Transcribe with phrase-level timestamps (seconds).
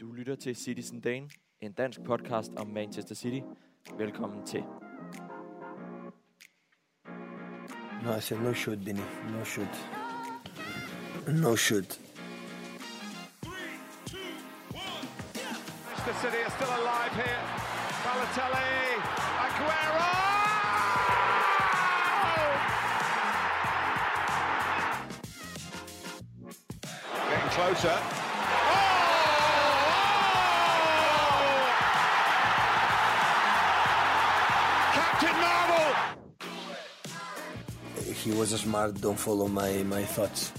[0.00, 1.28] Du lytter til Citizen Dane,
[1.60, 3.40] en dansk podcast om Manchester City.
[3.98, 4.62] Velkommen til.
[8.02, 9.02] No, I said no shoot, Benny.
[9.32, 9.74] No shoot.
[11.42, 12.00] No shoot.
[15.86, 17.40] Manchester City are still alive here.
[18.04, 18.70] Balotelli,
[19.44, 20.10] Aguero!
[27.30, 28.23] Getting closer.
[38.24, 38.90] He was a smart.
[38.90, 40.54] Don't follow my, my thoughts.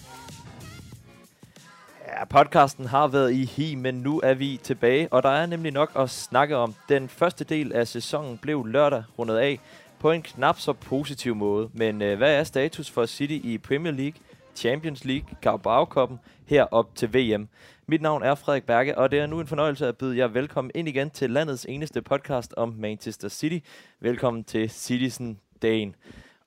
[2.08, 5.72] Ja, podcasten har været i hi, men nu er vi tilbage, og der er nemlig
[5.72, 6.76] nok at snakke om.
[6.90, 9.60] Den første del af sæsonen blev lørdag rundet af
[10.00, 11.70] på en knap så positiv måde.
[11.74, 14.20] Men øh, hvad er status for City i Premier League,
[14.56, 17.48] Champions League, Carabao Cup'en her op til VM?
[17.88, 20.72] Mit navn er Frederik Berge, og det er nu en fornøjelse at byde jer velkommen
[20.76, 23.68] ind igen til landets eneste podcast om Manchester City.
[24.00, 25.96] Velkommen til Citizen Dagen.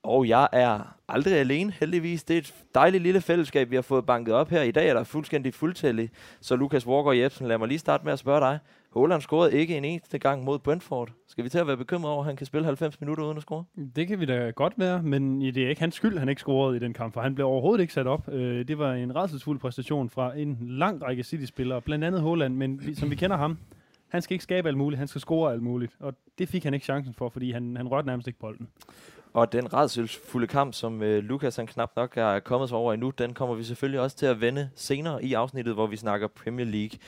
[0.03, 2.23] Og jeg er aldrig alene, heldigvis.
[2.23, 4.61] Det er et dejligt lille fællesskab, vi har fået banket op her.
[4.61, 6.09] I dag er der fuldstændig fuldtællig.
[6.41, 8.59] Så Lukas Walker Jebsen, lad mig lige starte med at spørge dig.
[8.89, 11.09] Holland scorede ikke en eneste gang mod Brentford.
[11.27, 13.43] Skal vi til at være bekymret over, at han kan spille 90 minutter uden at
[13.43, 13.63] score?
[13.95, 16.77] Det kan vi da godt være, men det er ikke hans skyld, han ikke scorede
[16.77, 18.29] i den kamp, for han blev overhovedet ikke sat op.
[18.33, 22.95] Øh, det var en redselsfuld præstation fra en lang række City-spillere, blandt andet Holland, men
[22.95, 23.57] som vi kender ham,
[24.09, 26.73] han skal ikke skabe alt muligt, han skal score alt muligt, og det fik han
[26.73, 28.67] ikke chancen for, fordi han, han rørte nærmest ikke bolden.
[29.33, 33.09] Og den redselsfulde kamp, som øh, Lukas han knap nok er kommet sig over endnu,
[33.09, 36.65] den kommer vi selvfølgelig også til at vende senere i afsnittet, hvor vi snakker Premier
[36.65, 36.99] League.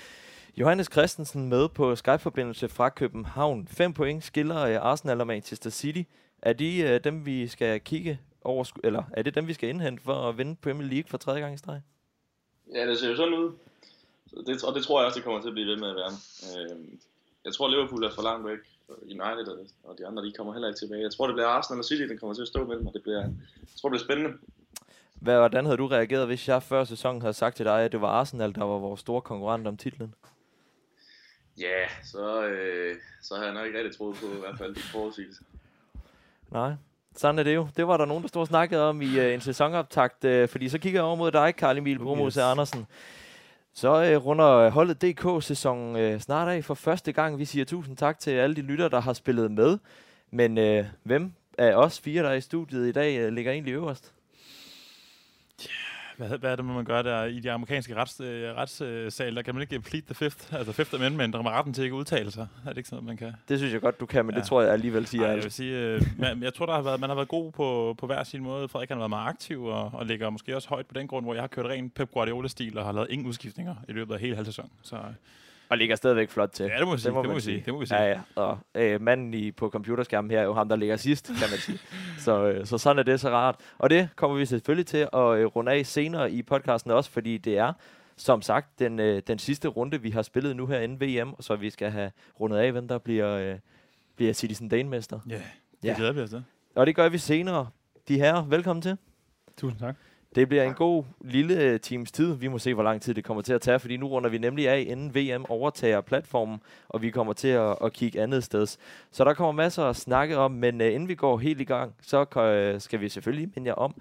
[0.57, 3.67] Johannes Christensen med på Skype-forbindelse fra København.
[3.67, 6.01] 5 point skiller øh, Arsenal og Manchester City.
[6.41, 10.03] Er de øh, dem, vi skal kigge over, eller er det dem, vi skal indhente
[10.03, 11.81] for at vinde Premier League for tredje gang i streg?
[12.73, 13.51] Ja, det ser jo sådan ud.
[14.27, 15.95] Så det, og det tror jeg også, det kommer til at blive ved med at
[15.95, 16.11] være.
[16.69, 16.77] Øh,
[17.45, 18.59] jeg tror, Liverpool er for langt væk.
[19.03, 21.01] United og- og de andre, de kommer heller ikke tilbage.
[21.01, 23.03] Jeg tror, det bliver Arsenal og City, den kommer til at stå mellem, og det
[23.03, 23.29] bliver, jeg
[23.81, 24.37] tror, det bliver spændende.
[25.15, 28.01] Hvad, hvordan havde du reageret, hvis jeg før sæsonen havde sagt til dig, at det
[28.01, 30.13] var Arsenal, der var vores store konkurrent om titlen?
[31.57, 34.79] Ja, så, øh, så har jeg nok ikke rigtig troet på, i hvert fald de
[34.79, 35.43] forudsigelser.
[36.51, 36.73] Nej,
[37.15, 37.67] sådan er det jo.
[37.77, 40.69] Det var der nogen, der stod og snakkede om i øh, en sæsonoptakt, øh, fordi
[40.69, 42.45] så kigger jeg over mod dig, Karl Emil Brumose Yes.
[42.45, 42.87] Andersen.
[43.73, 47.37] Så øh, runder holdet DK-sæsonen øh, snart af for første gang.
[47.37, 49.77] Vi siger tusind tak til alle de lytter, der har spillet med.
[50.31, 53.73] Men øh, hvem af os fire, der er i studiet i dag, øh, ligger egentlig
[53.73, 54.13] øverst?
[56.27, 59.35] Hvad, hvad er det, man gør der i de amerikanske rets, øh, retssal?
[59.35, 62.31] Der kan man ikke plead the fifth, altså fifth amendment, om retten til ikke udtale
[62.31, 62.47] sig.
[62.65, 63.33] Er det ikke sådan, man kan?
[63.49, 64.39] Det synes jeg godt, du kan, men ja.
[64.39, 66.81] det tror jeg alligevel siger Ej, jeg vil sige, øh, man, jeg tror, der har
[66.81, 68.67] været, man har været god på, på hver sin måde.
[68.67, 71.33] Frederik har været meget aktiv og, og ligger måske også højt på den grund, hvor
[71.33, 74.35] jeg har kørt ren Pep Guardiola-stil og har lavet ingen udskiftninger i løbet af hele
[74.35, 74.69] halv sæson.
[74.81, 74.97] Så
[75.71, 76.65] Og ligger stadigvæk flot til.
[76.65, 77.07] ja, det må vi sige.
[77.07, 77.63] Det må, man vi sige.
[77.65, 78.01] Det må vi sige.
[78.01, 78.19] Ja, ja.
[78.35, 81.59] Og øh, manden i, på computerskærmen her er jo ham, der ligger sidst, kan man
[81.59, 81.79] sige.
[82.25, 83.55] så, øh, så sådan er det så rart.
[83.77, 87.37] Og det kommer vi selvfølgelig til at øh, runde af senere i podcasten også, fordi
[87.37, 87.73] det er,
[88.17, 91.55] som sagt, den, øh, den sidste runde, vi har spillet nu her inden VM, så
[91.55, 93.55] vi skal have rundet af, hvem der bliver, øh,
[94.15, 95.19] bliver Citizen Dane-mester.
[95.29, 95.41] Ja, det
[95.83, 95.89] Ja.
[95.89, 95.95] ja.
[95.97, 96.43] glæder vi os til.
[96.75, 97.69] Og det gør vi senere.
[98.07, 98.97] De her, velkommen til.
[99.57, 99.95] Tusind tak.
[100.35, 102.33] Det bliver en god lille øh, times tid.
[102.33, 104.37] Vi må se, hvor lang tid det kommer til at tage, fordi nu runder vi
[104.37, 106.59] nemlig af, inden VM overtager platformen,
[106.89, 108.67] og vi kommer til at, at kigge andet sted.
[109.11, 111.93] Så der kommer masser at snakke om, men uh, inden vi går helt i gang,
[112.01, 112.19] så
[112.75, 113.95] uh, skal vi selvfølgelig minde jer om,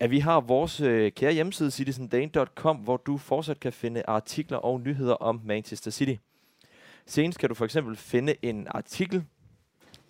[0.00, 4.80] at vi har vores uh, kære hjemmeside, citizendane.com, hvor du fortsat kan finde artikler og
[4.80, 6.14] nyheder om Manchester City.
[7.06, 9.24] Senest kan du for eksempel finde en artikel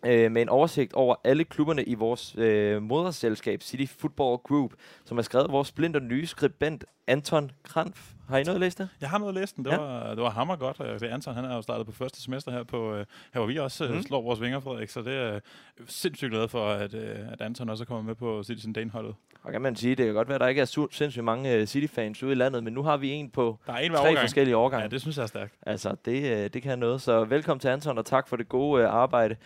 [0.07, 4.73] øh, med en oversigt over alle klubberne i vores øh, moderselskab City Football Group,
[5.05, 8.11] som har skrevet vores splinter nye skribent Anton Kranf.
[8.29, 8.89] Har I noget at læse det?
[9.01, 9.65] Jeg har noget at læse den.
[9.65, 9.77] Det, Ja.
[9.77, 10.77] var, det var hammer godt.
[10.81, 13.41] Øh, Det er Anton, han er jo startet på første semester her, på, øh, her
[13.41, 14.03] hvor vi også Mm.
[14.03, 14.89] slår vores vinger, Frederik.
[14.89, 15.41] Så det er
[15.87, 19.15] sindssygt glad for, at, øh, at Anton også er kommet med på Citizen Dane-holdet.
[19.43, 21.53] Og kan man sige, det kan godt være, at der ikke er su- sindssygt mange
[21.55, 23.99] øh, City-fans ude i landet, men nu har vi en på Der er en tre
[23.99, 24.19] overgang.
[24.19, 24.83] forskellige årgange.
[24.83, 25.55] Ja, det synes jeg er stærkt.
[25.63, 27.03] Altså, det, øh, det kan noget.
[27.03, 29.37] Så velkommen til Anton, og tak for det gode øh, arbejde.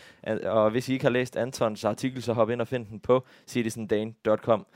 [0.44, 3.26] Og hvis I ikke har læst Antons artikel, så hop ind og find den på
[3.46, 4.66] citizendane.com.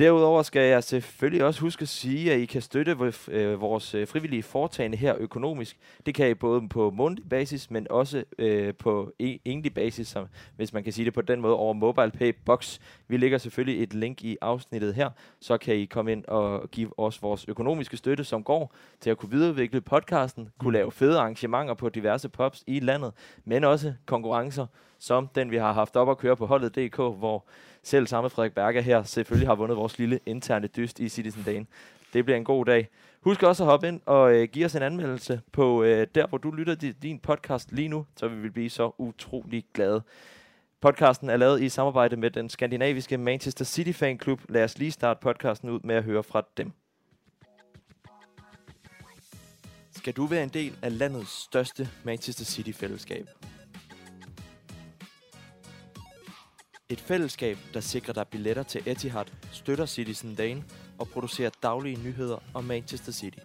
[0.00, 2.96] Derudover skal jeg selvfølgelig også huske at sige, at I kan støtte
[3.28, 5.78] øh, vores øh, frivillige foretagende her økonomisk.
[6.06, 10.26] Det kan I både på månedlig basis, men også øh, på e, egentlig basis, som,
[10.56, 12.78] hvis man kan sige det på den måde, over MobilePay Box.
[13.08, 15.10] Vi lægger selvfølgelig et link i afsnittet her,
[15.40, 19.18] så kan I komme ind og give os vores økonomiske støtte, som går til at
[19.18, 23.12] kunne videreudvikle podcasten, kunne lave fede arrangementer på diverse pubs i landet,
[23.44, 24.66] men også konkurrencer,
[24.98, 27.44] som den vi har haft op at køre på holdet.dk, hvor
[27.82, 31.66] selv samme Frederik Berger her selvfølgelig har vundet vores lille interne dyst i Citizen Dane.
[32.12, 32.88] Det bliver en god dag.
[33.20, 36.38] Husk også at hoppe ind og øh, give os en anmeldelse på øh, der, hvor
[36.38, 40.02] du lytter til din podcast lige nu, så vi vil blive så utrolig glade.
[40.80, 44.40] Podcasten er lavet i samarbejde med den skandinaviske Manchester City Fan Club.
[44.48, 46.72] Lad os lige starte podcasten ud med at høre fra dem.
[49.96, 53.26] Skal du være en del af landets største Manchester City-fællesskab?
[56.90, 60.64] Et fællesskab, der sikrer dig billetter til Etihad, støtter Citizen Dane
[60.98, 63.38] og producerer daglige nyheder om Manchester City.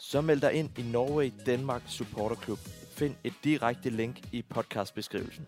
[0.00, 2.58] Så meld dig ind i Norway Denmark Supporter Club.
[2.96, 5.46] Find et direkte link i podcastbeskrivelsen.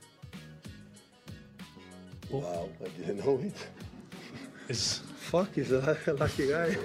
[2.30, 3.72] Wow, I didn't know it.
[4.70, 5.04] Yes.
[5.16, 6.76] Fuck, he's a lucky guy.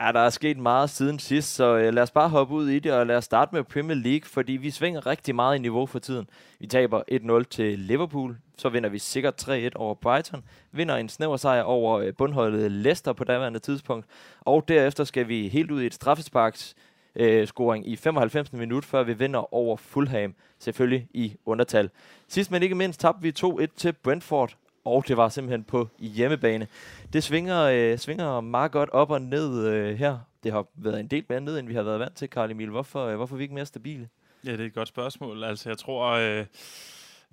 [0.00, 2.78] Ja, der er sket meget siden sidst, så øh, lad os bare hoppe ud i
[2.78, 5.86] det, og lad os starte med Premier League, fordi vi svinger rigtig meget i niveau
[5.86, 6.28] for tiden.
[6.58, 7.02] Vi taber
[7.42, 11.98] 1-0 til Liverpool, så vinder vi sikkert 3-1 over Brighton, vinder en snæver sejr over
[11.98, 14.06] øh, bundholdet Leicester på daværende tidspunkt,
[14.40, 16.74] og derefter skal vi helt ud i et straffesparks
[17.16, 18.52] øh, scoring i 95.
[18.52, 21.90] minut, før vi vinder over Fulham, selvfølgelig i undertal.
[22.28, 26.66] Sidst men ikke mindst tabte vi 2-1 til Brentford, og det var simpelthen på hjemmebane.
[27.12, 30.18] Det svinger, øh, svinger meget godt op og ned øh, her.
[30.42, 32.70] Det har været en del mere ned, end vi har været vant til, Karl Emil.
[32.70, 34.08] Hvorfor, øh, hvorfor er vi ikke mere stabile?
[34.44, 35.44] Ja, det er et godt spørgsmål.
[35.44, 36.10] Altså, jeg tror...
[36.10, 36.46] Øh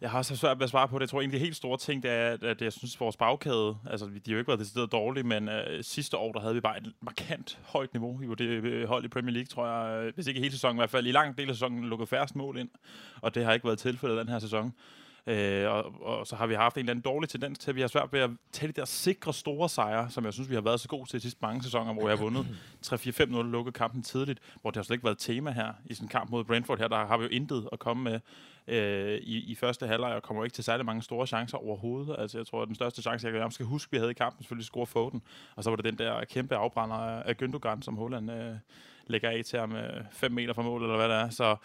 [0.02, 1.02] jeg har så svært ved at svare på det.
[1.02, 4.06] Jeg tror egentlig, helt store ting, det er, at jeg synes, at vores bagkæde, altså
[4.06, 6.78] de har jo ikke været decideret dårlige, men øh, sidste år, der havde vi bare
[6.78, 8.22] et markant højt niveau.
[8.22, 10.80] i det øh, hold i Premier League, tror jeg, øh, hvis ikke hele sæsonen, i
[10.80, 12.70] hvert fald i lang del af sæsonen, lukket færrest mål ind.
[13.22, 14.74] Og det har ikke været tilfældet den her sæson.
[15.28, 17.82] Øh, og, og så har vi haft en eller anden dårlig tendens til, at vi
[17.82, 20.62] har svært ved at tage de der sikre store sejre, som jeg synes, vi har
[20.62, 22.48] været så gode til de sidste mange sæsoner, hvor jeg har vundet
[22.88, 26.10] 3-4-5-0 lukket kampen tidligt, hvor det har slet ikke været tema her i sådan en
[26.10, 26.88] kamp mod Brentford her.
[26.88, 28.20] Der har vi jo intet at komme med
[28.68, 32.16] øh, i, i første halvleg, og kommer ikke til særlig mange store chancer overhovedet.
[32.20, 34.66] Altså, jeg tror, at den største chance, jeg skal huske, vi havde i kampen, selvfølgelig
[34.66, 35.22] score Foden.
[35.56, 38.56] Og så var det den der kæmpe afbrænder af, Gündogan, som Holland øh,
[39.08, 39.76] lægger af til ham
[40.12, 41.30] 5 meter fra mål, eller hvad det er.
[41.30, 41.56] Så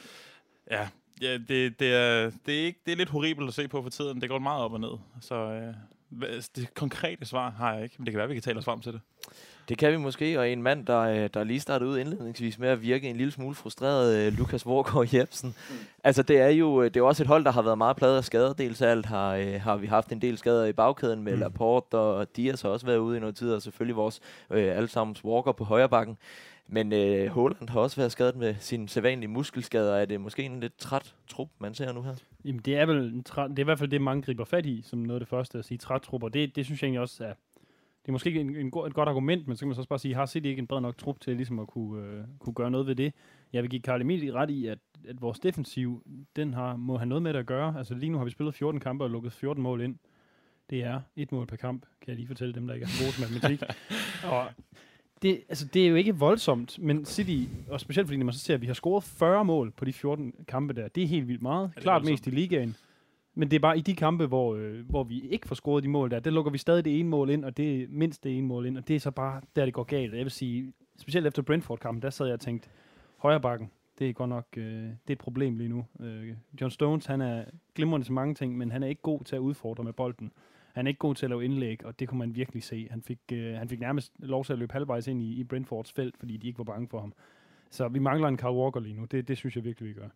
[0.71, 0.89] ja,
[1.23, 3.91] Ja, det, det, er, det, er ikke, det er lidt horribelt at se på for
[3.91, 4.21] tiden.
[4.21, 4.99] Det går meget op og ned.
[5.21, 8.43] Så øh, det konkrete svar har jeg ikke, men det kan være, at vi kan
[8.43, 9.01] tale os frem til det.
[9.69, 12.69] Det kan vi måske, og en mand, der, øh, der lige startede ud indledningsvis med
[12.69, 15.55] at virke en lille smule frustreret, øh, Lukas Vorgård Jebsen.
[15.71, 15.77] Mm.
[16.05, 18.25] Altså, det er jo det er også et hold, der har været meget pladet af
[18.25, 18.53] skader.
[18.53, 21.41] Dels alt har, øh, har vi haft en del skader i bagkæden med mm.
[21.41, 24.21] Laporte, og Dias har også været ude i noget tid, og selvfølgelig vores
[24.51, 26.19] øh, allesammens Walker på højre bakken.
[26.73, 29.95] Men øh, Holland har også været skadet med sine sædvanlige muskelskader.
[29.95, 32.15] Er det måske en lidt træt trup, man ser nu her?
[32.45, 34.67] Jamen, det er vel en træt, det er i hvert fald det, mange griber fat
[34.67, 36.29] i, som noget af det første at sige træt trupper.
[36.29, 37.35] Det, det synes jeg egentlig også er,
[38.03, 39.81] det er måske ikke en, en go- et godt argument, men så kan man så
[39.81, 42.25] også bare sige, har City ikke en bred nok trup til ligesom at kunne, øh,
[42.39, 43.13] kunne gøre noget ved det?
[43.53, 44.79] Jeg vil give Karl Emil ret i, at,
[45.09, 46.03] at vores defensiv,
[46.37, 47.75] den har, må have noget med det at gøre.
[47.79, 49.97] Altså lige nu har vi spillet 14 kampe og lukket 14 mål ind.
[50.71, 53.05] Det er et mål per kamp, kan jeg lige fortælle dem, der ikke er så
[53.05, 53.63] gode til matematik.
[54.33, 54.47] og
[55.23, 58.41] det, altså, det er jo ikke voldsomt, men City, og specielt fordi når man så
[58.41, 61.29] ser, at vi har scoret 40 mål på de 14 kampe der, det er helt
[61.29, 61.71] vildt meget.
[61.77, 62.13] Klart voldsomt?
[62.13, 62.77] mest i ligaen.
[63.35, 65.89] Men det er bare i de kampe, hvor, øh, hvor vi ikke får scoret de
[65.89, 68.39] mål der, der lukker vi stadig det ene mål ind, og det er mindst det
[68.39, 70.15] ene mål ind, og det er så bare der, det går galt.
[70.15, 72.69] Jeg vil sige, specielt efter Brentford-kampen, der sad jeg og tænkte,
[73.17, 75.85] højre bakken, det er godt nok øh, det er et problem lige nu.
[76.01, 79.37] Øh, John Stones, han er glimrende til mange ting, men han er ikke god til
[79.37, 80.33] at udfordre med bolden.
[80.73, 82.89] Han er ikke god til at lave indlæg, og det kunne man virkelig se.
[82.91, 85.93] Han fik, øh, han fik nærmest lov til at løbe halvvejs ind i, i Brentfords
[85.93, 87.13] felt, fordi de ikke var bange for ham.
[87.71, 89.05] Så vi mangler en Carl Walker lige nu.
[89.05, 90.09] Det, det synes jeg virkelig, vi gør.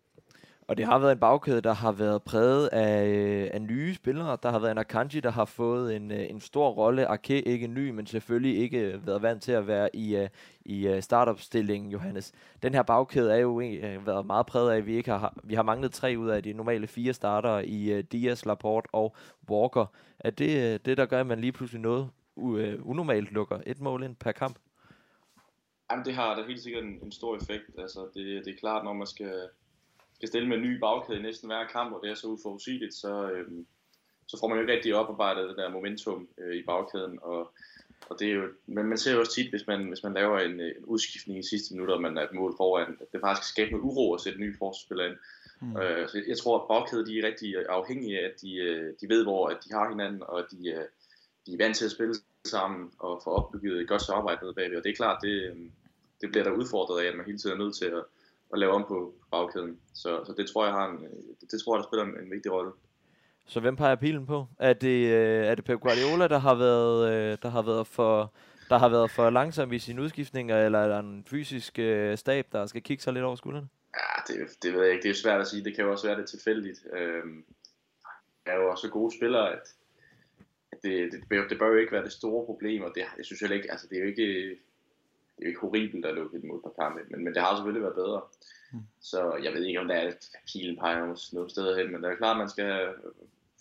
[0.68, 4.38] Og det har været en bagkæde, der har været præget af, øh, af nye spillere.
[4.42, 7.10] Der har været en Akanji, der har fået en, øh, en stor rolle.
[7.10, 10.28] Ake ikke ny, men selvfølgelig ikke været vant til at være i, øh,
[10.64, 12.32] i startopstillingen, Johannes.
[12.62, 13.62] Den her bagkæde er jo
[14.04, 16.52] været meget præget af, at vi ikke har, vi har manglet tre ud af de
[16.52, 19.16] normale fire starter i uh, Laporte og
[19.50, 19.86] Walker.
[20.18, 24.02] Er det det, der gør, at man lige pludselig noget uh, unormalt lukker et mål
[24.02, 24.58] ind per kamp?
[25.90, 27.64] Jamen, det har da helt sikkert en, en stor effekt.
[27.78, 29.32] Altså, det, det er klart, når man skal
[30.16, 32.94] skal stille med en ny bagkæde i næsten hver kamp, og det er så uforudsigeligt,
[32.94, 33.66] så, øhm,
[34.26, 37.18] så får man jo ikke rigtig oparbejdet det der momentum øh, i bagkæden.
[37.22, 37.52] Og,
[38.08, 40.38] og det er jo, men man ser jo også tit, hvis man, hvis man laver
[40.40, 43.48] en, en udskiftning i sidste minutter, og man er et mål foran, at det faktisk
[43.48, 45.16] skal skabe noget uro at sætte nye forsvarsspillere ind.
[45.60, 45.76] Mm.
[45.76, 49.08] Øh, så jeg tror, at bagkæden de er rigtig afhængige af, at de, øh, de
[49.08, 50.84] ved, hvor at de har hinanden, og at de, øh,
[51.46, 54.76] de er vant til at spille sammen og få opbygget et godt samarbejde nede bagved.
[54.76, 55.72] Og det er klart, det, øhm,
[56.20, 58.04] det bliver der udfordret af, at man hele tiden er nødt til at,
[58.52, 59.78] at lave om på bagkæden.
[59.94, 60.98] Så, så det tror jeg har en,
[61.40, 62.72] det, det tror jeg, der spiller en, en vigtig rolle.
[63.46, 64.46] Så hvem peger pilen på?
[64.58, 68.32] Er det, øh, er det Pep Guardiola, der har været, øh, der har været for
[68.68, 72.46] der har været for langsom i sine udskiftninger, eller er der en fysisk øh, stab,
[72.52, 73.68] der skal kigge sig lidt over skuldrene?
[73.94, 75.02] Ja, det, det ved jeg ikke.
[75.02, 75.64] Det er svært at sige.
[75.64, 76.78] Det kan jo også være det tilfældigt.
[76.92, 77.44] Øhm,
[78.46, 79.74] er jo også gode spillere, at,
[80.72, 83.24] at det, det, bør, det bør jo ikke være det store problem, og det, jeg
[83.24, 84.56] synes heller ikke, altså det er jo ikke,
[85.36, 87.56] det er jo ikke horribelt at lukke et mål på kamp, men, men det har
[87.56, 88.20] selvfølgelig været bedre.
[88.72, 88.80] Mm.
[89.00, 90.12] Så jeg ved ikke, om der er
[90.52, 92.88] pilen peger noget sted hen, men det er klart, at man skal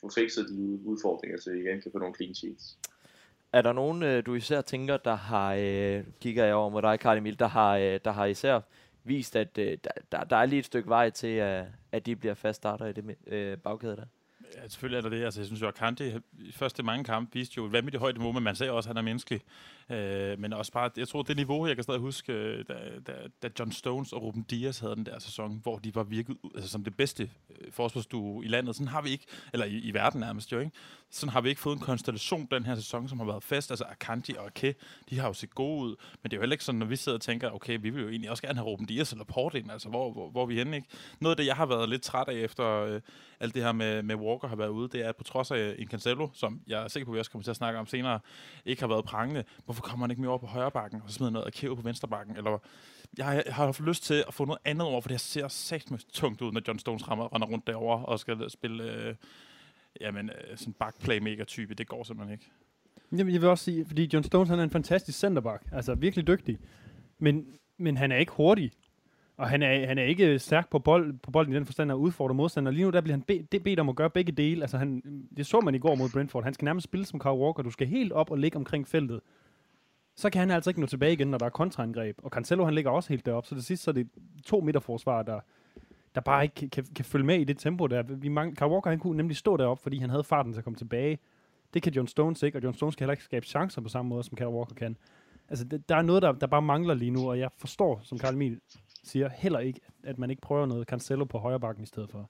[0.02, 2.78] få fikset de udfordringer, så vi igen kan få nogle clean sheets.
[3.54, 7.00] Er der nogen, øh, du især tænker, der har, øh, kigger jeg over mod dig,
[7.00, 8.60] Karl Emil, der har, øh, der har især
[9.04, 9.78] vist, at øh,
[10.12, 12.94] der, der er lige et stykke vej til, at, at de bliver fast starter i
[12.94, 14.06] det øh, bagkæde der?
[14.56, 15.26] Ja, selvfølgelig er der det.
[15.26, 16.04] Altså, jeg synes jo, at Kanté
[16.40, 18.96] i første mange kampe viste jo et vanvittigt højt niveau, men man ser også, at
[18.96, 19.42] han er menneskelig.
[19.90, 22.74] Øh, men også bare, jeg tror, det niveau, jeg kan stadig huske, øh, da,
[23.08, 23.14] da,
[23.44, 26.70] da John Stones og Ruben Dias havde den der sæson, hvor de var virket altså,
[26.70, 28.76] som det bedste øh, forsvarsduo i landet.
[28.76, 30.72] Sådan har vi ikke, eller i, i verden nærmest jo, ikke?
[31.10, 33.72] Sådan har vi ikke fået en konstellation den her sæson, som har været fast.
[33.72, 34.76] Altså Akanji og Ake,
[35.10, 36.96] de har jo set gode ud, men det er jo heller ikke sådan, når vi
[36.96, 39.56] sidder og tænker, okay, vi vil jo egentlig også gerne have Ruben Dias eller Port
[39.56, 40.88] ind, altså hvor, hvor, hvor er vi henne, ikke?
[41.20, 43.02] Noget af det, jeg har været lidt træt af efter øh,
[43.40, 45.76] alt det her med, med Walker har været ude, det er, at på trods af
[45.80, 47.88] en Cancelo, som jeg er sikker på, at vi også kommer til at snakke om
[47.88, 48.20] senere,
[48.66, 49.44] ikke har været prangende,
[49.76, 51.82] hvorfor kommer han ikke mere over på højre bakken, og så smider noget af på
[51.82, 52.58] venstre bakken, eller
[53.18, 56.42] jeg, har har lyst til at få noget andet over, for det ser sagt tungt
[56.42, 59.16] ud, når John Stones rammer, render rundt derover og skal spille øh,
[60.02, 61.74] jamen, øh, sådan backplaymaker-type.
[61.74, 62.52] Det går simpelthen ikke.
[63.12, 66.28] Jamen, jeg vil også sige, fordi John Stones han er en fantastisk centerback, altså virkelig
[66.28, 66.58] dygtig,
[67.20, 67.46] men,
[67.78, 68.72] men han er ikke hurtig.
[69.38, 71.96] Og han er, han er ikke stærk på, bold, på bolden i den forstand at
[71.96, 72.72] udfordre modstander.
[72.72, 74.62] Lige nu der bliver han be, det bedt om at gøre begge dele.
[74.62, 75.02] Altså han,
[75.38, 76.44] det så man i går mod Brentford.
[76.44, 77.64] Han skal nærmest spille som Kyle Walker.
[77.64, 79.22] Du skal helt op og ligge omkring feltet
[80.16, 82.20] så kan han altså ikke nå tilbage igen, når der er kontraangreb.
[82.24, 84.08] Og Cancelo, han ligger også helt deroppe, så det sidste så er det
[84.46, 85.40] to midterforsvar, der,
[86.16, 88.04] der bare ikke kan, kan, følge med i det tempo der.
[88.04, 90.64] Vi mange, Kyle Walker, han kunne nemlig stå deroppe, fordi han havde farten til at
[90.64, 91.20] komme tilbage.
[91.74, 94.10] Det kan John Stones ikke, og John Stones kan heller ikke skabe chancer på samme
[94.10, 94.98] måde, som Kyle Walker kan.
[95.50, 98.18] Altså, det, der er noget, der, der bare mangler lige nu, og jeg forstår, som
[98.18, 98.60] Karl Emil
[99.04, 102.30] siger, heller ikke, at man ikke prøver noget Cancelo på højre bakken i stedet for.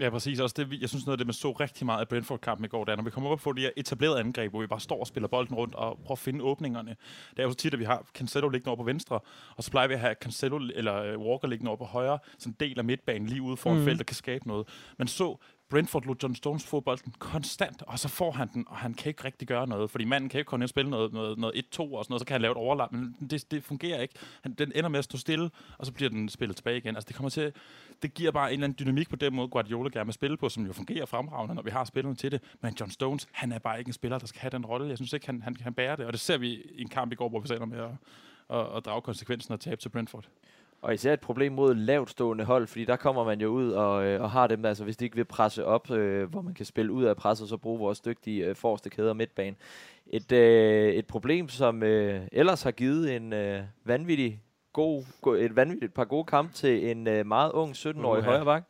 [0.00, 0.40] Ja, præcis.
[0.40, 2.84] Også det, jeg synes noget af det, man så rigtig meget af Brentford-kampen i går,
[2.84, 5.06] der når vi kommer op på de her etablerede angreb, hvor vi bare står og
[5.06, 6.96] spiller bolden rundt og prøver at finde åbningerne.
[7.30, 9.20] Det er jo så tit, at vi har Cancelo liggende over på venstre,
[9.56, 12.68] og så plejer vi at have Cancelo eller Walker liggende over på højre, sådan en
[12.68, 13.84] del af midtbanen lige ude foran mm.
[13.84, 14.68] feltet, kan skabe noget.
[14.98, 15.36] Man så
[15.70, 19.24] Brentford lod John Stones fodbolden konstant, og så får han den, og han kan ikke
[19.24, 21.58] rigtig gøre noget, fordi manden kan ikke komme ind og spille noget, noget, noget 1-2
[21.58, 24.14] og sådan noget, så kan han lave et overlap, men det, det fungerer ikke.
[24.42, 26.96] Han, den ender med at stå stille, og så bliver den spillet tilbage igen.
[26.96, 27.52] Altså det kommer til,
[28.02, 30.48] det giver bare en eller anden dynamik på den måde, Guardiola gerne vil spille på,
[30.48, 32.42] som jo fungerer fremragende, når vi har spillerne til det.
[32.60, 34.88] Men John Stones, han er bare ikke en spiller, der skal have den rolle.
[34.88, 37.12] Jeg synes ikke, han, han kan bære det, og det ser vi i en kamp
[37.12, 37.90] i går, hvor vi sender med at,
[38.50, 40.28] at, at drage konsekvensen og tabe til Brentford.
[40.86, 44.22] Og især et problem mod lavtstående hold, fordi der kommer man jo ud og, øh,
[44.22, 46.92] og har dem, altså hvis de ikke vil presse op, øh, hvor man kan spille
[46.92, 49.56] ud af presset, så bruge vores dygtige øh, forreste kæder og midtbane.
[50.06, 54.40] Et, øh, et problem, som øh, ellers har givet en øh, vanvittig
[54.72, 55.04] god,
[55.38, 58.62] et vanvittigt par gode kampe til en øh, meget ung 17-årig uh, højre bak.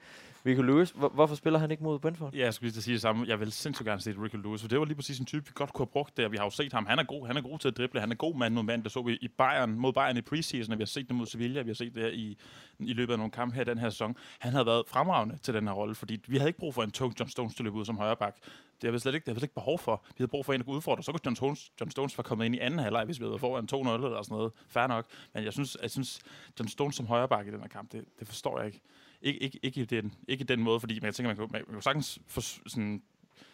[0.46, 2.34] Rico Lewis, hvor, hvorfor spiller han ikke mod Brentford?
[2.34, 3.26] Ja, jeg skulle lige sige det samme.
[3.28, 5.52] Jeg vil sindssygt gerne se Rico Lewis, for det var lige præcis en type, vi
[5.54, 6.28] godt kunne have brugt der.
[6.28, 6.86] Vi har jo set ham.
[6.86, 8.00] Han er god, han er god til at drible.
[8.00, 8.84] Han er god mand mod mand.
[8.84, 11.26] Det så vi i Bayern, mod Bayern i preseason, og vi har set det mod
[11.26, 11.62] Sevilla.
[11.62, 12.36] Vi har set det her i,
[12.78, 14.16] i løbet af nogle kampe her den her sæson.
[14.38, 16.90] Han havde været fremragende til den her rolle, fordi vi havde ikke brug for en
[16.90, 18.36] tung John Stones til at løbe ud som højreback.
[18.80, 20.04] Det har vi slet ikke, det har vi slet ikke behov for.
[20.08, 21.02] Vi havde brug for en, der kunne udfordre.
[21.02, 23.38] Så kunne John Stones, John Stones være kommet ind i anden halvleg, hvis vi havde
[23.38, 24.52] foran 2-0 eller sådan noget.
[24.68, 25.06] Fair nok.
[25.34, 26.20] Men jeg synes, jeg synes
[26.60, 28.80] John Stones som højreback i den her kamp, det, det forstår jeg ikke.
[29.26, 31.49] Ikke, ikke, ikke, i den, ikke i den måde, fordi man, jeg tænker, man kan,
[31.52, 33.02] man kan sagtens for, sådan,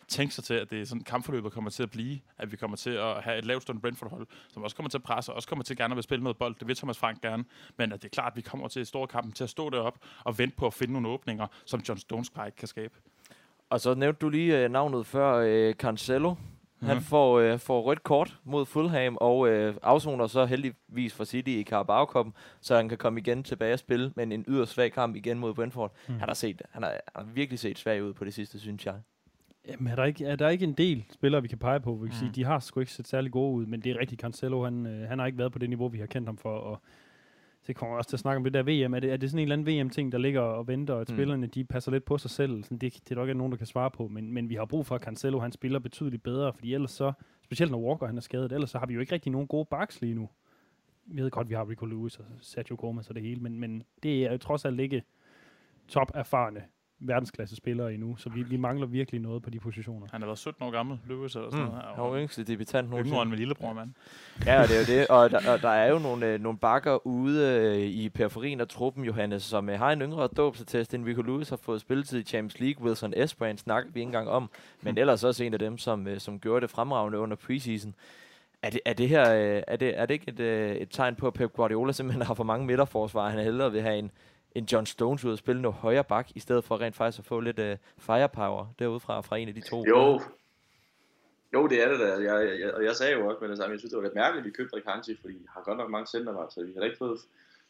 [0.09, 2.76] tænke sig til, at det er sådan kampforløbet kommer til at blive, at vi kommer
[2.76, 5.64] til at have et lavt Brentford-hold, som også kommer til at presse, og også kommer
[5.64, 6.55] til gerne at vil spille noget bold.
[6.59, 7.45] Det vil Thomas Frank gerne,
[7.76, 9.71] men at det er klart, at vi kommer til i store kamp til at stå
[9.71, 12.95] derop og vente på at finde nogle åbninger, som John Stones bare ikke kan skabe.
[13.71, 16.35] Og så nævnte du lige øh, navnet før, øh, Cancelo.
[16.82, 17.02] Han mm.
[17.02, 21.64] får, øh, får rødt kort mod Fulham, og øh, afsoner så heldigvis for City i
[21.64, 22.26] Carabao Cup,
[22.60, 25.54] så han kan komme igen tilbage og spille, men en yderst svag kamp igen mod
[25.54, 25.92] Brentford.
[26.08, 26.18] Mm.
[26.18, 28.86] Han, har set, han, har, han har virkelig set svag ud på det sidste, synes
[28.86, 28.94] jeg.
[29.68, 31.92] Jamen, er der, ikke, er der ikke en del spillere, vi kan pege på?
[31.94, 32.18] Vi kan mm.
[32.18, 34.86] sige, de har sgu ikke set særlig gode ud, men det er rigtigt, Cancelo, han,
[34.86, 36.82] øh, han har ikke været på det niveau, vi har kendt ham for, og
[37.66, 38.95] det kommer også til at snakke om det der VM.
[38.95, 41.09] Er det, er det sådan en eller anden VM-ting, der ligger og venter, og at
[41.09, 41.16] mm.
[41.16, 42.64] spillerne de passer lidt på sig selv?
[42.64, 44.64] Sådan, det, det er der ikke nogen, der kan svare på, men, men vi har
[44.64, 48.16] brug for, at Cancelo han spiller betydeligt bedre, fordi ellers så, specielt når Walker han
[48.16, 50.28] er skadet, ellers så har vi jo ikke rigtig nogen gode backs lige nu.
[51.07, 53.83] Vi ved godt, vi har Rico Lewis og Sergio Gomez og det hele, men, men
[54.02, 55.02] det er jo trods alt ikke
[55.88, 56.62] top erfarne
[57.06, 60.06] verdensklasse spillere endnu, så vi, vi mangler virkelig noget på de positioner.
[60.12, 61.71] Han er været 17 år gammel, Lewis eller sådan mm.
[61.71, 61.85] noget.
[61.94, 62.99] Han var yngste debutant nu.
[62.99, 63.90] Yngre min lillebror, mand.
[64.47, 65.09] Ja, og det er jo det.
[65.09, 68.68] Og der, og der er jo nogle, øh, nogle bakker ude øh, i periferien af
[68.68, 72.23] truppen, Johannes, som øh, har en yngre dåbsattest, end Rico Lewis har fået spilletid i
[72.23, 72.85] Champions League.
[72.85, 74.50] Wilson Esbrand snakker vi ikke engang om,
[74.82, 77.94] men ellers også en af dem, som, øh, som gjorde det fremragende under preseason.
[78.62, 81.14] Er det, er det her øh, er det, er det ikke et, øh, et tegn
[81.14, 83.28] på, at Pep Guardiola simpelthen har for mange midterforsvar?
[83.28, 84.11] Han hellere vil have en,
[84.54, 87.25] en John Stones ud og spille noget højre bak, i stedet for rent faktisk at
[87.25, 87.64] få lidt uh,
[87.99, 89.85] firepower derude fra, en af de to.
[89.88, 90.21] Jo,
[91.54, 92.06] Jo, det er det da.
[92.06, 94.14] Jeg, jeg, og jeg sagde jo også med det samme, jeg synes, det var lidt
[94.14, 96.85] mærkeligt, at vi købte Rikanchi, fordi vi har godt nok mange centervagt, så vi har
[96.85, 97.21] ikke fået,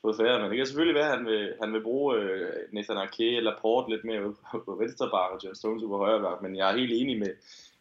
[0.03, 0.41] fået færre.
[0.41, 3.55] Men det kan selvfølgelig være, at han vil, han vil bruge øh, Nathan Ake eller
[3.61, 4.37] Port lidt mere ude
[4.67, 6.41] på, venstre bar, og John Stones på højre bar.
[6.43, 7.33] Men jeg er helt enig med,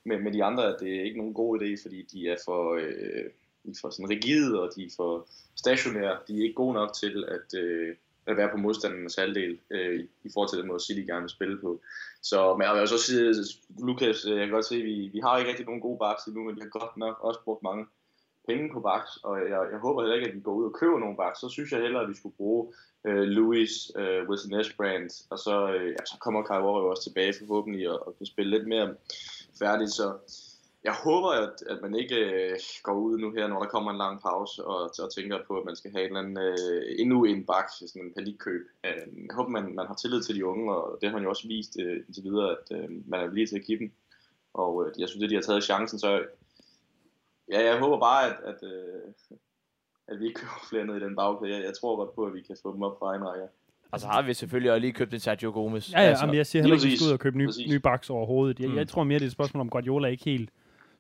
[0.04, 2.74] med, med de andre, at det er ikke nogen god idé, fordi de er for,
[2.74, 3.26] øh,
[3.64, 6.18] de er for sådan rigide, og de er for stationære.
[6.28, 7.96] De er ikke gode nok til at, øh,
[8.28, 11.58] at være på modstandernes halvdel øh, i forhold til den måde, City gerne vil spille
[11.62, 11.82] på.
[12.22, 13.34] Så, men jeg vil også sige,
[13.88, 16.26] Lukas, øh, jeg kan godt se, at vi, vi har ikke rigtig nogen gode backs
[16.26, 17.86] endnu, men vi har godt nok også brugt mange
[18.48, 21.00] penge på backs, og jeg, jeg håber heller ikke, at vi går ud og køber
[21.00, 21.40] nogle backs.
[21.40, 22.74] Så synes jeg hellere, at vi skulle bruge
[23.08, 27.34] øh, Louis, øh, Wilson Esbrand, og så, øh, ja, så kommer Kai Warrior også tilbage
[27.40, 28.96] forhåbentlig og, og kan spille lidt mere
[29.60, 29.92] færdigt.
[29.92, 30.06] Så
[30.84, 33.98] jeg håber, at, at man ikke øh, går ud nu her, når der kommer en
[33.98, 37.24] lang pause, og, og tænker på, at man skal have en eller anden, øh, endnu
[37.24, 38.62] en bak, sådan en panikkøb.
[38.86, 38.92] Øh,
[39.28, 41.48] jeg håber, man, man har tillid til de unge, og det har man jo også
[41.48, 43.92] vist øh, indtil videre, at øh, man er villig til at give dem.
[44.54, 46.24] Og øh, jeg synes, at de har taget chancen, så
[47.52, 49.02] ja, jeg håber bare, at, at, øh,
[50.08, 51.56] at vi ikke køber flere ned i den bagkæde.
[51.56, 53.48] Jeg, jeg tror godt på, at vi kan få dem op fra en række.
[53.92, 55.94] Og så har vi selvfølgelig også lige købt en Sergio Gomez.
[55.94, 57.80] Ja, ja, altså, jeg siger heller ikke, at vi skal ud og købe nye, nye
[57.80, 58.60] backs overhovedet.
[58.60, 58.78] Jeg, mm.
[58.78, 60.50] jeg tror mere, det er et spørgsmål om, Guardiola ikke helt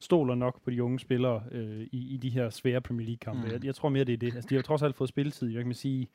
[0.04, 3.48] stoler nok på de unge spillere øh, i, i de her svære Premier League-kampe.
[3.48, 3.54] Mm.
[3.54, 4.36] Jeg, jeg tror mere, det er det.
[4.36, 5.50] Altså, de har jo trods alt fået spilletid.
[5.50, 6.10] Jeg kan sige,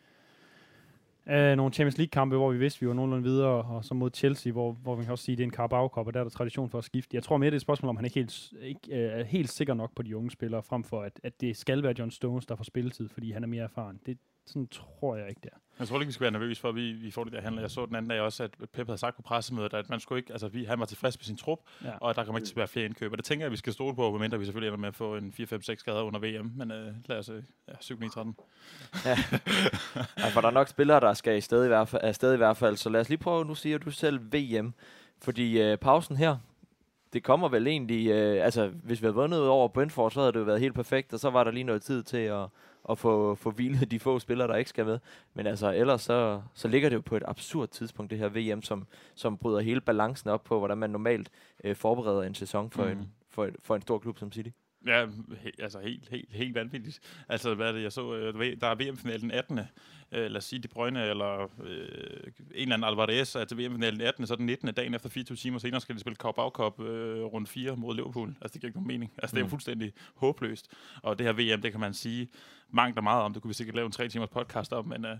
[1.29, 4.53] øh, nogle Champions League-kampe, hvor vi vidste, vi var nogenlunde videre, og så mod Chelsea,
[4.53, 6.31] hvor, hvor man kan også sige, det er en Carabao Cup, og der er der
[6.31, 7.15] tradition for at skifte.
[7.15, 9.51] Jeg tror mere, det er et spørgsmål, om han ikke, helt, ikke øh, er helt
[9.51, 12.47] sikker nok på de unge spillere, frem for at, at det skal være John Stones,
[12.47, 14.01] der får spilletid, fordi han er mere erfaren.
[14.07, 15.57] Det, sådan tror jeg ikke, det er.
[15.79, 17.63] Jeg tror ikke, vi skal være nervøse for, at vi, vi får det der handler.
[17.63, 20.19] Jeg så den anden dag også, at Pep havde sagt på pressemødet, at man skulle
[20.19, 21.91] ikke, altså vi, han var tilfreds med sin trup, Ja.
[22.01, 23.13] og at der kommer ikke til at være flere indkøb.
[23.13, 25.17] Og det tænker jeg, vi skal stole på, medmindre vi selvfølgelig ender med at få
[25.17, 26.53] en 4-5-6 skader under VM.
[26.57, 28.33] Men øh, lad os, øh, ja, 7-9-13.
[30.19, 32.37] Ja, for der er nok spillere, der skal i sted i hvert fald, afsted i
[32.37, 32.77] hvert fald.
[32.77, 34.75] Så lad os lige prøve, nu siger du selv VM.
[35.23, 36.37] Fordi øh, pausen her,
[37.13, 40.39] det kommer vel egentlig, øh, altså hvis vi havde vundet over Brentford, så havde det
[40.39, 42.47] jo været helt perfekt, og så var der lige noget tid til at,
[42.91, 44.99] at få, få hvilet de få spillere, der ikke skal med.
[45.35, 48.63] Men altså ellers så, så ligger det jo på et absurd tidspunkt, det her VM,
[48.63, 51.31] som, som bryder hele balancen op på, hvordan man normalt
[51.65, 52.91] øh, forbereder en sæson for, mm.
[52.91, 54.51] En, for, en- for en stor klub som City.
[54.87, 55.07] Ja,
[55.43, 57.01] he, altså helt, helt, helt vanvittigt.
[57.29, 59.59] Altså, hvad er det, jeg så, øh, der er VM-finalen den 18.
[59.59, 59.65] Øh,
[60.13, 61.79] lad os sige De Bruyne, eller øh,
[62.55, 64.27] en eller anden Alvarez er til VM-finalen den 18.
[64.27, 64.75] Så den 19.
[64.75, 68.29] dagen efter 24 timer senere skal de spille Cup Cup øh, rundt 4 mod Liverpool.
[68.29, 69.13] Altså, det giver ikke nogen mening.
[69.19, 69.51] Altså, det er Mm.
[69.51, 70.69] fuldstændig håbløst.
[71.03, 72.29] Og det her VM, det kan man sige
[72.71, 73.33] mangt og meget om.
[73.33, 75.05] Det kunne vi sikkert lave en 3 timers podcast om, men...
[75.05, 75.17] Øh,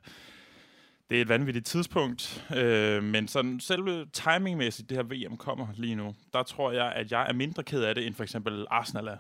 [1.11, 5.95] det er et vanvittigt tidspunkt, øh, men sådan selve timingmæssigt, det her VM kommer lige
[5.95, 9.07] nu, der tror jeg, at jeg er mindre ked af det, end for eksempel Arsenal
[9.07, 9.17] er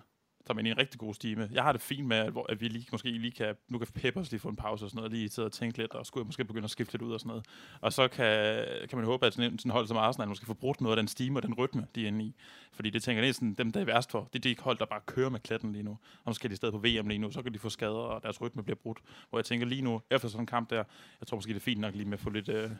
[0.46, 1.48] som er i en rigtig god stime.
[1.52, 3.86] Jeg har det fint med, at, hvor, at vi lige, måske lige kan, nu kan
[3.94, 6.22] Peppers lige få en pause og sådan noget, lige sidde og tænke lidt, og skulle
[6.22, 7.46] jeg måske begynde at skifte lidt ud og sådan noget.
[7.80, 10.54] Og så kan, kan man håbe, at sådan en sådan hold som Arsenal måske får
[10.54, 12.34] brudt noget af den stime og den rytme, de er inde i.
[12.72, 14.28] Fordi det tænker jeg, sådan, dem, der er værst for.
[14.32, 15.90] Det er de hold, der bare kører med klatten lige nu.
[15.90, 17.92] Og måske er de i stedet på VM lige nu, så kan de få skader,
[17.92, 18.98] og deres rytme bliver brudt.
[19.30, 20.84] Hvor jeg tænker lige nu, efter sådan en kamp der,
[21.20, 22.70] jeg tror måske, det er fint nok lige med at få lidt, øh,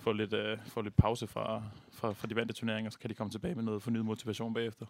[0.00, 3.14] få lidt, øh, få lidt pause fra, fra, fra de vante turneringer, så kan de
[3.14, 4.86] komme tilbage med noget fornyet motivation bagefter.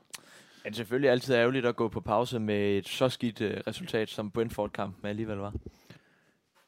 [0.65, 3.61] Ja, det er selvfølgelig altid ærgerligt at gå på pause med et så skidt øh,
[3.67, 5.55] resultat, som Brentford-kampen alligevel var.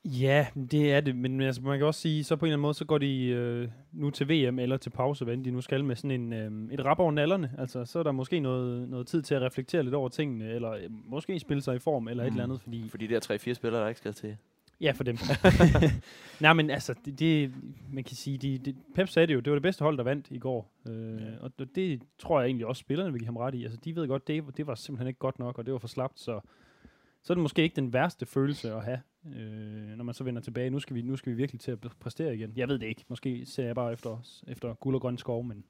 [0.05, 2.63] Ja, det er det, men altså, man kan også sige, så på en eller anden
[2.63, 5.85] måde, så går de øh, nu til VM eller til pause, hvad de nu skal
[5.85, 7.53] med sådan en, øh, et rap over nallerne.
[7.59, 10.71] Altså, så er der måske noget, noget tid til at reflektere lidt over tingene, eller
[10.71, 12.27] øh, måske spille sig i form, eller mm.
[12.27, 12.89] et eller andet, fordi...
[12.89, 14.37] For de der 3-4 spillere, der ikke skal til.
[14.83, 15.17] Ja, for dem.
[16.41, 17.55] Nej, men altså, det, det
[17.93, 20.05] man kan sige, de, det, Pep sagde det jo, det var det bedste hold, der
[20.05, 20.73] vandt i går.
[20.89, 21.39] Øh, Ja.
[21.41, 23.63] Og det, det tror jeg egentlig også, spillerne vil give ham ret i.
[23.65, 25.89] Altså, de ved godt, det, det var simpelthen ikke godt nok, og det var for
[25.89, 26.41] slapt, så,
[27.23, 29.01] så er det måske ikke den værste følelse at have,
[29.37, 30.71] øh, når man så vender tilbage.
[30.71, 32.53] Nu skal, vi, nu skal vi virkelig til at præstere igen.
[32.57, 33.05] Jeg ved det ikke.
[33.09, 34.19] Måske ser jeg bare efter,
[34.49, 35.65] efter guld og grøn skov, men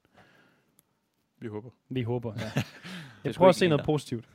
[1.39, 1.69] Vi håber.
[1.89, 2.33] vi håber.
[2.37, 2.61] Ja.
[3.23, 4.25] jeg prøver at se noget der- positivt.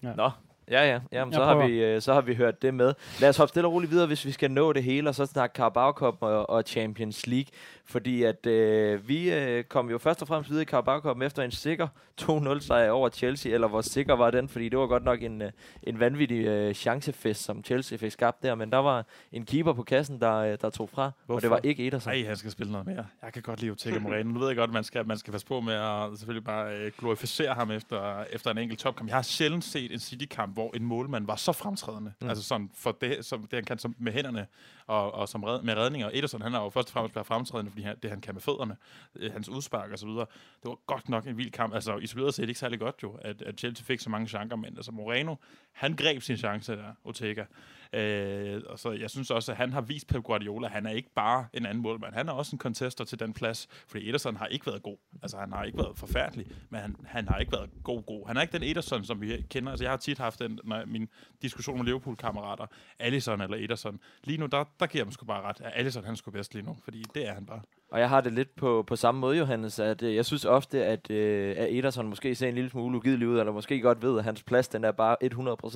[0.00, 0.30] Nå,
[0.70, 1.00] ja, ja.
[1.12, 2.94] Jamen, så, har vi, øh, så har vi hørt det med.
[3.20, 5.26] Lad os hoppe stille og roligt videre, hvis vi skal nå det hele, og så
[5.26, 7.46] snakke Carabao Cup og, og Champions League.
[7.86, 11.42] Fordi at øh, vi øh, kom jo først og fremmest videre i Carabao Cup efter
[11.42, 11.88] en sikker
[12.22, 14.48] 2-0 sejr over Chelsea, eller hvor sikker var den?
[14.48, 15.50] Fordi det var godt nok en, øh,
[15.82, 19.82] en vanvittig øh, chancefest, som Chelsea fik skabt der, men der var en keeper på
[19.82, 21.36] kassen, der, øh, der tog fra, Hvorfor?
[21.36, 22.12] og det var ikke Ederson.
[22.12, 23.06] Nej, han skal spille noget mere.
[23.22, 24.30] Jeg kan godt lide Otega Moreno.
[24.30, 26.92] Nu ved jeg godt, man skal, man skal passe på med at selvfølgelig bare øh,
[26.98, 29.08] glorificere ham efter, efter en enkelt topkamp.
[29.08, 32.12] Jeg har sjældent set en City-kamp hvor en målmand var så fremtrædende.
[32.20, 32.28] Mm.
[32.28, 34.46] Altså sådan for det, som det han kan som, med hænderne
[34.86, 36.10] og, og som red, med redninger.
[36.12, 38.42] Ederson, han har jo først og fremmest været fremtrædende, fordi han, det han kan med
[38.42, 38.76] fødderne,
[39.16, 40.26] øh, hans udspark og så videre.
[40.62, 41.74] Det var godt nok en vild kamp.
[41.74, 44.76] Altså isoleret set ikke særlig godt jo, at, at Chelsea fik så mange chancer, men
[44.76, 45.34] altså Moreno,
[45.72, 47.44] han greb sin chance der, Ortega.
[47.94, 51.10] Øh, og så jeg synes også, at han har vist Pep Guardiola, han er ikke
[51.14, 52.14] bare en anden målmand.
[52.14, 54.96] Han er også en contester til den plads, fordi Ederson har ikke været god.
[55.22, 58.26] Altså han har ikke været forfærdelig, men han, han har ikke været god god.
[58.26, 59.70] Han er ikke den Ederson, som vi kender.
[59.70, 61.08] Altså jeg har tit haft den, når min
[61.42, 62.66] diskussion med Liverpool-kammerater,
[62.98, 64.00] Alisson eller Ederson.
[64.24, 65.60] Lige nu, der, der giver jeg dem sgu bare ret.
[65.60, 67.60] At Alisson, han skulle bedst lige nu, fordi det er han bare.
[67.90, 70.84] Og jeg har det lidt på, på samme måde, Johannes, at øh, jeg synes ofte,
[70.84, 74.18] at, øh, at Ederson måske ser en lille smule ugidelig ud, eller måske godt ved,
[74.18, 75.16] at hans plads, den er bare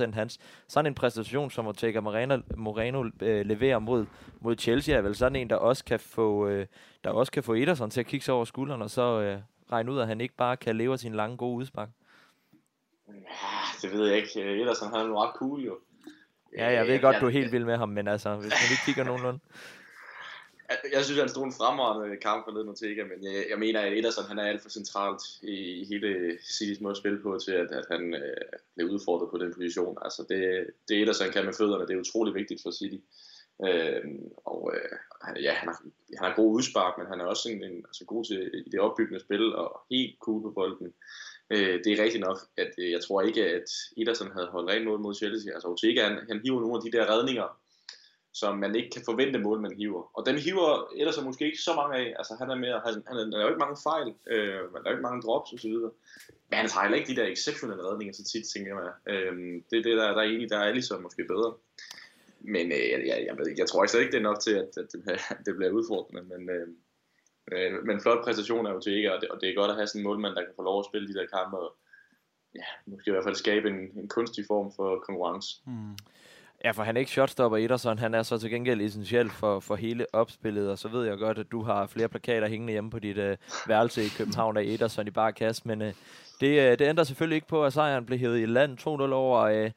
[0.09, 0.39] 100% hans.
[0.69, 4.07] Sådan en præstation, som Ortega Moreno, Moreno øh, leverer mod,
[4.41, 6.67] mod Chelsea, er vel sådan en, der også kan få, øh,
[7.05, 9.39] der også kan få Ederson til at kigge sig over skulderen, og så øh,
[9.73, 11.89] regne ud, at han ikke bare kan leve af sin lange, gode udspark.
[13.09, 13.13] Ja,
[13.83, 14.63] det ved jeg ikke.
[14.63, 15.79] Ederson han er jo ret cool jo.
[16.57, 18.83] Ja, jeg ved godt, du er helt vild med ham, men altså, hvis man ikke
[18.85, 19.41] kigger nogenlunde.
[20.93, 23.99] Jeg, synes, han stod en fremragende kamp for Ledno Ortega, men jeg, jeg mener, at
[23.99, 27.53] Ederson han er alt for centralt i, i hele Citys måde at spille på, til
[27.53, 29.99] at, at han øh, blev udfordret på den position.
[30.03, 33.01] Altså det, det Ederson kan med fødderne, det er utrolig vigtigt for City.
[33.67, 34.03] Øh,
[34.45, 35.83] og øh, ja, han har,
[36.19, 38.81] han har god udspark, men han er også en, en, altså god til i det
[38.81, 40.95] opbyggende spil, og helt cool på bolden.
[41.51, 44.85] Øh, det er rigtigt nok, at øh, jeg tror ikke, at Ederson havde holdt rent
[44.85, 45.53] mål mod Chelsea.
[45.55, 47.59] Altså Ortega, han, han hiver nogle af de der redninger,
[48.41, 50.03] som man ikke kan forvente målmanden hiver.
[50.17, 50.71] Og dem hiver
[51.01, 52.09] ellers måske ikke så mange af.
[52.19, 54.87] Altså han er mere, han, han, han er jo ikke mange fejl, øh, men der
[54.87, 55.75] er jo ikke mange drops osv.
[56.49, 58.93] Men han har heller ikke de der exceptionelle redninger så tit, tænker jeg.
[59.13, 59.35] Øh,
[59.69, 61.55] det er det, der, der er egentlig, der er ligesom måske bedre.
[62.41, 65.03] Men øh, jeg, jeg, jeg, jeg tror ikke, det er nok til, at, at det,
[65.47, 66.23] det bliver udfordrende.
[66.33, 66.69] Men, øh,
[67.53, 69.77] øh, men flot præstation er jo til ikke, og det, og det er godt at
[69.77, 71.71] have sådan en målmand, der kan få lov at spille de der kampe, og
[72.55, 75.49] ja, måske i hvert fald skabe en, en kunstig form for konkurrence.
[75.67, 75.97] Mm.
[76.65, 77.99] Ja, for han er ikke shotstopper Ederson.
[77.99, 80.71] Han er så til gengæld essentiel for, for hele opspillet.
[80.71, 83.35] Og så ved jeg godt, at du har flere plakater hængende hjemme på dit uh,
[83.67, 85.67] værelse i København af Ederson i bare kast.
[85.67, 85.89] Men uh,
[86.41, 89.65] det, uh, det ændrer selvfølgelig ikke på, at sejren blev hævet i land 2-0 over...
[89.65, 89.71] Uh,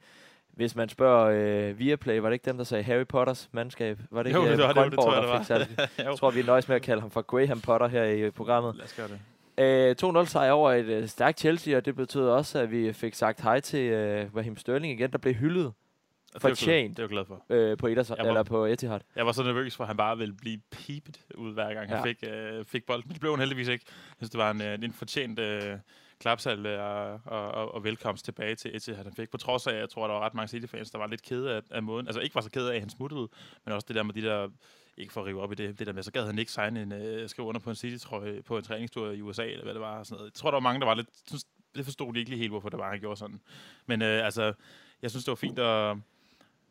[0.52, 3.98] hvis man spørger uh, Viaplay, var det ikke dem, der sagde Harry Potters mandskab?
[4.10, 5.90] Var det ikke jo, det var, det, det, tror jeg, der fik sat?
[6.06, 8.76] jeg tror, vi er nøjes med at kalde ham for Graham Potter her i programmet.
[8.76, 9.18] Lad os gøre det.
[10.04, 13.14] Uh, 2-0 sejr over et uh, stærkt Chelsea, og det betød også, at vi fik
[13.14, 15.72] sagt hej til uh, Raheem Sterling igen, der blev hyldet
[16.38, 17.44] fortjent det er glad for.
[17.50, 19.00] Øh, på, Ederson, var, eller på Etihad.
[19.16, 21.96] Jeg var så nervøs for, at han bare ville blive pipet ud hver gang, ja.
[21.96, 23.04] han fik, øh, fik bolden.
[23.06, 23.84] Men det blev han heldigvis ikke.
[23.88, 25.78] Jeg synes, det var en, øh, en fortjent øh,
[26.20, 29.30] klapsalve og, og, og, og velkomst tilbage til Etihad, han fik.
[29.30, 31.56] På trods af, at jeg tror, der var ret mange City-fans, der var lidt kede
[31.56, 32.06] af, af måden.
[32.06, 33.28] Altså ikke var så kede af, at han smuttede,
[33.64, 34.48] men også det der med de der
[34.96, 36.82] ikke for at rive op i det, det der med, så gad han ikke signe
[36.82, 39.80] en, øh, skrive under på en City-trøje på en træningstur i USA, eller hvad det
[39.80, 40.02] var.
[40.02, 40.30] Sådan noget.
[40.30, 42.50] Jeg tror, der var mange, der var lidt, synes, det forstod de ikke lige helt,
[42.50, 43.40] hvorfor det var, han gjorde sådan.
[43.86, 44.52] Men øh, altså,
[45.02, 45.96] jeg synes, det var fint at,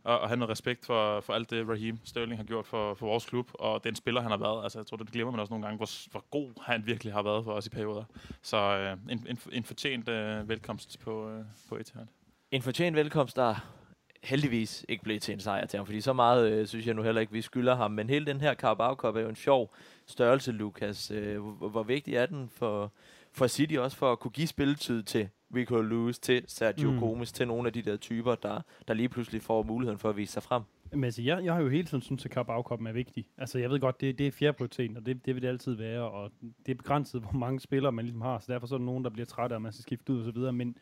[0.03, 3.05] og, og have noget respekt for, for alt det, Raheem Sterling har gjort for, for
[3.05, 4.63] vores klub, og den spiller, han har været.
[4.63, 7.21] Altså, jeg tror, det glemmer man også nogle gange, hvor, hvor god han virkelig har
[7.21, 8.03] været for os i perioder.
[8.41, 12.05] Så øh, en, en, en fortjent øh, velkomst på, øh, på Etihad.
[12.51, 13.55] En fortjent velkomst, der
[14.23, 17.01] heldigvis ikke blev til en sejr til ham, fordi så meget øh, synes jeg nu
[17.01, 17.91] heller ikke, vi skylder ham.
[17.91, 19.73] Men hele den her Carabao Cup er jo en sjov
[20.07, 21.11] størrelse, Lukas.
[21.11, 22.91] Øh, hvor, hvor vigtig er den for,
[23.31, 26.99] for City også for at kunne give spilletid til Rico Lewis, til Sergio mm.
[26.99, 30.17] Gomes, til nogle af de der typer, der, der lige pludselig får muligheden for at
[30.17, 30.63] vise sig frem.
[30.91, 33.25] Men altså, jeg, jeg har jo hele tiden syntes, at Carabao Cup er vigtig.
[33.37, 35.73] Altså, jeg ved godt, det, det er fjerde prioritet, og det, det vil det altid
[35.73, 36.31] være, og
[36.65, 39.03] det er begrænset, hvor mange spillere man ligesom har, så derfor så er der nogen,
[39.03, 40.53] der bliver trætte at man skal skifte ud og så videre.
[40.53, 40.77] Men,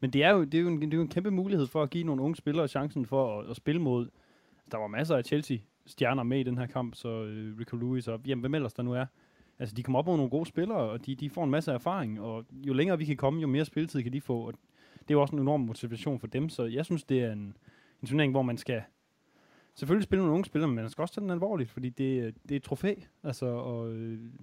[0.00, 1.82] men det er, jo, det, er jo en, det er jo en kæmpe mulighed for
[1.82, 4.08] at give nogle unge spillere chancen for at, at spille mod.
[4.70, 8.20] Der var masser af Chelsea-stjerner med i den her kamp, så uh, Rico Lewis og
[8.26, 9.06] jamen, hvem ellers der nu er.
[9.60, 12.20] Altså, de kommer op med nogle gode spillere, og de, de får en masse erfaring,
[12.20, 14.52] og jo længere vi kan komme, jo mere spilletid kan de få, og
[15.00, 17.56] det er jo også en enorm motivation for dem, så jeg synes, det er en,
[18.02, 18.82] en turnering, hvor man skal
[19.74, 22.52] selvfølgelig spille nogle unge spillere, men man skal også tage den alvorligt, fordi det, det
[22.52, 22.94] er et trofæ.
[23.24, 23.94] Altså, og,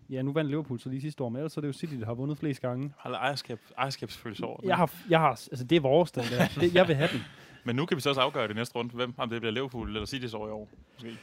[0.10, 1.94] ja, nu vandt Liverpool så lige sidste år, men ellers så er det jo City,
[1.94, 2.94] der har vundet flest gange.
[2.98, 6.48] Har ejerskab, ejerskabsfølelse over Jeg har, jeg har, altså det er vores, den der.
[6.62, 7.20] det, jeg vil have den.
[7.66, 9.88] Men nu kan vi så også afgøre det næste runde, hvem, om det bliver Liverpool
[9.88, 10.70] eller City's år i år.
[10.94, 11.18] Måske.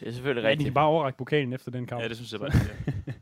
[0.00, 0.64] Det er selvfølgelig ja, rigtigt.
[0.64, 2.02] de kan bare overrække pokalen efter den kamp.
[2.02, 2.50] Ja, det synes jeg bare.
[3.06, 3.12] Ja.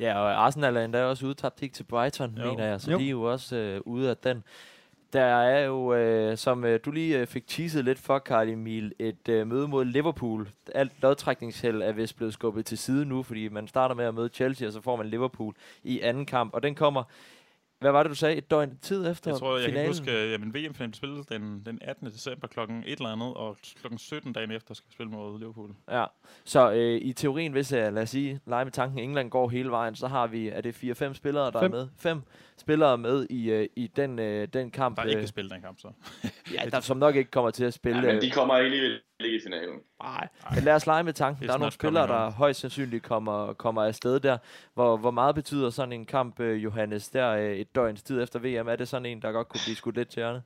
[0.00, 2.50] Ja, og Arsenal er endda også udtabt ikke til Brighton, jo.
[2.50, 2.98] mener jeg, så jo.
[2.98, 4.44] de er jo også øh, ude af den.
[5.12, 8.92] Der er jo, øh, som øh, du lige øh, fik teaset lidt for, Karl Emil,
[8.98, 10.48] et øh, møde mod Liverpool.
[10.74, 14.28] Alt lodtrækningsheld er vist blevet skubbet til side nu, fordi man starter med at møde
[14.28, 16.54] Chelsea, og så får man Liverpool i anden kamp.
[16.54, 17.02] Og den kommer
[17.80, 18.36] hvad var det, du sagde?
[18.36, 19.84] Et døgn tid efter Jeg tror, jeg finalen?
[19.94, 22.06] kan huske, at jamen, VM-finalen spillet den, den 18.
[22.06, 25.70] december klokken et eller andet, og klokken 17 dagen efter skal vi spille mod Liverpool.
[25.90, 26.04] Ja,
[26.44, 29.70] så øh, i teorien, hvis jeg, lad os sige, lege med tanken, England går hele
[29.70, 31.72] vejen, så har vi, er det 4-5 spillere, der Fem.
[31.72, 31.88] er med?
[31.98, 32.22] Fem
[32.60, 35.62] spillere med i, øh, i den, øh, den kamp, Der er ikke øh, spillet den
[35.62, 35.88] kamp, så.
[36.54, 38.00] ja, der, som nok ikke kommer til at spille.
[38.00, 39.78] Ja, men øh, de kommer alligevel ikke i finalen.
[40.02, 41.46] Nej, men lad os lege med tanken.
[41.48, 44.38] Der er nogle spillere, der højst sandsynligt kommer, kommer afsted der.
[44.74, 48.38] Hvor, hvor meget betyder sådan en kamp, øh, Johannes, der øh, et døgns tid efter
[48.38, 48.68] VM?
[48.68, 50.42] Er det sådan en, der godt kunne blive skudt lidt til hjørne?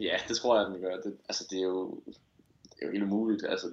[0.00, 0.96] Ja, det tror jeg, den gør.
[0.96, 3.44] Det, altså, det er jo, det er jo helt umuligt.
[3.48, 3.66] Altså,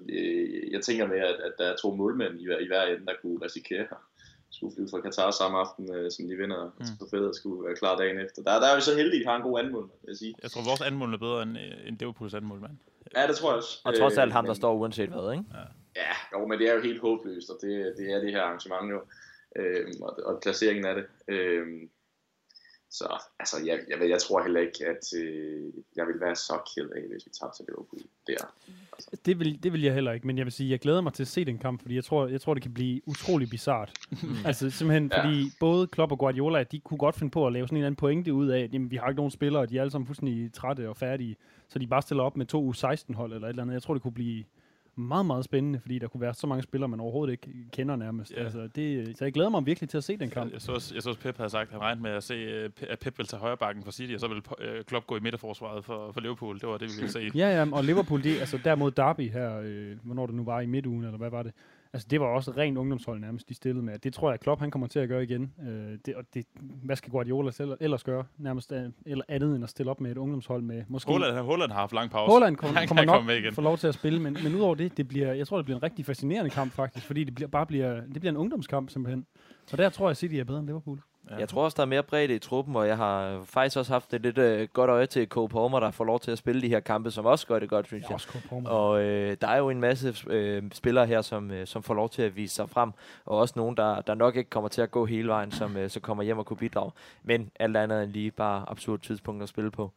[0.71, 3.13] jeg tænker med, at, at der er to målmænd i, hver- i hver ende, der
[3.21, 3.88] kunne risikere
[4.55, 6.85] skulle flyve fra Katar samme aften, øh, som de vinder, mm.
[6.99, 8.39] så fedt at skulle være klar dagen efter.
[8.47, 10.33] Der, der er vi så heldige, at vi har en god anmål, vil jeg sige.
[10.43, 12.77] Jeg tror, vores anmål er bedre end, øh, end Liverpools anmål, mand.
[13.15, 13.81] Ja, det tror jeg også.
[13.83, 15.45] Og trods alt Øh, ham, der står uanset hvad, ikke?
[15.95, 18.91] Ja, jo, men det er jo helt håbløst, og det, det er det her arrangement
[18.91, 18.99] jo,
[19.55, 21.05] øhm, og, og placeringen af det.
[21.27, 21.89] Øhm,
[22.97, 25.63] så altså, jeg, jeg, jeg tror heller ikke, at øh,
[25.95, 28.38] jeg vil være så ked af, hvis vi tabte til Liverpool der.
[29.25, 31.23] Det vil, det vil jeg heller ikke, men jeg vil sige, jeg glæder mig til
[31.23, 33.91] at se den kamp, fordi jeg tror, jeg tror det kan blive utrolig bizart.
[34.45, 35.23] altså simpelthen, Ja.
[35.23, 37.88] fordi både Klopp og Guardiola, de kunne godt finde på at lave sådan en eller
[37.88, 39.91] anden pointe ud af, at jamen, vi har ikke nogen spillere, og de er alle
[39.91, 41.36] sammen fuldstændig trætte og færdige,
[41.69, 43.73] så de bare stiller op med to U16-hold eller et eller andet.
[43.73, 44.43] Jeg tror, det kunne blive
[44.97, 48.31] meget, meget spændende, fordi der kunne være så mange spillere, man overhovedet ikke kender nærmest.
[48.31, 48.43] Ja.
[48.43, 50.45] Altså, det, så jeg glæder mig virkelig til at se den kamp.
[50.45, 52.23] Jeg, jeg, så, også- jeg så også, Pep havde sagt, at han regnede med at
[52.23, 55.08] se, øh, at Pep ville tage højre bakken for City, og så ville øh, Klopp
[55.08, 56.60] gå i midterforsvaret for, for Liverpool.
[56.60, 57.31] Det var det, vi ville se.
[57.36, 60.65] Ja, ja, og Liverpool, de, altså derimod Derby her, øh, hvornår det nu var i
[60.65, 61.51] midtugen, eller hvad var det?
[61.95, 63.99] Altså det var også rent ungdomshold nærmest, de stillede med.
[63.99, 65.53] Det tror jeg, Klopp han kommer til at gøre igen.
[65.67, 66.45] Øh, det, og det,
[66.84, 68.23] hvad skal Guardiola selv, ellers gøre?
[68.38, 71.12] Nærmest øh, eller andet end at stille op med et ungdomshold med måske...
[71.12, 72.31] Holland, Holland har haft lang pause.
[72.31, 73.53] Holland kommer, Han kommer nok komme igen.
[73.53, 75.77] få lov til at spille, men, men udover det, det bliver, jeg tror, det bliver
[75.77, 79.25] en rigtig fascinerende kamp faktisk, fordi det bliver, bare bliver, det bliver en ungdomskamp simpelthen.
[79.71, 80.99] Og der tror jeg, City er bedre end Liverpool.
[81.31, 81.35] Ja.
[81.35, 84.13] Jeg tror også, der er mere bredde i truppen, og jeg har faktisk også haft
[84.13, 86.67] et lidt øh, godt øje til Cole Palmer, der får lov til at spille de
[86.67, 88.69] her kampe, som også gør det godt, synes Jeg Palmer.
[88.69, 92.09] Og øh, der er jo en masse øh, spillere her, som, øh, som får lov
[92.09, 92.91] til at vise sig frem,
[93.25, 95.89] og også nogen, der, der nok ikke kommer til at gå hele vejen, som øh,
[95.89, 96.91] så kommer hjem og kunne bidrage.
[97.23, 99.91] Men alt andet end lige bare absurd tidspunkt at spille på.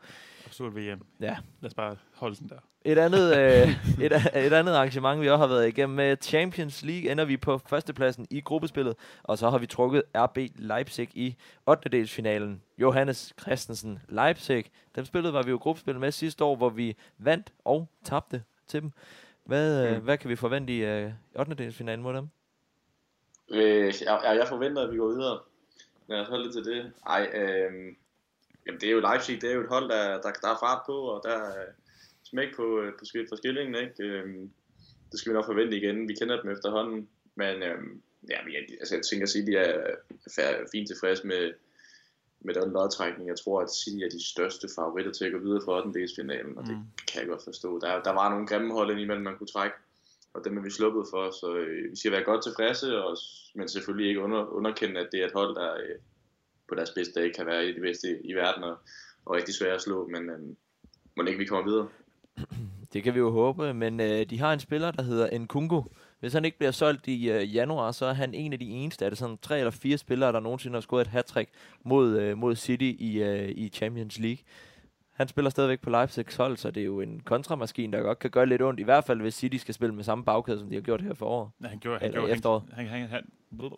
[0.49, 1.03] Absurd VM.
[1.21, 1.37] Ja.
[1.61, 2.59] Lad os bare holde den der.
[2.85, 3.69] Et andet, øh,
[4.05, 4.13] et,
[4.47, 8.27] et andet arrangement, vi også har været igennem med Champions League, ender vi på førstepladsen
[8.31, 12.07] i gruppespillet, og så har vi trukket RB Leipzig i 8.
[12.07, 12.63] finalen.
[12.79, 14.65] Johannes Christensen Leipzig,
[14.97, 18.83] dem spillede var vi jo gruppespil med sidste år, hvor vi vandt og tabte til
[18.83, 18.91] dem.
[19.45, 20.03] Hvad, øh, Mm.
[20.05, 21.73] hvad kan vi forvente i øh, 8.
[21.73, 22.29] finalen mod dem?
[23.51, 25.39] Øh, jeg, jeg forventer, at vi går videre.
[26.09, 26.93] Lad os holde til det.
[27.07, 27.95] Ej, øh,
[28.67, 30.83] jamen det er jo Leipzig, det er jo et hold, der, der, der er fart
[30.87, 31.65] på, og der er
[32.25, 33.95] smæk på, øh, på for skillingen, ikke?
[33.99, 34.35] Øh,
[35.13, 36.09] det skal vi nok forvente igen.
[36.09, 37.79] Vi kender dem efterhånden, men øh,
[38.31, 39.95] ja, men jeg, altså, jeg tænker at City er,
[40.39, 41.53] er fint tilfreds med,
[42.41, 43.29] med den lodtrækning.
[43.29, 46.09] Jeg tror, at City er de største favoritter til at gå videre fra 8.
[46.17, 46.85] finalen, og det Mm.
[47.13, 47.79] kan jeg godt forstå.
[47.81, 49.77] Der, der var nogle grimme hold indimellem, man kunne trække,
[50.35, 53.17] og dem er vi sluppet for, så øh, vi skal være godt tilfredse, og,
[53.55, 55.97] men selvfølgelig ikke under, underkende, at det er et hold, der øh,
[56.69, 58.77] på deres bedste dag kan være et af de bedste i verden, og,
[59.25, 60.39] og rigtig svære at slå, men øh,
[61.17, 61.89] må ikke vi kommer videre.
[62.93, 65.83] Det kan vi jo håbe, men øh, de har en spiller, der hedder Nkunku.
[66.21, 69.05] Hvis han ikke bliver solgt i øh, januar, så er han en af de eneste.
[69.05, 71.49] Er det sådan tre eller fire spillere, der nogensinde har scoret et hat
[71.85, 74.39] mod, øh, mod City i, øh, i Champions League?
[75.13, 78.31] Han spiller stadigvæk på Leipzigs hold, så det er jo en kontramaskine, der godt kan
[78.31, 78.81] gøre lidt ondt.
[78.81, 81.15] I hvert fald, hvis City skal spille med samme bagkæde, som de har gjort her
[81.15, 81.51] for året.
[81.63, 82.63] Ja, han gjorde, han, Eller gjorde, efteråret.
[82.73, 83.25] han, han, han,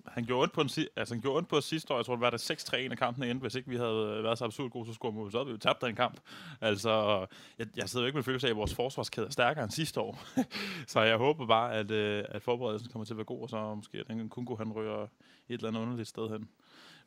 [0.07, 1.99] han, gjorde ondt på en, si- altså, han gjorde ondt på sidste år.
[1.99, 2.39] Jeg tror, det var der
[2.73, 3.43] 6-3 en af kampene endte.
[3.43, 5.59] Hvis ikke vi havde været så absurd gode, så skulle vi så havde vi jo
[5.59, 6.21] tabt den kamp.
[6.61, 7.27] Altså,
[7.59, 10.01] jeg, jeg sidder jo ikke med følelse af, at vores forsvarskæde er stærkere end sidste
[10.01, 10.23] år.
[10.93, 13.75] så jeg håber bare, at, øh, at forberedelsen kommer til at være god, og så
[13.75, 15.09] måske at den Kunku, han rører et
[15.49, 16.49] eller andet underligt sted hen.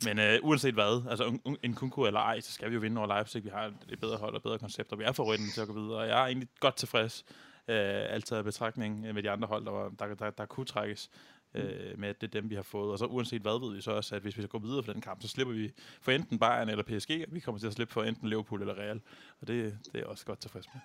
[0.06, 3.08] Men øh, uanset hvad, altså en, Kunku eller ej, så skal vi jo vinde over
[3.08, 3.43] Leipzig.
[3.43, 4.95] Vi har et, bedre hold og bedre koncepter.
[4.95, 5.99] Vi er favoritten til at gå videre.
[5.99, 7.26] Jeg er egentlig godt tilfreds,
[7.67, 10.65] øh, altid i betragtning øh, med de andre hold, der, var, der, der, der kunne
[10.65, 11.10] trækkes
[11.55, 12.91] øh, med, at det er dem, vi har fået.
[12.91, 14.93] Og så uanset hvad, ved vi så også, at hvis vi skal gå videre for
[14.93, 17.73] den kamp, så slipper vi for enten Bayern eller PSG, og vi kommer til at
[17.73, 19.01] slippe for enten Liverpool eller Real.
[19.41, 20.81] Og det, det er også godt tilfreds med.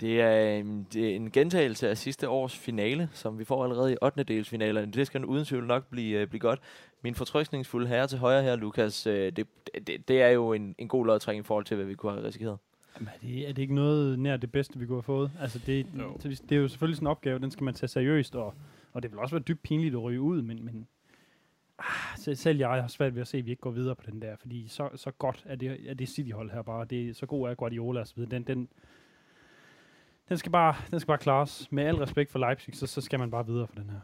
[0.00, 3.92] Det er, en- det er en gentagelse af sidste års finale, som vi får allerede
[3.92, 4.22] i 8.
[4.22, 4.92] delsfinalerne.
[4.92, 6.60] Det skal uden tvivl nok blive, øh, blive godt.
[7.02, 9.46] Min fortrykningsfulde herre til højre her, Lukas, øh, det,
[9.86, 12.24] det, det er jo en, en god lodtrækning i forhold til, hvad vi kunne have
[12.26, 12.58] risikeret.
[12.96, 15.30] Jamen, er, det, er det ikke noget nær det bedste, vi kunne have fået?
[15.40, 15.86] Altså, det,
[16.22, 18.54] det, det er jo selvfølgelig sådan en opgave, den skal man tage seriøst, og,
[18.98, 20.88] og det vil også være dybt pinligt at ryge ud, men, men
[21.78, 21.84] ah,
[22.16, 24.22] selv- selv jeg har svært ved at se, at vi ikke går videre på den
[24.22, 26.84] der, fordi så, så godt er det, er det City-hold her bare.
[26.84, 28.30] Det, er- så god er Guardiola og så videre.
[28.30, 28.68] Den, den,
[30.28, 31.72] den, skal bare, den skal bare klares.
[31.72, 34.00] Med al respekt for Leipzig, så, så skal man bare videre for den her.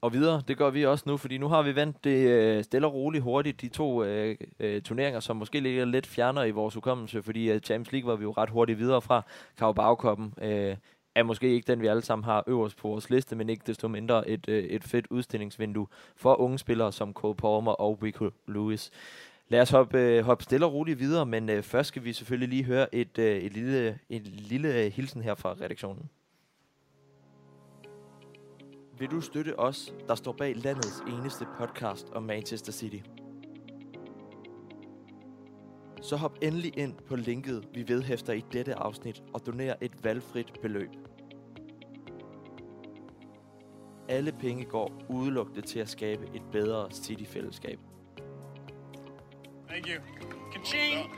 [0.00, 2.86] Og videre, det gør vi også nu, fordi nu har vi vandt det øh, stille
[2.86, 6.74] og roligt hurtigt, de to øh, øh, turneringer, som måske ligger lidt fjernere i vores
[6.74, 9.22] hukommelse, fordi øh, Champions League var vi jo ret hurtigt videre fra.
[9.58, 10.76] Carabao øh,
[11.14, 13.88] er måske ikke den, vi alle sammen har øverst på vores liste, men ikke desto
[13.88, 18.90] mindre et, øh, et fedt udstillingsvindue for unge spillere som Cole Palmer og Rico Lewis.
[19.48, 22.48] Lad os hoppe, øh, hoppe stille og roligt videre, men øh, først skal vi selvfølgelig
[22.48, 26.10] lige høre et, øh, et lille, en lille øh, hilsen her fra redaktionen.
[28.98, 32.98] Vil du støtte os, der står bag landets eneste podcast om Manchester City?
[36.02, 40.52] Så hop endelig ind på linket, vi vedhæfter i dette afsnit, og doner et valgfrit
[40.62, 40.90] beløb.
[44.08, 47.78] Alle penge går udelukkende til at skabe et bedre City-fællesskab.
[49.68, 50.02] Thank you.
[50.52, 51.10] Ka-ching!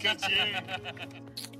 [0.00, 1.53] Ka-ching!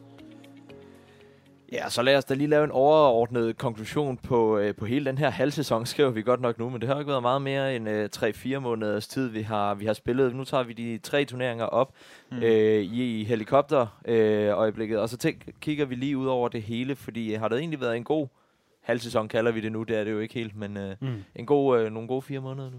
[1.74, 5.18] Ja, så lad os da lige lave en overordnet konklusion på, øh, på hele den
[5.18, 7.76] her halvsæson, skriver vi godt nok nu, men det har jo ikke været meget mere
[7.76, 10.34] end øh, 3-4 måneders tid, vi har, vi har spillet.
[10.34, 11.94] Nu tager vi de tre turneringer op
[12.30, 12.42] mm.
[12.42, 16.62] øh, i, i helikopter øh, øjeblikket, og så tænk, kigger vi lige ud over det
[16.62, 18.28] hele, fordi har det egentlig været en god
[18.80, 21.24] halvsæson, kalder vi det nu, det er det jo ikke helt, men øh, mm.
[21.34, 22.76] en god, øh, nogle gode fire måneder nu.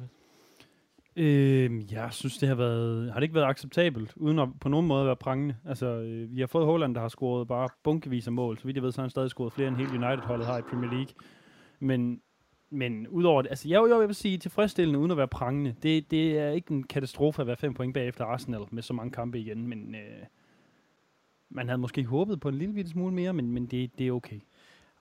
[1.15, 3.11] Øh, jeg synes, det har været...
[3.11, 5.55] Har det ikke været acceptabelt, uden at på nogen måde være prangende?
[5.65, 8.57] Altså, øh, vi har fået Holland, der har scoret bare bunkevis af mål.
[8.57, 10.61] Så vidt jeg ved, så har han stadig scoret flere end hele United-holdet har i
[10.61, 11.13] Premier League.
[11.79, 12.21] Men,
[12.69, 13.49] men udover det...
[13.49, 15.75] Altså, jo, jo, jeg vil sige tilfredsstillende, uden at være prangende.
[15.83, 19.11] Det, det er ikke en katastrofe at være fem point bagefter Arsenal med så mange
[19.11, 19.95] kampe igen, men...
[19.95, 20.25] Øh,
[21.49, 24.39] man havde måske håbet på en lille smule mere, men, men det, det er okay.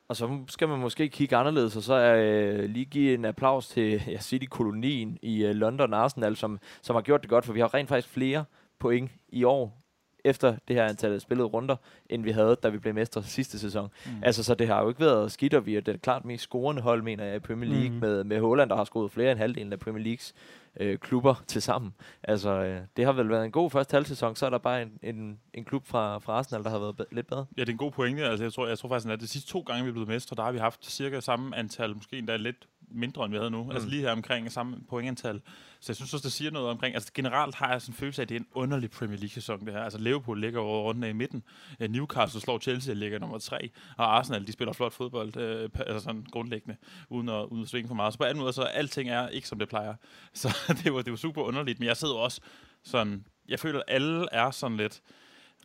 [0.08, 4.02] Og så skal man måske kigge anderledes, og så øh, lige give en applaus til
[4.08, 7.74] ja, City-kolonien i øh, London Arsenal, som, som har gjort det godt, for vi har
[7.74, 8.44] rent faktisk flere
[8.78, 9.84] point i år,
[10.24, 11.76] efter det her antal spillede runder,
[12.10, 13.88] end vi havde, da vi blev mestre sidste sæson.
[14.06, 14.12] Mm.
[14.22, 16.82] Altså, så det har jo ikke været skidt, og vi er det klart mest scorende
[16.82, 17.96] hold, mener jeg, i Premier League, mm.
[17.96, 20.34] med, med Holland, der har scoret flere end halvdelen af Premier Leagues
[20.80, 21.94] øh, klubber til sammen.
[22.22, 24.98] Altså, øh, det har vel været en god første halvsæson, så er der bare en,
[25.02, 27.46] en, en klub fra, fra Arsenal, der har været lidt bedre.
[27.56, 28.24] Ja, det er en god pointe.
[28.24, 30.36] Altså, jeg tror, jeg tror faktisk, at de sidste to gange, vi er blevet mestre,
[30.36, 33.58] der har vi haft cirka samme antal, måske endda lidt mindre, end vi havde nu.
[33.58, 33.76] Altså, mm.
[33.76, 35.40] Altså lige her omkring samme pointantal.
[35.80, 36.94] Så jeg synes også, det siger noget omkring...
[36.94, 39.66] Altså generelt har jeg sådan en følelse af, at det er en underlig Premier League-sæson,
[39.66, 39.82] det her.
[39.82, 41.42] Altså Liverpool ligger over rundt i midten.
[41.80, 43.70] Øh, Newcastle slår Chelsea og ligger nummer tre.
[43.96, 46.76] Og Arsenal, de spiller flot fodbold, øh, altså sådan grundlæggende,
[47.08, 48.12] uden at, uden at svinge for meget.
[48.12, 49.94] Så på anden måde, så alting er ikke, som det plejer.
[50.34, 51.78] Så det var, det var super underligt.
[51.78, 52.40] Men jeg sidder også
[52.84, 53.26] sådan...
[53.48, 55.02] Jeg føler, at alle er sådan lidt...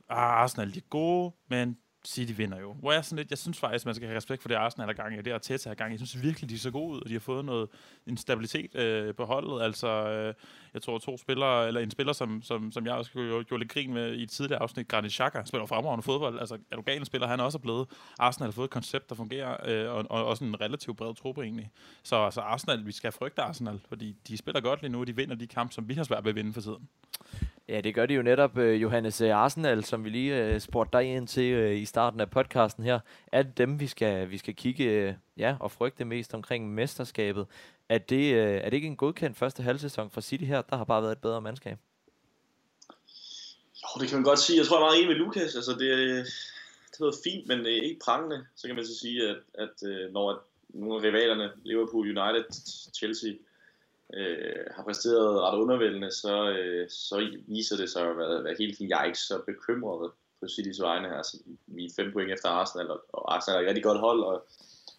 [0.10, 2.73] Ah, Arsenal, de er gode, men City vinder jo.
[2.73, 4.93] Hvor jeg, sådan lidt, jeg synes faktisk, man skal have respekt for det, Arsenal er
[4.93, 5.93] gang i, det er tæt gang i.
[5.99, 7.69] Jeg synes virkelig, de er så gode ud, og de har fået noget,
[8.07, 9.63] en stabilitet øh, på holdet.
[9.63, 10.33] Altså, øh,
[10.73, 13.12] jeg tror to spillere, eller en spiller, som, som, som jeg også
[13.47, 16.39] gjorde, lidt grin med i et tidligere afsnit, Granit Xhaka, spiller fremragende fodbold.
[16.39, 17.88] Altså, er du gal spiller, han er også blevet.
[18.19, 21.41] Arsenal har fået et koncept, der fungerer, øh, og, og, også en relativt bred truppe
[21.41, 21.71] egentlig.
[22.03, 25.15] Så altså, Arsenal, vi skal frygte Arsenal, fordi de spiller godt lige nu, og de
[25.15, 26.89] vinder de kampe, som vi har svært ved at vinde for tiden.
[27.69, 30.97] Ja, det gør de jo netop, øh, Johannes øh, Arsenal, som vi lige øh, spurgte
[30.97, 32.99] dig ind til i starten af podcasten her.
[33.32, 37.47] Er det dem, vi skal, vi skal kigge ja, og frygte mest omkring mesterskabet?
[37.89, 40.62] Er det, øh, er det ikke en godkendt første halvsæson for City her?
[40.62, 41.78] Der har bare været et bedre mandskab.
[43.82, 44.58] Jo, det kan man godt sige.
[44.58, 45.56] Jeg tror, jeg er meget enig med Lukas.
[45.56, 46.25] Altså, det, øh,
[46.91, 48.45] det var fint, men øh, ikke prangende.
[48.56, 52.45] Så kan man så sige, at, at når nogle af rivalerne, Liverpool, United,
[52.97, 53.32] Chelsea,
[54.13, 58.78] øh, har præsteret ret undervældende, så, øh, så viser det sig at være, være helt
[58.78, 58.89] fint.
[58.89, 61.08] Jeg er ikke så bekymret på Citys vegne.
[61.08, 61.15] her.
[61.15, 64.23] Altså, vi er fem point efter Arsenal, og, og Arsenal er et rigtig godt hold,
[64.23, 64.47] og,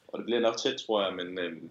[0.09, 1.63] og det bliver nok tæt, tror jeg, men øh,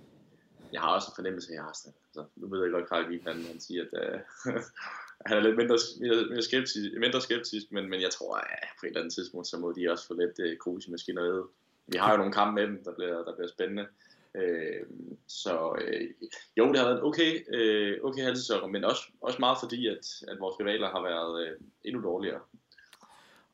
[0.73, 1.95] jeg har også en fornemmelse af Arsenal.
[2.07, 4.19] Altså, nu ved jeg godt, at Carl han, han siger, at øh,
[5.27, 8.85] han er lidt mindre, mindre, skeptisk, mindre skeptisk men, men jeg tror, at ja, på
[8.85, 11.43] et eller andet tidspunkt, så må de også få lidt øh, krus i maskineriet.
[11.87, 13.85] Vi har jo nogle kampe med dem, der bliver, der bliver spændende.
[14.35, 14.85] Øh,
[15.27, 16.09] så øh,
[16.57, 20.05] jo, det har været en okay, øh, okay halvsæson, men også, også meget fordi, at,
[20.27, 22.39] at vores rivaler har været øh, endnu dårligere.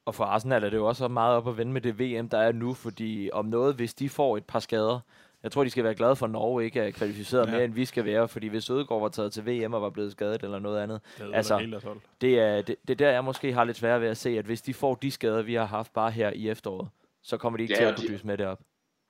[0.05, 2.37] Og for Arsenal er det jo også meget op at vende med det VM, der
[2.37, 4.99] er nu, fordi om noget, hvis de får et par skader,
[5.45, 7.51] jeg tror, de skal være glade for, at Norge ikke er kvalificeret ja.
[7.51, 10.11] mere, end vi skal være, fordi hvis Ødegaard var taget til VM og var blevet
[10.11, 11.79] skadet eller noget andet, det er altså,
[12.21, 14.61] det er det, det der, jeg måske har lidt svært ved at se, at hvis
[14.61, 16.89] de får de skader, vi har haft bare her i efteråret,
[17.23, 18.59] så kommer de ikke ja, til at kunne dyse med det op.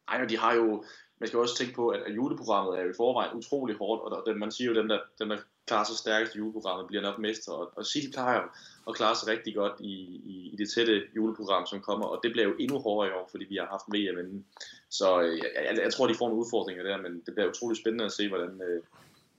[0.07, 0.83] Ej, og de har jo,
[1.19, 4.35] man skal også tænke på, at, juleprogrammet er jo i forvejen utrolig hårdt, og der,
[4.35, 7.19] man siger jo, at den der, den der klarer sig stærkest i juleprogrammet, bliver nok
[7.19, 8.41] mester, og, og City plejer
[8.87, 9.93] at klare sig rigtig godt i,
[10.33, 13.27] i, i det tætte juleprogram, som kommer, og det bliver jo endnu hårdere i år,
[13.31, 14.45] fordi vi har haft VM inden.
[14.89, 17.77] Så øh, jeg, jeg, jeg tror, de får nogle udfordringer der, men det bliver utrolig
[17.77, 18.83] spændende at se, hvordan, øh,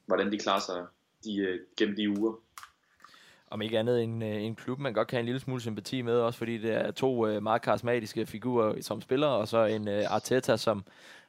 [0.06, 0.86] hvordan de klarer sig
[1.24, 2.34] de, øh, gennem de uger.
[3.50, 6.02] Om ikke andet en, øh, en klub, man godt kan have en lille smule sympati
[6.02, 9.88] med, også fordi det er to øh, meget karismatiske figurer som spillere, og så en
[9.88, 10.84] øh, Arteta, som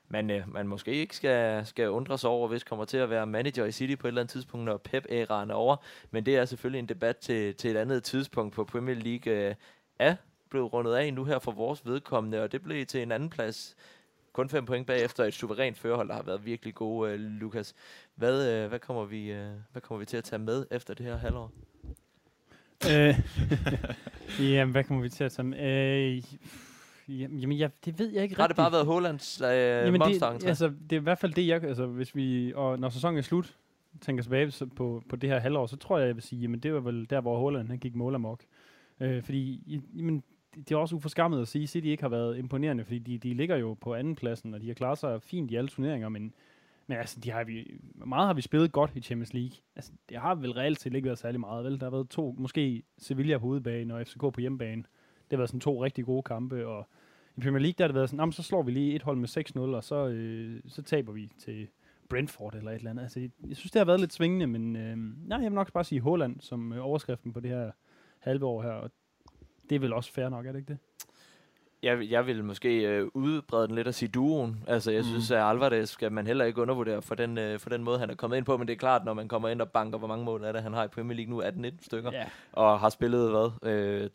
[0.10, 3.28] man, øh, man måske ikke skal, skal undre sig over, hvis kommer til at være
[3.28, 5.76] manager i City på et eller andet tidspunkt, når Pep-æraen er over.
[6.12, 9.34] Men det er selvfølgelig en debat til, til et andet tidspunkt på Premier League.
[9.34, 9.56] Øh,
[10.00, 10.16] er
[10.50, 13.76] blevet rundet af nu her for vores vedkommende, og det blev til en anden plads.
[14.34, 17.76] Kun fem point bagefter et suverænt førerhold, der har været virkelig gode, øh, Lukas.
[18.16, 21.06] Hvad, øh, hvad, kommer vi, øh, hvad kommer vi til at tage med efter det
[21.06, 21.52] her halvår?
[22.92, 23.20] Øh,
[24.52, 25.60] jamen, hvad kommer vi til at tage med?
[25.60, 26.24] Øh,
[27.08, 30.48] jamen, jeg, det ved jeg ikke Har det bare været Hollands øh, Jamen, monster det,
[30.48, 31.64] altså, det er i hvert fald det, jeg...
[31.64, 33.58] Altså, hvis vi, og når sæsonen er slut,
[34.02, 36.74] tænker tilbage på, på det her halvår, så tror jeg, jeg vil sige, jamen det
[36.74, 38.44] var vel der, hvor Holland han gik målamok.
[39.00, 39.62] Øh, fordi
[39.94, 43.18] jamen, det er også uforskammet at sige, at City ikke har været imponerende, fordi de,
[43.18, 46.10] de ligger jo på anden pladsen, og de har klaret sig fint i alle turneringer,
[46.10, 46.34] men,
[46.88, 49.58] men altså, de har vi, meget har vi spillet godt i Champions League.
[49.76, 51.80] Altså, det har vel reelt set ikke været særlig meget, vel?
[51.80, 54.84] Der har været to, måske Sevilla på udebane og FCK på hjemmebane.
[55.30, 56.88] Det har været sådan to rigtig gode kampe, og
[57.38, 59.18] i Premier League der har det været sådan, men så slår vi lige et hold
[59.18, 61.68] med 6-0, og så, øh, så taber vi til
[62.10, 63.04] Brentford eller et eller andet.
[63.04, 64.98] Altså, jeg synes, det har været lidt svingende, men øh,
[65.28, 67.72] nej, jeg vil nok bare sige Holland som øh, overskriften på det her
[68.20, 68.92] halve år her, og
[69.70, 70.80] det er vel også fair nok, er det ikke det?
[71.88, 74.64] Jeg, vil- jeg vil måske øh, udbrede den lidt og sige duoen.
[74.68, 75.08] Altså, jeg mm.
[75.08, 78.10] synes, at Alvarez skal man heller ikke undervurdere for den, øh, for den måde, han
[78.10, 78.58] er kommet ind på.
[78.58, 80.64] Men det er klart, når man kommer ind og banker, hvor mange mål er det,
[80.64, 82.12] han har i Premier League nu, 18-19 stykker.
[82.12, 82.24] Ja.
[82.52, 84.10] Og har spillet, hvad, øh,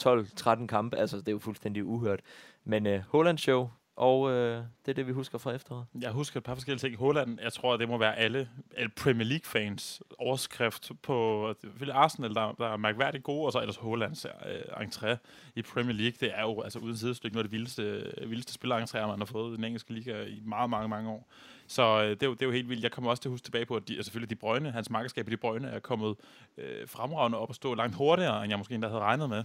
[0.60, 0.96] 12-13 kampe.
[0.96, 2.20] Altså, det er jo fuldstændig uhørt.
[2.64, 5.86] Men øh, Holland Show, og øh, det er det, vi husker fra efteråret.
[6.00, 6.96] Jeg husker et par forskellige ting.
[6.96, 11.46] Holland, jeg tror, det må være alle, alle Premier League-fans overskrift på
[11.92, 15.16] Arsenal, der, der er mærkværdigt gode, og så ellers Hollands øh, entré
[15.54, 16.16] i Premier League.
[16.20, 19.52] Det er jo altså uden sidestykke noget af det vildeste, vildeste spillerentréer, man har fået
[19.52, 21.28] i den engelske liga i meget, mange, mange år.
[21.66, 22.82] Så øh, det, er jo, det er jo helt vildt.
[22.82, 24.90] Jeg kommer også til at huske tilbage på, at de, altså selvfølgelig de brøgne, hans
[24.90, 26.16] markedskab i de brøgne er kommet
[26.58, 29.44] øh, fremragende op og stå langt hurtigere, end jeg måske endda havde regnet med.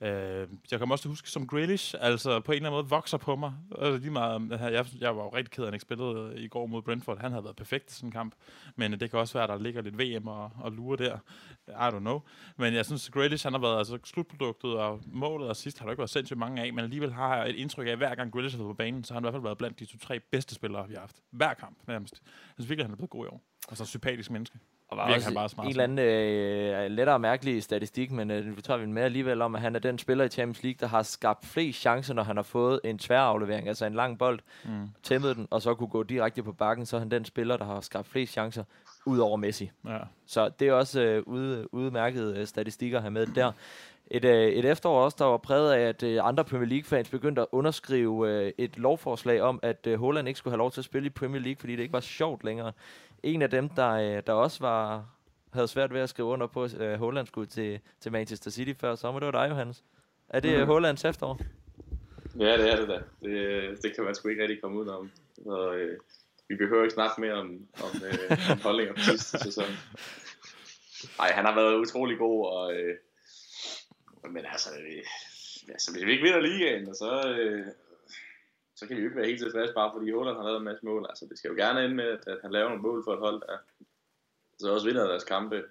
[0.00, 2.90] Øh, jeg kommer også til at huske som Grealish, altså på en eller anden måde
[2.90, 3.52] vokser på mig.
[3.78, 6.40] Altså, lige meget, jeg, jeg var jo rigtig ked af, at han ikke spillede øh,
[6.40, 7.18] i går mod Brentford.
[7.18, 8.34] Han havde været perfekt i sådan en kamp.
[8.76, 11.18] Men øh, det kan også være, at der ligger lidt VM og, og lure der.
[11.68, 12.20] I don't know.
[12.56, 15.92] Men jeg synes, Grealish han har været altså, slutproduktet og målet og sidst har der
[15.92, 16.72] ikke været sindssygt mange af.
[16.72, 19.04] Men alligevel har jeg et indtryk af, at hver gang Grealish har været på banen,
[19.04, 21.16] så har han i hvert fald været blandt de to-tre bedste spillere, vi har haft.
[21.30, 22.14] Hver kamp nærmest.
[22.24, 23.42] Jeg synes virkelig, at han er blevet god i år.
[23.68, 24.58] Og så sympatisk menneske.
[24.88, 28.56] Og var også bare smart, en eller anden øh, lettere og mærkelig statistik, men øh,
[28.56, 30.86] vi tager vi med alligevel om, at han er den spiller i Champions League, der
[30.86, 34.88] har skabt flest chancer, når han har fået en tværaflevering, altså en lang bold, Mm.
[35.02, 37.64] tæmmet den, og så kunne gå direkte på bakken, så er han den spiller, der
[37.64, 38.64] har skabt flest chancer,
[39.06, 39.70] ud over Messi.
[39.86, 39.98] Ja.
[40.26, 43.52] Så det er også øh, ude, udmærkede øh, statistikker at have med der.
[44.10, 47.40] Et, øh, et efterår også, der var præget af, at øh, andre Premier League-fans begyndte
[47.42, 50.84] at underskrive øh, et lovforslag om, at øh, Holland ikke skulle have lov til at
[50.84, 52.72] spille i Premier League, fordi det ikke var sjovt længere.
[53.22, 55.06] En af dem, der, øh, der også var,
[55.52, 58.80] havde svært ved at skrive under på, at øh, Holland skulle til, til Manchester City
[58.80, 59.84] før sommer, det var dig, Johannes.
[60.28, 60.66] Er det mm.
[60.66, 61.40] Hollands efterår?
[62.38, 63.28] Ja, det er det da.
[63.28, 65.10] Det, det kan man sgu ikke rigtig komme ud om.
[65.34, 65.98] Så, øh,
[66.48, 69.70] vi behøver ikke snakke mere om, om, øh, om holdninger på sidste sæson.
[71.18, 72.96] Nej, han har været utrolig god, og, øh,
[74.30, 75.02] men altså, øh,
[75.68, 77.66] altså, hvis vi ikke vinder ligaen, så, øh,
[78.78, 80.84] så kan de jo ikke være helt tilfredse, bare fordi Holland har lavet en masse
[80.84, 81.06] mål.
[81.08, 83.18] Altså, det skal jo gerne ende med, at, at han laver nogle mål for et
[83.18, 83.56] hold, der
[84.58, 85.62] så også vinder deres kampe.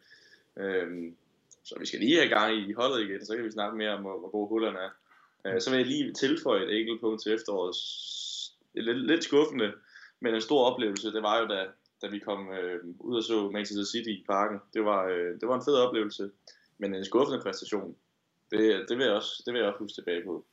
[0.58, 1.16] Øhm,
[1.64, 4.02] så vi skal lige have gang i holdet igen, så kan vi snakke mere om,
[4.02, 4.92] hvor, hvor god Holland er.
[5.46, 7.76] Øh, så vil jeg lige tilføje et enkelt punkt til efteråret.
[8.74, 9.74] Lidt, lidt skuffende,
[10.20, 11.68] men en stor oplevelse, det var jo da,
[12.02, 14.60] da vi kom øh, ud og så Manchester City i parken.
[14.74, 16.32] Det var, øh, det var en fed oplevelse,
[16.78, 17.96] men en skuffende præstation.
[18.52, 20.46] Det, det, vil jeg også, det vil jeg også huske tilbage på.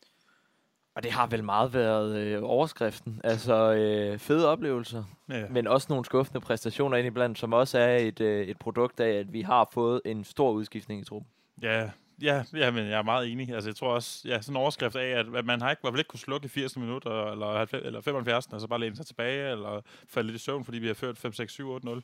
[0.96, 3.20] Og det har vel meget været øh, overskriften.
[3.24, 5.44] Altså øh, fede oplevelser, Ja.
[5.50, 9.32] men også nogle skuffende præstationer indiblandt, som også er et, øh, et produkt af, at
[9.32, 11.28] vi har fået en stor udskiftning i truppen.
[11.62, 11.90] Ja,
[12.22, 13.54] ja, ja, men jeg er meget enig.
[13.54, 15.82] Altså, jeg tror også, ja, sådan en overskrift af, at, at man har ikke, i
[15.82, 18.80] hvert fald ikke kunne slukke i 80 minutter, eller, 90, eller 75, og så bare
[18.80, 21.70] læne sig tilbage, eller falde lidt i søvn, fordi vi har ført 5, 6, 7,
[21.70, 22.02] 8, 0.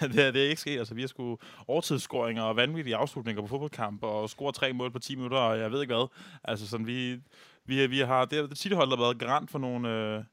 [0.00, 0.78] det, er, det er ikke sket.
[0.78, 4.98] Altså, vi har sgu overtidsscoringer og vanvittige afslutninger på fodboldkampe, og score tre mål på
[4.98, 6.06] 10 minutter, og jeg ved ikke hvad.
[6.44, 7.20] Altså, sådan, vi,
[7.64, 10.24] vi, vi har, det er City-hold, der har været garant for nogle, øh,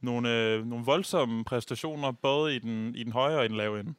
[0.00, 3.80] nogle, øh, nogle voldsomme præstationer, både i den, i den høje og i den lave
[3.80, 3.94] ende.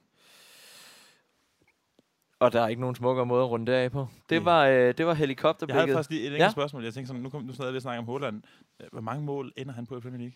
[2.39, 4.07] Og der er ikke nogen smukkere måde at runde det af på.
[4.29, 5.81] Det var, øh, det var Jeg helikopterblikket.
[5.81, 6.49] havde faktisk lige et enkelt Ja.
[6.51, 6.83] spørgsmål.
[6.83, 8.43] Jeg tænkte sådan, nu, kom, nu jeg lige og snakke om Holland.
[8.79, 10.33] Øh, Hvor mange mål ender han på i Premier League?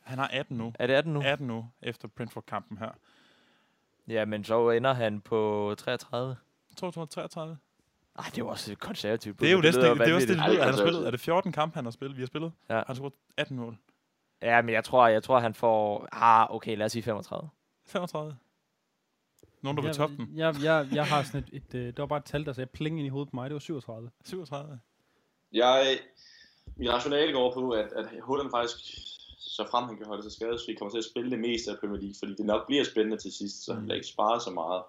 [0.00, 0.72] Han har 18 nu.
[0.78, 1.22] Er det 18 nu?
[1.24, 2.90] 18 nu, efter Brentford-kampen her.
[4.08, 6.36] Ja, men så ender han på 33.
[6.76, 7.56] 233.
[8.18, 9.40] Ej, det er jo også et konservativt.
[9.40, 9.62] Det er jo bud.
[9.62, 10.64] næsten det, det, er også det, det lyder.
[10.64, 11.06] Han har Ej, spillet.
[11.06, 12.16] Er det 14 kampe, han har spillet?
[12.16, 12.52] Vi har spillet.
[12.68, 12.74] Ja.
[12.74, 13.76] Han har scoret 18 mål.
[14.42, 16.08] Ja, men jeg tror, jeg tror, han får...
[16.12, 17.48] Ah, okay, lad os sige 35.
[17.86, 18.36] 35.
[19.62, 20.28] Nogen, der vil toppe den.
[20.34, 22.70] Jeg, jeg, jeg har sådan et, et, øh, det var bare et tal, der sagde
[22.72, 23.50] pling ind i hovedet på mig.
[23.50, 24.10] Det var 37.
[24.24, 24.80] 37.
[25.52, 25.98] Jeg,
[26.76, 28.78] min rationale går på, at, at Holland faktisk
[29.56, 32.00] så frem han kan holde sig skadesfri, kommer til at spille det meste af Premier
[32.00, 34.82] League, fordi det nok bliver spændende til sidst, så han bliver ikke sparet så meget.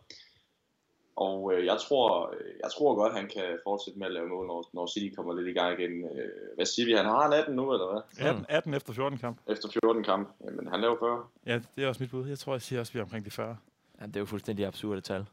[1.16, 4.48] Og øh, jeg, tror, øh, jeg tror godt, han kan fortsætte med at lave mål,
[4.48, 6.04] når, når City kommer lidt i gang igen.
[6.04, 6.94] Øh, hvad siger vi?
[6.94, 8.28] Han har en 18 nu, eller hvad?
[8.30, 9.38] 18, 18 efter 14 kamp.
[9.48, 10.30] Efter 14 kamp.
[10.46, 11.24] Jamen, han laver 40.
[11.46, 12.28] Ja, det er også mit bud.
[12.28, 13.58] Jeg tror, jeg siger også, vi er omkring de 40.
[14.02, 15.22] Ja, det er jo fuldstændig absurde tal.
[15.22, 15.26] Er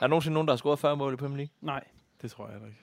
[0.00, 1.52] der nogensinde nogen, der har scoret 40 mål i Premier League?
[1.60, 1.84] Nej,
[2.22, 2.78] Det tror jeg ikke.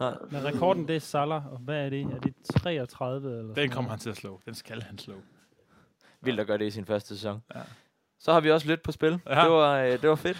[0.00, 0.14] Nej.
[0.30, 2.02] men rekorden det er Salah, og hvad er det?
[2.02, 4.40] Er det 33 eller Den kommer han til at slå.
[4.46, 5.14] Den skal han slå.
[6.20, 7.42] Vildt at gøre det i sin første sæson.
[7.54, 7.60] Ja.
[8.24, 9.20] Så har vi også lidt på spil.
[9.28, 9.42] Ja.
[9.42, 10.38] Det, var, øh, det var fedt.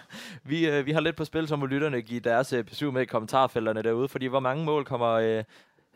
[0.50, 3.02] vi, øh, vi har lidt på spil, så må lytterne give deres øh, besøg med
[3.02, 5.44] i kommentarfelterne derude, fordi hvor mange mål kommer øh,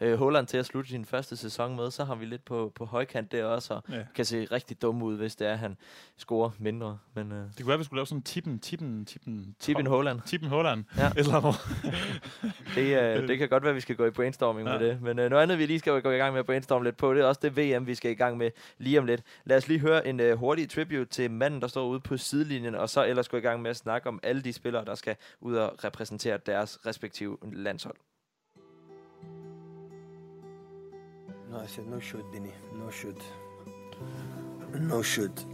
[0.00, 2.84] øh, Holland til at slutte sin første sæson med, så har vi lidt på, på
[2.84, 4.02] højkant der også, og Ja.
[4.14, 5.76] kan se rigtig dum ud, hvis det er, at han
[6.16, 6.98] scorer mindre.
[7.14, 9.86] Men øh, Det kunne være, at vi skulle lave sådan en tippen, tippen, tippen, Tippen
[9.86, 10.84] Holland, Tippen Holland.
[10.96, 11.10] Ja.
[11.16, 11.54] Eller andet.
[12.74, 14.68] det, øh, det kan godt være, at vi skal gå i brainstorming.
[14.68, 14.78] Ja.
[14.78, 15.02] med det.
[15.02, 17.14] Men øh, noget andet, vi lige skal gå i gang med at brainstorme lidt på,
[17.14, 19.22] det er også det VM, vi skal i gang med lige om lidt.
[19.44, 22.74] Lad os lige høre en øh, hurtig tribute til manden, der står ude på sidelinjen,
[22.74, 25.16] og så ellers gå i gang med at snakke om alle de spillere, der skal
[25.40, 27.96] ud og repræsentere deres respektive landshold.
[31.58, 32.52] I said no shoot, Dini.
[32.74, 33.20] No shoot.
[34.74, 35.44] No shoot.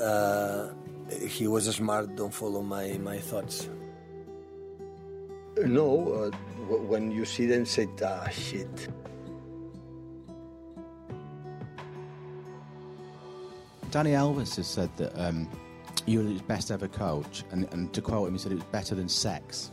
[0.00, 0.70] Uh,
[1.26, 2.16] he was smart.
[2.16, 3.68] Don't follow my my thoughts.
[5.56, 6.30] No, uh,
[6.88, 8.88] when you see them, say, ah, shit.
[13.92, 15.48] Danny Elvis has said that um,
[16.06, 18.64] you were his best ever coach, and, and to quote him, he said it was
[18.72, 19.70] better than sex.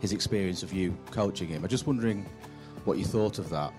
[0.00, 1.62] His experience of you coaching him.
[1.62, 2.24] I'm just wondering
[2.86, 3.74] what you thought of that.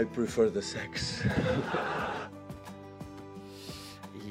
[0.00, 1.22] I prefer the sex.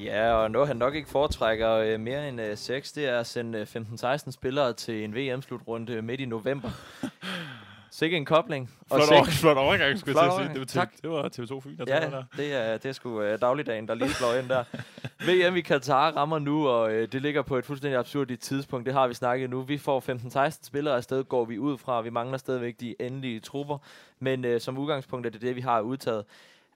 [0.04, 3.28] Ja, og noget han nok ikke foretrækker øh, mere end øh, 6, det er at
[3.28, 3.82] sende øh,
[4.16, 6.70] 15-16 spillere til en VM-slutrunde midt i november.
[8.00, 8.70] Sikke en kobling.
[8.88, 10.40] Flot, sikke- over, flot overgang, skulle Flot jeg til sige.
[10.40, 10.54] overgang.
[10.54, 10.94] Det var, Tak.
[11.02, 12.24] Det var TV2 Fyn, der Ja, der.
[12.38, 14.64] det er, det er sgu øh, dagligdagen, der lige slår ind der.
[15.50, 18.86] VM i Katar rammer nu, og øh, det ligger på et fuldstændig absurd tidspunkt.
[18.86, 19.62] Det har vi snakket nu.
[19.62, 22.02] Vi får 15-16 spillere afsted, går vi ud fra.
[22.02, 23.78] Vi mangler stadigvæk de endelige trupper.
[24.20, 26.26] Men øh, som udgangspunkt er det det, vi har udtaget.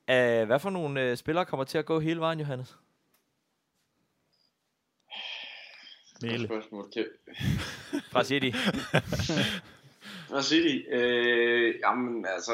[0.09, 2.77] Æh, hvad for nogle øh, spillere kommer til at gå hele vejen, Johannes?
[6.21, 6.45] Mæle.
[6.47, 6.85] spørgsmål.
[6.93, 7.05] Kan,
[8.11, 8.49] Fra City.
[10.29, 10.85] Hvad siger de?
[10.95, 12.53] Øh, jamen, altså,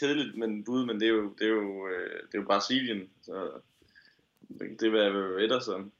[0.00, 3.08] kedeligt men bud, men det er jo, det er jo, øh, det er jo Brasilien,
[3.22, 3.50] så
[4.48, 5.92] det, det vil jeg være Ederson.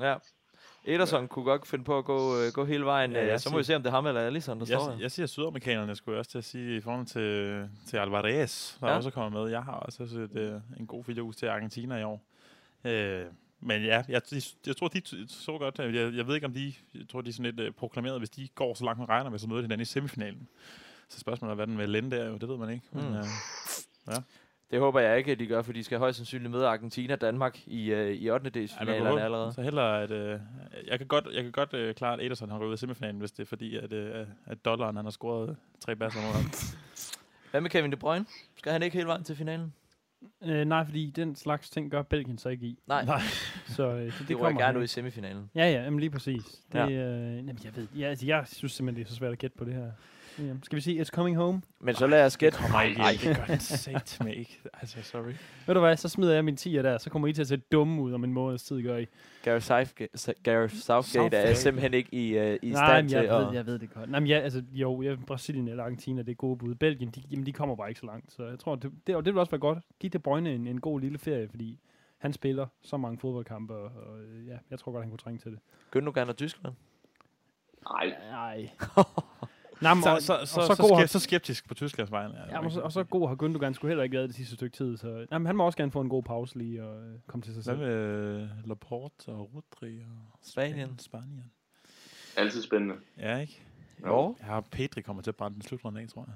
[0.00, 0.14] Ja.
[0.84, 3.12] Ederson kunne godt finde på at gå, øh, gå hele vejen.
[3.12, 4.84] Ja, Ja, jeg så må vi se, om det er ham eller Alisson, der står
[4.84, 4.90] her.
[4.92, 8.78] Jeg, jeg siger sydamerikanerne, skulle jeg også til at sige, i forhold til, til Alvarez,
[8.80, 8.90] der Ja.
[8.90, 8.96] ja.
[8.96, 9.50] også er kommet med.
[9.50, 12.24] Jeg har også set øh, en god video til Argentina i år.
[12.84, 13.24] Øh,
[13.62, 15.78] men ja, jeg, jeg, jeg tror, de så godt.
[15.78, 18.30] Jeg, jeg ved ikke, om de, jeg tror, de er sådan lidt øh, proklameret, hvis
[18.30, 20.48] de går så langt, man regner med, så møder de hinanden i semifinalen.
[21.08, 22.86] Så spørgsmålet er, hvad den vil lende der, jo, det ved man ikke.
[22.92, 23.14] Men, Mm.
[24.08, 24.14] øh,
[24.70, 27.20] Det håber jeg ikke, at de gør, for de skal højst sandsynligt møde Argentina og
[27.20, 28.30] Danmark i, øh, i 8.
[28.30, 29.52] ej, man delsfinalerne håbe- allerede.
[29.52, 30.40] Så hellere, at øh,
[30.86, 33.42] jeg kan godt, jeg kan godt øh, klare, at Ederson har røvet semifinalen, hvis det
[33.42, 36.44] er fordi, at, øh, at dollaren han har scoret tre basser mod ham.
[37.50, 38.26] Hvad med Kevin De Bruyne?
[38.56, 39.72] Skal han ikke hele vejen til finalen?
[40.44, 42.78] Øh, nej, fordi den slags ting gør Belgien så ikke i.
[42.86, 43.20] Nej, Nej.
[43.76, 45.50] Så, øh, så det, det kommer gerne ud i semifinalen.
[45.54, 46.44] Ja, ja, jamen lige præcis.
[46.72, 46.86] Det, Ja.
[46.86, 46.90] ja.
[46.90, 49.56] øh, jamen, jeg ved, ja, altså, jeg synes simpelthen, det er så svært at gætte
[49.58, 49.90] på det her.
[50.38, 51.62] Ja, skal vi sige, it's coming home?
[51.80, 52.58] Men så lad os gætte.
[52.58, 54.60] Kommer ikke, Ej, det gør den sat med ikke.
[54.72, 55.32] Altså, sorry.
[55.66, 57.56] Ved du hvad, så smider jeg min 10'er der, så kommer I til at se
[57.56, 59.06] dumme ud om en måneds tid, gør I.
[59.42, 63.36] Gareth Southgate, Gareth Southgate er simpelthen ikke i, uh, i Nej, stand men til jeg,
[63.40, 63.46] at...
[63.46, 64.10] ved, jeg ved det godt.
[64.10, 66.74] Nej, men ja, altså, jo, ja, Brasilien eller Argentina, det er gode bud.
[66.74, 68.32] Belgien, de, jamen, de kommer bare ikke så langt.
[68.32, 69.78] Så jeg tror, det, det, og det vil også være godt.
[70.00, 71.78] Giv De Bruyne en, en god lille ferie, fordi
[72.18, 74.18] han spiller så mange fodboldkampe, og, og
[74.48, 75.58] ja, jeg tror godt, han kunne trænge til det.
[75.96, 76.74] Gündogan og Tyskland.
[77.90, 78.70] Nej, Nej.
[79.82, 81.68] Nej, men, Så, og, så, og, så, så, så, god så, har, skep, så skeptisk
[81.68, 82.34] på Tysklands vegne.
[82.50, 84.76] ja, og, så, og så god har Gündogan sgu heller ikke været det sidste stykke
[84.76, 84.96] tid.
[84.96, 87.54] Så, jamen, han må også gerne få en god pause lige og øh, komme til
[87.54, 87.86] sig Hvad selv.
[87.86, 90.98] med øh, Laporte og Rodri og Spanien.
[90.98, 91.52] Spanien.
[92.36, 92.94] altid spændende.
[93.18, 93.62] Ja, ikke?
[94.06, 94.36] Jo.
[94.38, 96.34] Jeg har Pedri kommer til at brænde den slutrunde af, tror jeg.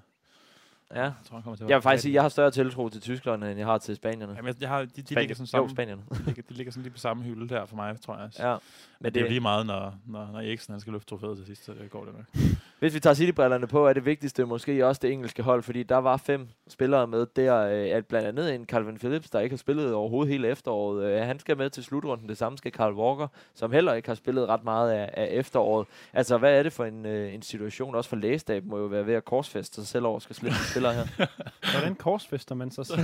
[0.94, 1.02] Ja.
[1.02, 2.88] Jeg tror, han kommer til at Jeg vil faktisk sige, at jeg har større tiltro
[2.88, 4.32] til Tyskland, end jeg har til Spanierne.
[4.36, 5.20] Jamen, jeg, jeg har, de, de Spanien.
[5.20, 5.70] ligger sådan Jo, sammen.
[5.70, 6.02] Spanierne.
[6.10, 8.30] De ligger, de ligger sådan lige på samme hylde der for mig, tror jeg.
[8.38, 8.50] Ja.
[8.50, 8.56] Ja.
[9.00, 11.46] Men det er jo lige meget, når, når, når Eriksen han skal løfte trofæet til
[11.46, 12.24] sidst, så går det nok.
[12.78, 15.96] Hvis vi tager City-brillerne på, er det vigtigste måske også det engelske hold, fordi der
[15.96, 19.58] var fem spillere med der, øh, at blandt andet en Calvin Phillips, der ikke har
[19.58, 21.04] spillet overhovedet hele efteråret.
[21.04, 22.28] Øh, Han skal med til slutrunden.
[22.28, 25.86] Det samme skal Carl Walker, som heller ikke har spillet ret meget af, af efteråret.
[26.12, 27.94] Altså, hvad er det for en, øh, en situation?
[27.94, 30.94] Også for lægestab må jo være ved at korsfeste sig selv over, skal slippe spillere
[30.94, 31.26] her.
[31.72, 32.98] Hvordan korsfester man sig selv?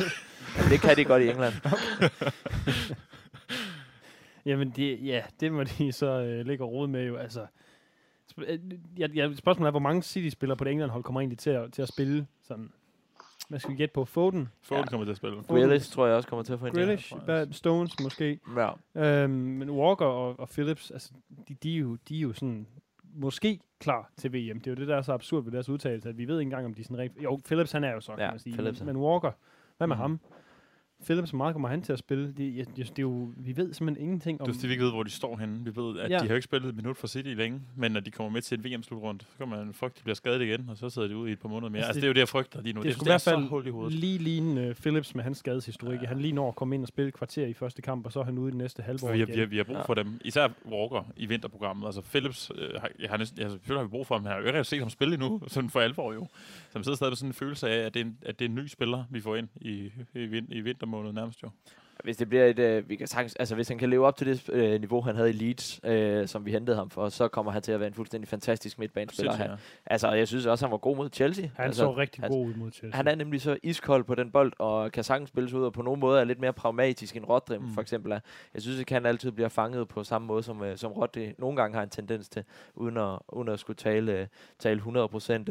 [0.70, 1.54] Det kan de godt i England.
[4.46, 7.16] Jamen, det, ja, det må de så øh, ligge og rode med jo.
[7.16, 7.46] Altså,
[8.32, 8.58] sp- øh,
[8.96, 11.82] jeg, jeg, spørgsmålet er, hvor mange City-spillere på det England-hold kommer egentlig til at, til
[11.82, 12.72] at spille sådan
[13.48, 14.04] hvad skal vi gætte på?
[14.04, 14.48] Foden?
[14.62, 14.90] Foden Ja.
[14.90, 15.42] kommer til at spille.
[15.48, 17.12] Grealish tror jeg også kommer til at få en Grealish?
[17.12, 18.40] jeg Bad Stones måske?
[18.56, 18.70] Ja.
[19.22, 21.10] Øhm, men Walker og, og Phillips, altså,
[21.48, 22.66] de, de, er jo, de er jo sådan
[23.12, 24.58] måske klar til VM.
[24.60, 26.46] Det er jo det, der er så absurd ved deres udtalelse, at vi ved ikke
[26.46, 27.22] engang, om de er sådan rigtig...
[27.22, 28.52] Jo, Phillips han er jo så, kan Ja, man sige.
[28.52, 29.30] Phillips men, men Walker,
[29.76, 30.00] hvad med Mhm.
[30.00, 30.20] ham?
[31.04, 32.34] Phillips, hvor meget kommer han til at spille?
[32.36, 34.46] Det, jeg, jeg, det er jo, vi ved simpelthen ingenting om...
[34.46, 35.64] Du vi ikke ved, hvor de står henne.
[35.64, 36.14] Vi ved, at Ja.
[36.14, 36.18] ja.
[36.18, 38.42] de har jo ikke spillet et minut for City længe, men når de kommer med
[38.42, 41.16] til et VM-slutrunde, så kan man at de bliver skadet igen, og så sidder de
[41.16, 41.78] ude i et par måneder mere.
[41.78, 42.78] Altså, Altså, det- det, er jo det, jeg frygter lige nu.
[42.80, 43.98] det, det det, skulle i hvert er fald hul i hovedet.
[43.98, 46.02] lige ligne uh, Phillips med hans skadeshistorik.
[46.02, 46.06] Ja.
[46.06, 48.24] Han lige når at komme ind og spille kvarter i første kamp, og så er
[48.24, 49.34] han ude i det næste halvår For vi, har, igen.
[49.36, 49.82] vi, har, vi har brug Ja.
[49.82, 50.20] for dem.
[50.24, 51.86] Især Walker i vinterprogrammet.
[51.86, 54.24] Altså Phillips, øh, har, jeg har næsten, altså, selvfølgelig har vi brug for ham.
[54.24, 56.26] Jeg har jo ikke set ham spille endnu, sådan for alvor jo.
[56.70, 58.44] Så man sidder stadig med sådan en følelse af, at det er en, at det
[58.44, 60.60] er en ny spiller, vi får ind i, i, vin, i
[60.92, 61.50] måned nærmest jo.
[62.02, 64.26] Hvis det bliver et, øh, vi kan sagtens, altså hvis han kan leve op til
[64.26, 67.52] det øh, niveau, han havde i Leeds, øh, som vi hentede ham for, så kommer
[67.52, 69.32] han til at være en fuldstændig fantastisk midtbanespiller.
[69.32, 69.56] Han, ja.
[69.86, 71.48] altså, jeg synes også, han var god mod Chelsea.
[71.56, 72.96] Han altså, så rigtig han- god ud mod Chelsea.
[72.96, 75.82] Han er nemlig så iskold på den bold, og kan sagtens spilles ud, og på
[75.82, 77.64] nogle måder er lidt mere pragmatisk end Rodri, mm.
[77.64, 77.74] Mm.
[77.74, 78.20] for eksempel er.
[78.54, 81.56] Jeg synes ikke, han altid bliver fanget på samme måde, som, øh, som Rodri nogle
[81.56, 82.44] gange har en tendens til,
[82.74, 84.26] uden at, uden at skulle tale, øh,
[84.58, 84.82] tale 100%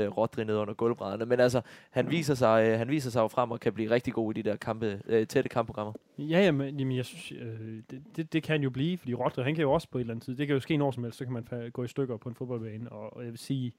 [0.02, 1.26] øh, Rodri ned under gulvbrædderne.
[1.26, 4.14] Men altså, han viser, sig, øh, han viser sig jo frem og kan blive rigtig
[4.14, 5.94] god i de der kampe, øh, tætte kampprogrammer.
[6.18, 9.14] Ja, ja, men jamen, jeg synes, øh, det, det, det, kan han jo blive, fordi
[9.14, 10.92] Rodri, han kan jo også på et eller andet tid, det kan jo ske når
[10.92, 13.40] som helst, så kan man gå i stykker på en fodboldbane, og, og jeg vil
[13.40, 13.74] sige,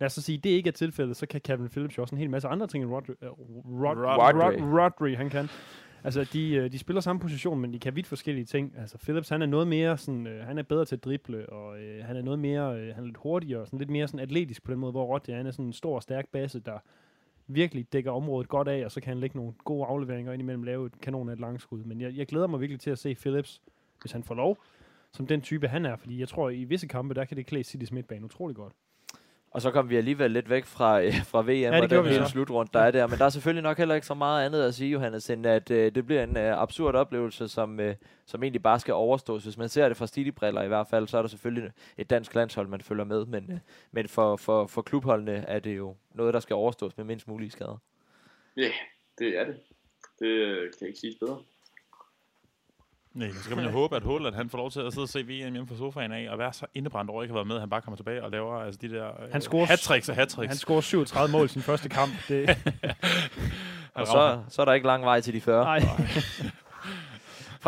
[0.00, 2.18] lad os så sige, det ikke er tilfældet, så kan Kevin Phillips jo også en
[2.18, 3.28] hel masse andre ting, end Rodri, uh,
[3.82, 4.44] Rod, Rodri.
[4.44, 4.80] Rodri.
[4.80, 5.48] Rodri han kan.
[6.04, 8.74] Altså, de, øh, de spiller samme position, men de kan vidt forskellige ting.
[8.78, 11.80] Altså, Phillips, han er noget mere sådan, øh, han er bedre til at drible, og
[11.80, 14.62] øh, han er noget mere, øh, han er lidt hurtigere, sådan lidt mere sådan atletisk
[14.62, 16.78] på den måde, hvor Rodri, han er sådan en stor og stærk base, der
[17.48, 20.62] virkelig dækker området godt af, og så kan han lægge nogle gode afleveringer ind imellem,
[20.62, 21.84] lave et kanon af et langskud.
[21.84, 23.62] Men jeg, jeg glæder mig virkelig til at se Phillips,
[24.00, 24.58] hvis han får lov,
[25.12, 27.46] som den type han er, fordi jeg tror, at i visse kampe, der kan det
[27.46, 28.72] klæde Citys midtbane utrolig godt.
[29.50, 32.28] Og så kom vi alligevel lidt væk fra, øh, fra VM det og den hele
[32.28, 33.06] slutrunde, der er der.
[33.06, 35.70] Men der er selvfølgelig nok heller ikke så meget andet at sige, Johannes, end at
[35.70, 37.94] øh, det bliver en øh, absurd oplevelse, som, øh,
[38.26, 39.44] som egentlig bare skal overstås.
[39.44, 42.34] Hvis man ser det fra Stili-briller i hvert fald, så er der selvfølgelig et dansk
[42.34, 43.26] landshold, man følger med.
[43.26, 43.58] Men, øh,
[43.92, 47.50] men for, for, for klubholdene er det jo noget, der skal overstås med mindst mulige
[47.50, 47.78] skader.
[48.56, 48.70] Ja,
[49.18, 49.56] det er det.
[50.18, 51.38] Det øh, kan jeg ikke sige bedre.
[53.18, 55.08] Nej, så kan man jo håbe, at Holland han får lov til at sidde og
[55.08, 57.56] se VM hjemme på sofaen af, og være så indebrændt over, ikke har været med,
[57.56, 60.14] at han bare kommer tilbage og laver altså, de der øh, Han scorer- hat-tricks og
[60.14, 62.12] hat Han scorer 37 mål i sin første kamp.
[62.28, 62.48] Det,
[63.94, 65.64] Og så, så er der ikke lang vej til de 40.
[65.64, 65.78] nej.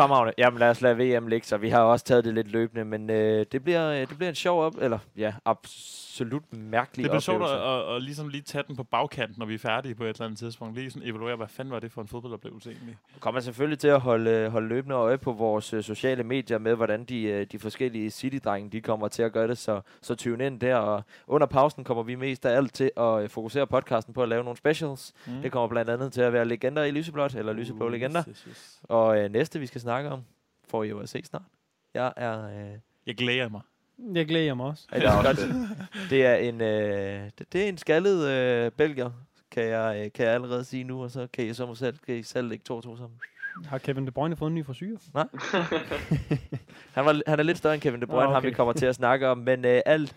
[0.01, 0.33] Fremragende.
[0.37, 3.09] Jamen lad os lade VM ligge, så vi har også taget det lidt løbende, men
[3.09, 7.19] øh, det, bliver, øh, det bliver en sjov op, eller ja, absolut mærkelig Det bliver
[7.19, 10.03] sjovt at, at, at, ligesom lige tage den på bagkanten, når vi er færdige på
[10.03, 10.75] et eller andet tidspunkt.
[10.75, 12.97] Lige sådan evaluere, hvad fanden var det for en fodboldoplevelse egentlig?
[13.19, 16.75] Kommer selvfølgelig til at holde, øh, holde løbende øje på vores øh, sociale medier med,
[16.75, 20.45] hvordan de, øh, de forskellige City-drenge de kommer til at gøre det, så, så tune
[20.45, 20.75] ind der.
[20.75, 24.29] Og under pausen kommer vi mest af alt til at øh, fokusere podcasten på at
[24.29, 25.13] lave nogle specials.
[25.27, 25.41] Mm.
[25.41, 28.23] Det kommer blandt andet til at være legender i lyseblåt, eller lyseblå Uh, legender.
[28.29, 28.81] Yes, yes.
[28.83, 30.21] Og øh, næste, vi skal snakke om,
[30.67, 31.41] får I jo at se snart.
[31.93, 32.45] Jeg er...
[32.47, 32.77] Øh,
[33.07, 33.61] Jeg glæder mig.
[34.13, 34.87] Jeg glæder mig også.
[34.91, 35.47] Ja, det, er også,
[36.09, 39.11] det er en øh, det, det er en skaldet øh, belgier,
[39.51, 41.97] kan jeg, øh, kan jeg allerede sige nu, og så kan I så må selv,
[42.05, 43.19] kan I selv lægge to og to sammen.
[43.65, 44.97] Har Kevin De Bruyne fået en ny frisyr?
[46.95, 48.27] Han, var, han er lidt større end Kevin De Bruyne, okay.
[48.27, 48.33] okay.
[48.33, 50.15] ham vi kommer til at snakke om, men øh, alt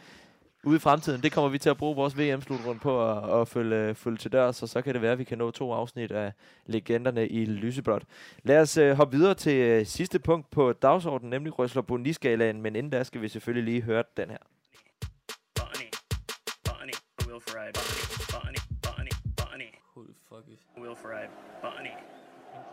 [0.67, 3.95] ude i fremtiden, det kommer vi til at bruge vores VM-slutrunde på at, at følge,
[3.95, 6.33] følge til dørs, og så kan det være, at vi kan nå to afsnit af
[6.67, 8.03] legenderne i lyseblåt.
[8.43, 12.77] Lad os øh, hoppe videre til øh, sidste punkt på dagsordenen, nemlig Røsler Boniskalaen, men
[12.77, 14.39] inden da skal vi selvfølgelig lige høre den her.
[15.55, 15.91] Botany,
[16.65, 16.97] Botany,
[17.27, 17.73] Will Ferrari,
[18.33, 20.61] Botany, Botany, Botany, Who the fuck is?
[20.83, 21.29] Will Ferrari,
[21.63, 21.95] Botany.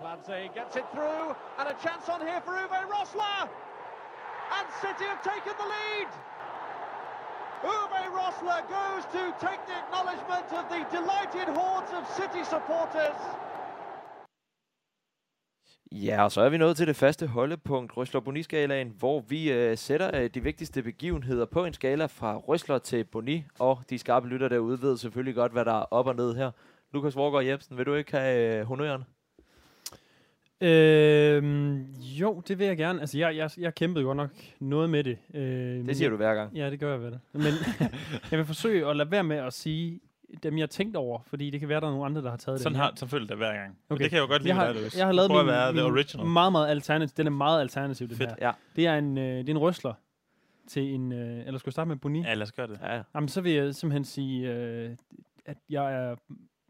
[0.01, 1.25] Clancy gets it through,
[1.59, 3.41] and a chance on here for Uwe Rosler.
[4.57, 6.30] And City have taken the lead.
[7.63, 13.21] Uwe Rosler goes to take the acknowledgement of the delighted hordes of City supporters.
[15.91, 19.77] Ja, og så er vi nået til det faste holdepunkt, Røsler Boni-skalaen, hvor vi øh,
[19.77, 24.27] sætter øh, de vigtigste begivenheder på en skala fra Røsler til Boni, og de skarpe
[24.27, 26.51] lytter derude ved selvfølgelig godt, hvad der er op og ned her.
[26.93, 29.03] Lukas Vorgård Jebsen, vil du ikke have øh, honøren?
[30.61, 32.99] Øhm, jo, det vil jeg gerne.
[33.01, 35.17] Altså, jeg, jeg, jeg kæmpede godt nok noget med det.
[35.33, 36.55] Øh, Det siger du hver gang.
[36.55, 37.19] Ja, det gør jeg vel.
[37.33, 37.43] Men
[38.31, 39.99] jeg vil forsøge at lade være med at sige
[40.43, 42.37] dem, jeg har tænkt over, fordi det kan være, der er nogle andre, der har
[42.37, 42.81] taget Sådan det.
[42.81, 43.77] har selvfølgelig det hver gang.
[43.89, 44.03] Okay.
[44.03, 44.97] Det kan jeg jo godt lide, jeg har, Løs.
[44.97, 46.27] jeg har lavet Prøv at min, være min the original.
[46.27, 47.13] meget, meget alternativ.
[47.17, 48.29] Den er meget alternativ, den Fedt.
[48.29, 48.35] her.
[48.41, 49.93] Ja, Det er en, øh, det er en røsler
[50.67, 51.11] til en...
[51.11, 52.21] Øh, eller skal vi starte med Boni?
[52.21, 52.79] Ja, lad os gøre det.
[52.83, 53.01] ja, ja.
[53.15, 54.89] Jamen, så vil jeg simpelthen sige, øh,
[55.45, 56.15] at jeg er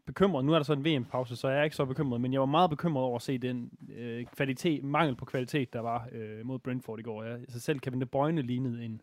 [0.06, 0.44] bekymret.
[0.44, 2.46] Nu er der så en VM-pause, så jeg er ikke så bekymret, men jeg var
[2.46, 6.58] meget bekymret over at se den øh, kvalitet, mangel på kvalitet, der var øh, mod
[6.58, 7.22] Brentford i går.
[7.22, 9.00] Jeg, altså selv Kevin De Bruyne lignede en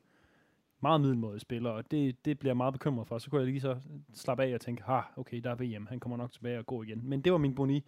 [0.81, 3.17] meget middelmådig spiller, og det, det bliver jeg meget bekymret for.
[3.17, 3.77] Så kunne jeg lige så
[4.13, 6.83] slappe af og tænke, ha, okay, der er VM, han kommer nok tilbage og gå
[6.83, 7.01] igen.
[7.03, 7.83] Men det var min boni.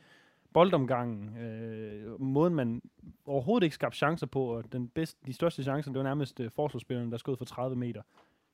[0.54, 2.82] Boldomgangen, øh, måden man
[3.26, 6.52] overhovedet ikke skabte chancer på, og den bedste, de største chancer, det var nærmest øh,
[6.52, 8.02] forsvarsspilleren, der skød for 30 meter.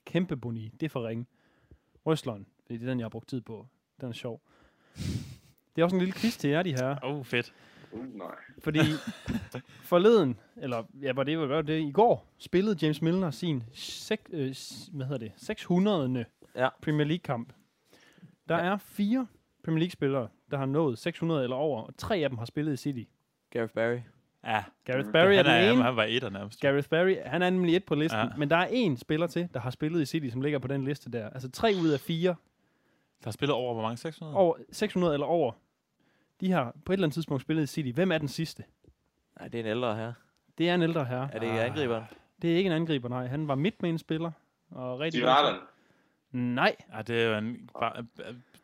[0.06, 1.26] Kæmpe boni, det er for ringe.
[2.06, 3.68] Røsleren, det er den, jeg har brugt tid på.
[4.02, 4.42] Den er sjov.
[5.76, 6.96] Det er også en lille quiz til jer, de her.
[7.04, 7.54] Åh, oh, fedt.
[7.92, 8.36] Uh, nej.
[8.64, 8.80] Fordi
[9.92, 14.56] forleden, eller ja, var det, var det i går, spillede James Milner sin sek, øh,
[14.94, 16.26] hvad hedder det, 600.
[16.56, 16.70] Ja.
[16.82, 17.54] Premier League-kamp.
[18.50, 18.66] Der Ja.
[18.66, 19.28] er fire
[19.64, 22.78] Premier League-spillere, der har nået 600 eller over, og tre af dem har spillet i
[22.78, 23.04] City.
[23.52, 24.00] Gareth Barry.
[24.44, 25.84] Ja, Gareth Barry er han, den er, ene.
[25.84, 26.60] han var etter nærmest.
[26.62, 28.26] Gareth Barry, han er nemlig et på listen, Ja.
[28.26, 28.36] ja.
[28.38, 30.86] men der er en spiller til, der har spillet i City, som ligger på den
[30.86, 31.30] liste der.
[31.30, 32.36] Altså tre ud af fire,
[33.24, 33.98] Der har spillet over, hvor mange?
[33.98, 34.36] 600?
[34.38, 35.52] over 600 eller over,
[36.42, 37.90] de har på et eller andet tidspunkt spillet i City.
[37.96, 38.64] Hvem er den sidste?
[39.40, 40.14] Nej, det er en ældre her.
[40.58, 41.30] Det er en ældre herre.
[41.34, 42.04] Er det ikke angriberen?
[42.42, 43.28] Det er ikke en angriber, nej.
[43.28, 44.32] Han var midtbanespiller.
[44.72, 45.62] Og rigtig Harland.
[46.32, 48.06] Nej, Ja, det er jo en, bare,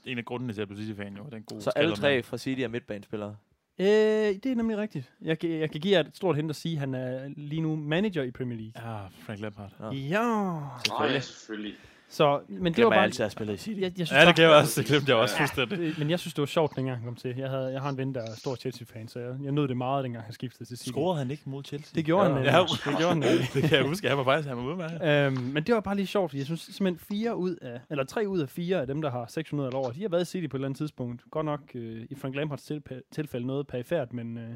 [0.05, 1.23] en af grundene til, at jeg blev City-fan, jo.
[1.31, 3.35] Den gode Så alle tre fra City er midtbanespillere.
[3.79, 5.11] øh, det er nemlig rigtigt.
[5.21, 7.61] Jeg, kan- jeg kan give jer et stort hint at sige, at han er lige
[7.61, 8.91] nu manager i Premier League.
[8.99, 9.71] Ja, Frank Lampard.
[9.79, 9.91] Ja.
[9.91, 10.59] Ja.
[10.99, 11.73] Nej, ja, selvfølgelig.
[12.13, 12.97] Så, men det var bare...
[12.97, 13.79] jeg altid at have spillet i City.
[13.81, 14.81] Jeg, jeg synes Ja, det glemte jeg også.
[14.81, 15.79] Det glemte jeg også fuldstændig.
[15.79, 17.35] Øh, Men jeg synes, det var sjovt, dengang han kom til.
[17.37, 19.77] Jeg, havde, jeg har en ven, der er stor Chelsea-fan, så jeg, jeg nød det
[19.77, 20.89] meget, dengang han skiftede til City.
[20.89, 21.91] Scorede han ikke mod Chelsea?
[21.95, 22.33] Det gjorde Ja.
[22.35, 22.43] han.
[22.45, 22.63] Ja, Ja.
[22.63, 23.21] Det gjorde han.
[23.53, 24.07] det kan jeg huske.
[24.09, 25.25] Han var faktisk han var ude med.
[25.27, 28.03] Øhm, men det var bare lige sjovt, fordi jeg synes simpelthen fire ud af, eller
[28.03, 30.25] tre ud af fire af dem, der har 600 eller over, de har været i
[30.25, 31.21] City på et eller andet tidspunkt.
[31.31, 34.49] Godt nok øh, i Frank Lampards tilpa- tilfælde noget perifært, men øh,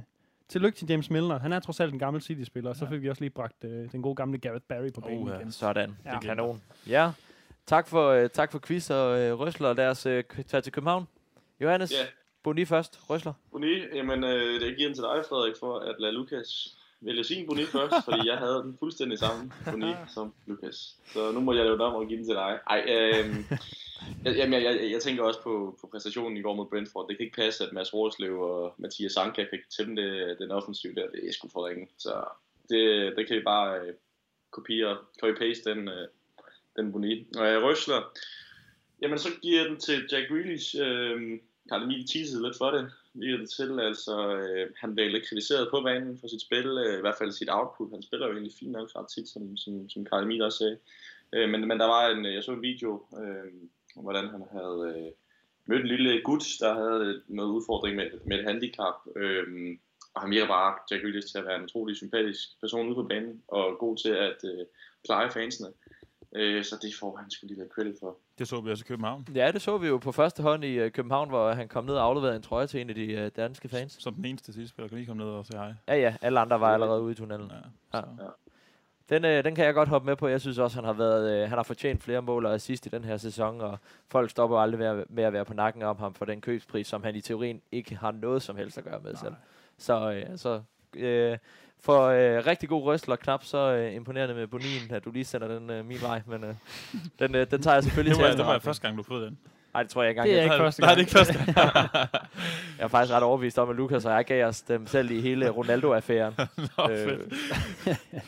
[0.50, 1.40] tillykke til James Milner.
[1.40, 2.92] Han er trods alt en gammel City-spiller, og så Ja.
[2.92, 5.40] fik vi også lige bragt øh, den gode gamle Gareth Barry på banen Oh, ja.
[5.40, 5.52] igen.
[5.52, 5.96] Sådan.
[6.06, 6.10] Ja.
[6.10, 6.62] Det er kanon.
[6.90, 7.12] Ja.
[7.68, 9.74] Tak for, øh, tak for quiz og øh, Røsler.
[9.74, 11.08] Lad os øh, tage til København.
[11.62, 12.06] Johannes, Ja.
[12.44, 13.00] Boni først.
[13.10, 13.34] Røsler.
[13.52, 17.48] Boni, jamen øh, det giver den til dig, Frederik, for at lade Lukas vælge sin
[17.48, 20.96] Boni først, fordi jeg havde den fuldstændig samme Boni som Lukas.
[21.14, 22.60] Så nu må jeg lave den om og give den til dig.
[22.70, 23.26] Ej, øh,
[24.26, 27.08] jeg, jamen, jeg, jeg, jeg, tænker også på, på præstationen i går mod Brentford.
[27.10, 30.96] Det kan ikke passe, at Mads Rorslev og Mathias Sanka fik tæmme det, den offensiv
[30.96, 31.08] der.
[31.10, 31.88] Det er sgu for ringe.
[31.98, 32.24] Så
[32.70, 33.94] det, det kan vi bare øh,
[34.52, 36.08] kopiere, copy-paste den, øh,
[36.78, 37.28] den Boni.
[37.38, 38.02] Og jeg røsler,
[39.02, 40.76] jamen så giver jeg den til Jack Grealish.
[40.80, 43.80] Øh, Karl Emil teasede lidt for det, lige det til.
[43.80, 47.32] Altså, øh, han blev lidt kritiseret på banen for sit spil, øh, i hvert fald
[47.32, 47.92] sit output.
[47.92, 50.78] Han spiller jo egentlig fint nok ret tit, som, som, som Karl Emil også sagde.
[51.34, 53.52] Øh, men, men der var en, øh, jeg så en video, øh,
[53.98, 55.12] om hvordan han havde øh,
[55.66, 58.96] mødt en lille gut, der havde øh, noget udfordring med, med et handicap.
[59.16, 59.78] Øh,
[60.14, 63.04] og han virker bare, Jack Grealish, til at være en utrolig sympatisk person ude på
[63.04, 64.66] banen, og god til at øh,
[65.06, 65.70] pleje fansene.
[66.38, 68.18] Øh, så det får han skulle lige have credit for.
[68.40, 69.28] Det så vi også i København.
[69.36, 71.96] Ja, det så vi jo på første hånd i øh, København, hvor han kom ned
[71.96, 73.98] og afleverede en trøje til en af de øh, danske fans.
[74.00, 75.74] Som den eneste sidespiller kan lige komme ned og sige hej.
[75.88, 76.16] Ja, ja.
[76.22, 77.52] Alle andre var allerede ude i tunnelen.
[77.94, 78.04] Ja, Ja.
[78.18, 78.32] så.
[79.10, 80.28] Den, øh, den kan jeg godt hoppe med på.
[80.28, 82.90] Jeg synes også, han har været, øh, han har fortjent flere mål og assist i
[82.90, 83.78] den her sæson, og
[84.08, 86.88] folk stopper aldrig med at, med at være på nakken om ham for den købspris,
[86.88, 89.34] som han i teorien ikke har noget som helst at gøre med selv.
[89.78, 90.62] Så øh, så
[90.96, 91.38] øh,
[91.82, 95.48] for øh, rigtig god røstler knap så øh, imponerende med Bonin, at du lige sender
[95.60, 96.54] den øh, min vej, men øh,
[97.20, 98.64] den, øh, den tager jeg selvfølgelig Det til var, det var efterretning.
[98.64, 99.38] første gang, du fået den.
[99.74, 100.30] Nej, det tror jeg ikke engang.
[100.30, 100.98] Det er jeg, ikke Nej, første Nej, gang.
[100.98, 101.90] det er ikke første gang.
[102.78, 105.22] jeg er faktisk ret overbevist om, at Lukas og jeg gav os dem selv i
[105.22, 106.34] hele Ronaldo-affæren.
[106.78, 107.34] Nå, Øh, fedt.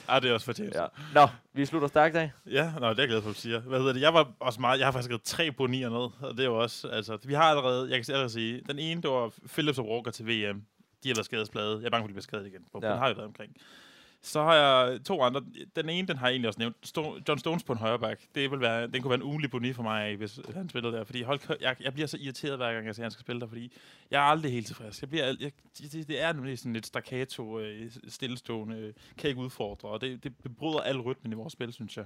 [0.08, 0.76] Ah, det er også fortjent.
[0.76, 0.86] ja.
[1.14, 2.32] Nå, vi slutter stærkt af.
[2.52, 3.60] Ja, nå, det er jeg glad for, at du siger.
[3.60, 4.02] Hvad hedder det?
[4.02, 6.58] Jeg var også meget, jeg har faktisk skrevet tre bonier ned, og det er jo
[6.58, 9.90] også, altså, vi har allerede, jeg kan allerede sige, den ene, det var Phillips og
[9.90, 10.64] Walker til VM.
[11.04, 11.78] De har været skadesplade.
[11.80, 12.66] Jeg er bange for, at de bliver skadet igen.
[12.72, 12.96] På, Ja.
[12.96, 13.56] har jo været omkring.
[14.22, 15.42] Så har jeg to andre.
[15.76, 16.76] Den ene, den har jeg egentlig også nævnt.
[16.86, 18.22] Sto- John Stones på en højre back.
[18.36, 21.04] Det vil være, den kunne være en ugenlig boni for mig, hvis han spillede der.
[21.04, 23.42] Fordi hold, jeg, jeg, bliver så irriteret, hver gang jeg ser, at han skal spille
[23.42, 23.74] der, fordi
[24.12, 25.02] jeg er aldrig helt tilfreds.
[25.02, 29.42] Jeg bliver, jeg, det, det, er nemlig sådan lidt staccato, øh, stillestående, øh, kan ikke
[29.42, 32.06] udfordre, og det, det bryder al rytmen i vores spil, synes jeg.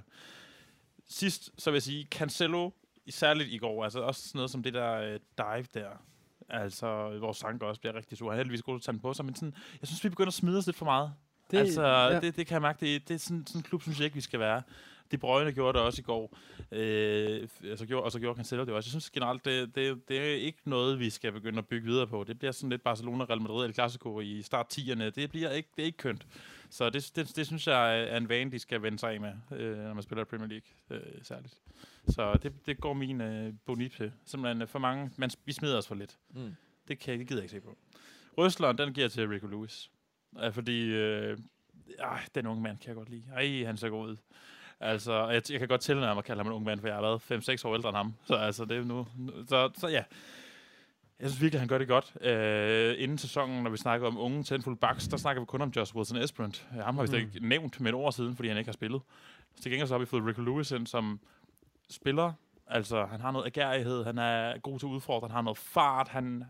[1.08, 2.70] Sidst, så vil jeg sige, Cancelo,
[3.08, 5.88] særligt i går, altså også sådan noget som det der øh, dive der,
[6.48, 8.30] altså vores sanker også bliver rigtig sur.
[8.30, 10.08] Han er heldigvis god til at tage den på sig, men sådan, jeg synes, vi
[10.08, 11.12] begynder at smide os lidt for meget.
[11.50, 11.82] Det- altså,
[12.14, 12.20] ja.
[12.20, 14.14] det, det kan jeg mærke, det, det er sådan, sådan en klub, synes jeg ikke,
[14.14, 14.62] vi skal være.
[15.10, 16.36] De Brøgne gjorde det også i går,
[16.72, 18.86] øh, altså gjorde, og så gjorde Cancelo det også.
[18.86, 22.06] Jeg synes generelt, det, det, det er ikke noget, vi skal begynde at bygge videre
[22.06, 22.24] på.
[22.26, 25.02] Det bliver sådan lidt Barcelona, Real Madrid eller Clasico i start 10'erne.
[25.10, 26.26] Det, bliver ikke, det er ikke kønt.
[26.70, 29.32] Så det, det, det synes jeg er en vane, de skal vende sig af med,
[29.58, 31.54] øh, når man spiller i Premier League øh, særligt.
[32.08, 34.12] Så det, det går min øh, boni til.
[34.24, 36.18] Simpelthen øh, for mange, man, vi smider os for lidt.
[36.34, 36.54] Mm.
[36.88, 37.76] Det, kan, det gider jeg ikke se på.
[38.38, 39.90] Røsleren, den giver jeg til Rico Lewis.
[40.42, 41.38] Øh, fordi, øh,
[41.98, 43.24] ej, den unge mand kan jeg godt lide.
[43.36, 44.16] Ej, han ser god ud.
[44.80, 47.02] Altså, jeg, jeg kan godt tilnærme at kalde ham en ung mand, for jeg har
[47.02, 48.14] været 5-6 år ældre end ham.
[48.24, 49.06] Så altså, det er nu...
[49.48, 50.02] Så, så ja.
[51.20, 52.16] Jeg synes virkelig, han gør det godt.
[52.20, 55.72] Øh, inden sæsonen, når vi snakker om unge tændfulde backs, der snakker vi kun om
[55.76, 56.66] Josh Wilson Esperant.
[56.76, 58.72] Ja, ham har vi slet ikke nævnt med et år siden, fordi han ikke har
[58.72, 59.02] spillet.
[59.60, 61.20] Til gengæld så har vi fået Rick Lewis ind, som
[61.90, 62.32] spiller.
[62.66, 66.08] Altså, han har noget agerighed, han er god til at udfordre, han har noget fart.
[66.08, 66.44] Han,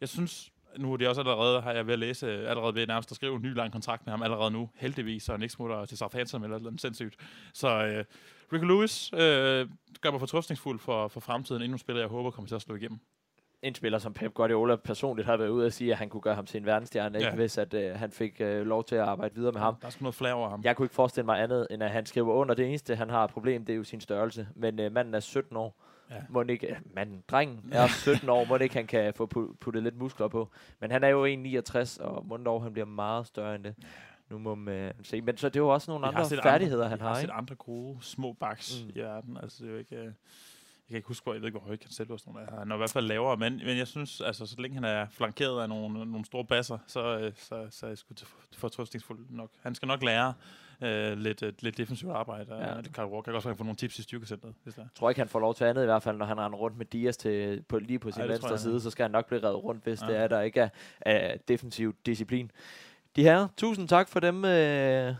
[0.00, 3.10] jeg synes, nu er det også allerede, har jeg ved at læse, allerede ved nærmest
[3.10, 5.84] at skrive en ny lang kontrakt med ham allerede nu, heldigvis, så han ikke smutter
[5.84, 7.16] til Southampton eller noget sindssygt.
[7.54, 8.04] Så øh,
[8.52, 9.68] Rick Lewis øh,
[10.00, 11.62] gør mig fortrøstningsfuld for, for fremtiden.
[11.62, 13.00] Endnu spiller, jeg håber kommer til at slå igennem.
[13.62, 16.34] En spiller som Pep Guardiola personligt har været ude at sige, at han kunne gøre
[16.34, 17.26] ham til en verdensstjerne, Ja.
[17.26, 19.76] ikke, hvis at, øh, han fik øh, lov til at arbejde videre med ham.
[19.80, 20.60] Der er sgu noget flere over ham.
[20.64, 22.54] Jeg kunne ikke forestille mig andet, end at han skriver under.
[22.54, 24.48] Det eneste, han har problem, det er jo sin størrelse.
[24.54, 25.82] Men øh, manden er 17 år.
[26.10, 26.14] Ja.
[26.28, 29.56] Må ikke, øh, manden, drengen er 17 år, må det ikke, han kan få pu-
[29.60, 30.48] puttet lidt muskler på.
[30.80, 33.74] Men han er jo 1,69, og dog, han bliver meget større end det.
[34.30, 35.20] Nu må man øh, se.
[35.20, 37.32] Men så det er jo også nogle andre færdigheder, andre, han har, har set ikke?
[37.32, 38.90] andre gode små backs Mm.
[38.94, 39.36] i verden.
[39.42, 39.96] Altså, det er jo ikke...
[39.96, 40.12] øh, Jeg
[40.90, 42.58] kan ikke huske, hvor, jeg ved ikke, hvor høj Cancelo og sådan noget er.
[42.58, 45.06] Han er i hvert fald lavere, men, men jeg synes, altså, så længe han er
[45.10, 48.14] flankeret af nogle, nogle store basser, så, øh, så, så er jeg sgu
[48.56, 49.50] fortrøstningsfuld nok.
[49.62, 50.34] Han skal nok lære
[50.82, 52.54] øh, lidt, øh, lidt defensivt arbejde.
[52.54, 52.74] Ja.
[52.74, 54.82] Og det kan Walker kan også få nogle tips i styrkecentret, hvis der.
[54.82, 56.78] Jeg tror ikke, han får lov til andet i hvert fald, når han render rundt
[56.78, 59.26] med Dias til, på, lige på sin Ej, venstre jeg, side, så skal han nok
[59.26, 60.06] blive reddet rundt, hvis Ja.
[60.06, 60.68] det er, der ikke er,
[61.00, 62.50] er defensiv disciplin.
[63.16, 65.14] De her, tusind tak for dem øh,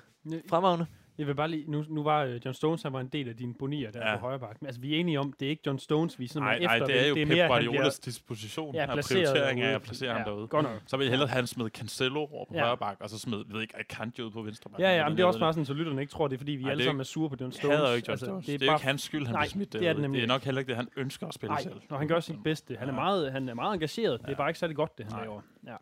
[0.50, 0.86] fremragende.
[1.20, 3.36] Jeg vil bare lige, nu, nu var uh, John Stones, han var en del af
[3.36, 4.16] dine bonier der Ja.
[4.16, 4.56] på højre bak.
[4.62, 6.66] Men altså, vi er enige om, det er ikke John Stones, vi sådan Nej, efter.
[6.66, 10.10] nej, det er jo det er Pep Guardiolas disposition Ja, og prioritering af at placere
[10.10, 10.46] Ja, ham derude.
[10.48, 10.72] godt nok.
[10.86, 12.60] Så vil jeg hellere have, han smed Cancelo over på Ja.
[12.60, 14.80] højre bak, og så smed, jeg ved ikke, Akanji ud på venstre bak.
[14.80, 16.52] Ja, ja, men det er også bare sådan, så lytterne ikke tror, det er fordi,
[16.52, 17.76] vi Nej, alle sammen er sure på John Jeg Stones.
[17.76, 18.46] hader jo ikke John Altså, Stones.
[18.46, 20.26] det er, Det er jo ikke hans skyld, han Nej, smidt det er det er
[20.26, 21.74] nok heller ikke det, han ønsker at spille Nej, selv.
[21.90, 22.76] når han gør sit bedste.
[22.78, 24.20] Han er meget, han er meget engageret.
[24.20, 25.40] Det er bare ikke særlig godt, det han laver.
[25.66, 25.74] Ja.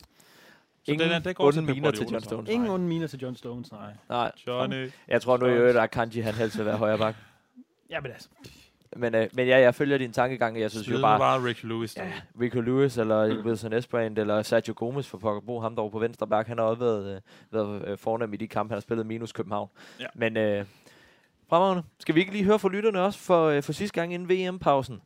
[0.89, 2.20] Ingen den er- det går til onde miner til John.
[2.22, 2.51] Stones.
[2.51, 3.91] Ingen onde miner til John Stones, nej.
[4.09, 4.91] Nej, Johnny.
[5.09, 7.14] jeg tror nu i øvrigt, at Kanji han helst vil være højre bak.
[7.91, 8.28] Ja, men altså,
[8.97, 10.61] Men, øh, men ja, jeg følger din tankegang.
[10.61, 12.12] Jeg synes Smid jo bare, bare Rick Lewis ja.
[12.41, 16.26] Rico Lewis eller Wilson Esperant eller Sergio Gomez for pokker Bo, ham derovre på venstre
[16.26, 17.20] bak, han har også været, øh,
[17.53, 19.68] været øh, fornem i de kampe, han har spillet minus København.
[20.01, 20.07] Ja.
[20.14, 20.64] Men øh,
[21.49, 21.82] fremragende.
[21.99, 25.01] Skal vi ikke lige høre fra lytterne også for, øh, for sidste gang inden VM-pausen?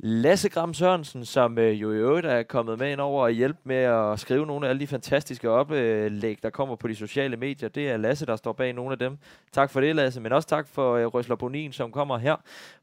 [0.00, 3.58] Lasse Gram Sørensen, som øh, jo i øvrigt er kommet med ind over og hjælpe
[3.64, 7.68] med at skrive nogle af alle de fantastiske oplæg, der kommer på de sociale medier.
[7.68, 9.18] Det er Lasse, der står bag nogle af dem.
[9.52, 12.36] Tak for det, Lasse, men også tak for øh, Røsler Bonin, som kommer her.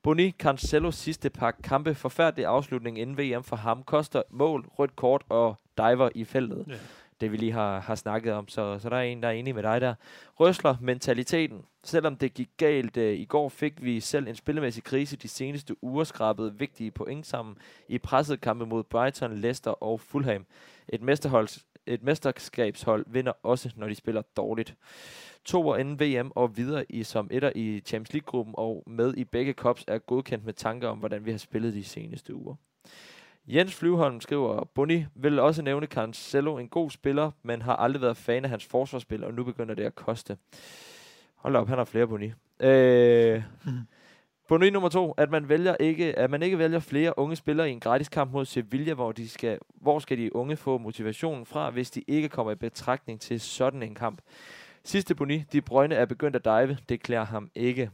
[0.04, 5.22] Boni, Cancelos sidste par kampe, forfærdelig afslutning inden VM for ham, koster mål, rødt kort
[5.30, 6.64] og diver i feltet.
[6.68, 6.74] Ja.
[7.22, 9.56] Det vi lige har, har snakket om, så, så der er en, der er enig
[9.56, 9.96] med dig der.
[10.40, 11.66] Røsler mentaliteten.
[11.84, 15.84] Selvom det gik galt øh, i går, fik vi selv en spillemæssig krise de seneste
[15.84, 17.58] uger skrabet vigtige point sammen
[17.88, 20.46] i presset kampe mod Brighton, Leicester og Fulham.
[20.90, 21.48] Et, mesterhold,
[21.86, 24.76] et mesterskabshold vinder også, når de spiller dårligt.
[25.46, 29.24] To år inden VM og videre i som etter i Champions League-gruppen og med i
[29.24, 32.56] begge cups er godkendt med tanker om, hvordan vi har spillet de seneste uger.
[33.48, 38.18] Jens Flyvholm skriver, Boni vil også nævne Cancelo, en god spiller, men har aldrig været
[38.18, 40.38] fan af hans forsvarsspil, og nu begynder det at koste.
[41.36, 42.32] Hold op, han har flere Boni.
[42.60, 43.44] Øh,
[44.50, 47.72] Boni nummer to, at man, vælger ikke, at man ikke vælger flere unge spillere i
[47.72, 51.70] en gratis kamp mod Sevilla, hvor, de skal, hvor skal de unge få motivationen fra,
[51.70, 54.22] hvis de ikke kommer i betragtning til sådan en kamp.
[54.84, 57.90] Sidste Boni, de brøgne er begyndt at dive, det klæder ham ikke.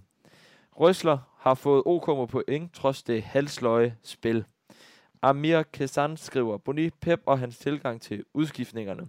[0.71, 4.45] Røsler har fået OK med point, trods det halsløje spil.
[5.21, 9.07] Amir Kesan skriver, Boni Pep og hans tilgang til udskiftningerne.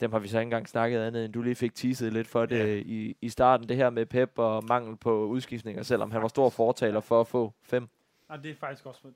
[0.00, 2.46] Dem har vi så ikke engang snakket andet, end du lige fik teaset lidt for
[2.46, 2.66] det Ja.
[2.66, 2.78] yeah.
[2.78, 3.68] i, i starten.
[3.68, 7.26] Det her med Pep og mangel på udskiftninger, selvom han var stor fortaler for at
[7.26, 7.88] få fem.
[8.28, 9.08] ah, det er faktisk også for...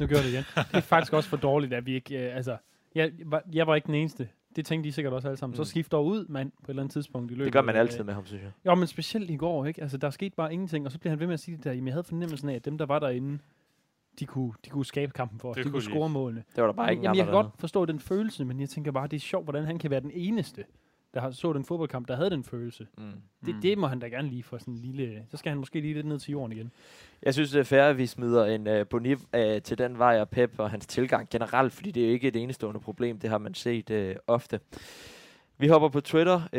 [0.00, 0.44] Nu gør det igen.
[0.56, 2.26] Det er faktisk også for dårligt, at vi ikke...
[2.28, 2.56] Øh, altså,
[2.94, 4.28] jeg, var, jeg var ikke den eneste.
[4.56, 5.52] Det tænkte de sikkert også alle sammen.
[5.54, 5.64] Mm.
[5.64, 7.44] Så skifter ud, mand, på et eller andet tidspunkt i løbet.
[7.44, 8.50] Det gør man altid med ham, synes jeg.
[8.66, 9.82] Jo, men specielt i går, ikke?
[9.82, 11.72] Altså, der skete bare ingenting, og så bliver han ved med at sige det der.
[11.72, 13.38] Jamen, jeg havde fornemmelsen af, at dem, der var derinde,
[14.20, 15.54] de kunne, de kunne skabe kampen for os.
[15.56, 16.44] Det De kunne kunne score målene.
[16.56, 18.92] Det var der bare ikke Jamen, jeg kan godt forstå den følelse, men jeg tænker
[18.92, 20.64] bare, det er sjovt, hvordan han kan være den eneste,
[21.14, 22.86] der har så den fodboldkamp, der havde den følelse.
[22.98, 23.04] Mm.
[23.46, 23.60] Det, Mm.
[23.60, 25.22] det må han da gerne lige få sådan en lille...
[25.30, 26.72] Så skal han måske lige lidt ned til jorden igen.
[27.22, 29.18] Jeg synes, det er fair, at vi smider en uh, Boni uh,
[29.64, 32.36] til den vej og Pep og hans tilgang generelt, fordi det er jo ikke et
[32.36, 33.18] enestående problem.
[33.18, 34.60] Det har man set uh, ofte.
[35.58, 36.36] Vi hopper på Twitter.
[36.52, 36.58] Uh,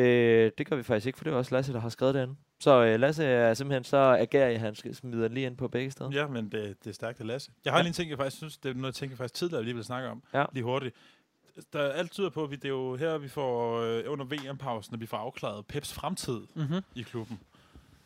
[0.58, 2.94] det gør vi faktisk ikke, for det er også Lasse, der har skrevet det Så
[2.94, 5.92] uh, Lasse er simpelthen så agerig, at han skal smide den lige ind på begge
[5.92, 6.10] steder.
[6.14, 7.52] Ja, men det, det er stærkt at Lasse.
[7.66, 7.82] Jeg har Ja.
[7.84, 9.84] lige en ting, jeg faktisk synes, det er noget, jeg tænker faktisk tidligere, lige vil
[9.84, 10.24] snakke om.
[10.34, 10.46] Ja.
[10.54, 10.96] Lige hurtigt.
[11.74, 14.26] Der er alt tyder på, at vi, det er jo her, vi får øh, under
[14.26, 16.82] VM-pausen, at vi får afklaret Peps fremtid Mm-hmm.
[16.96, 17.40] i klubben.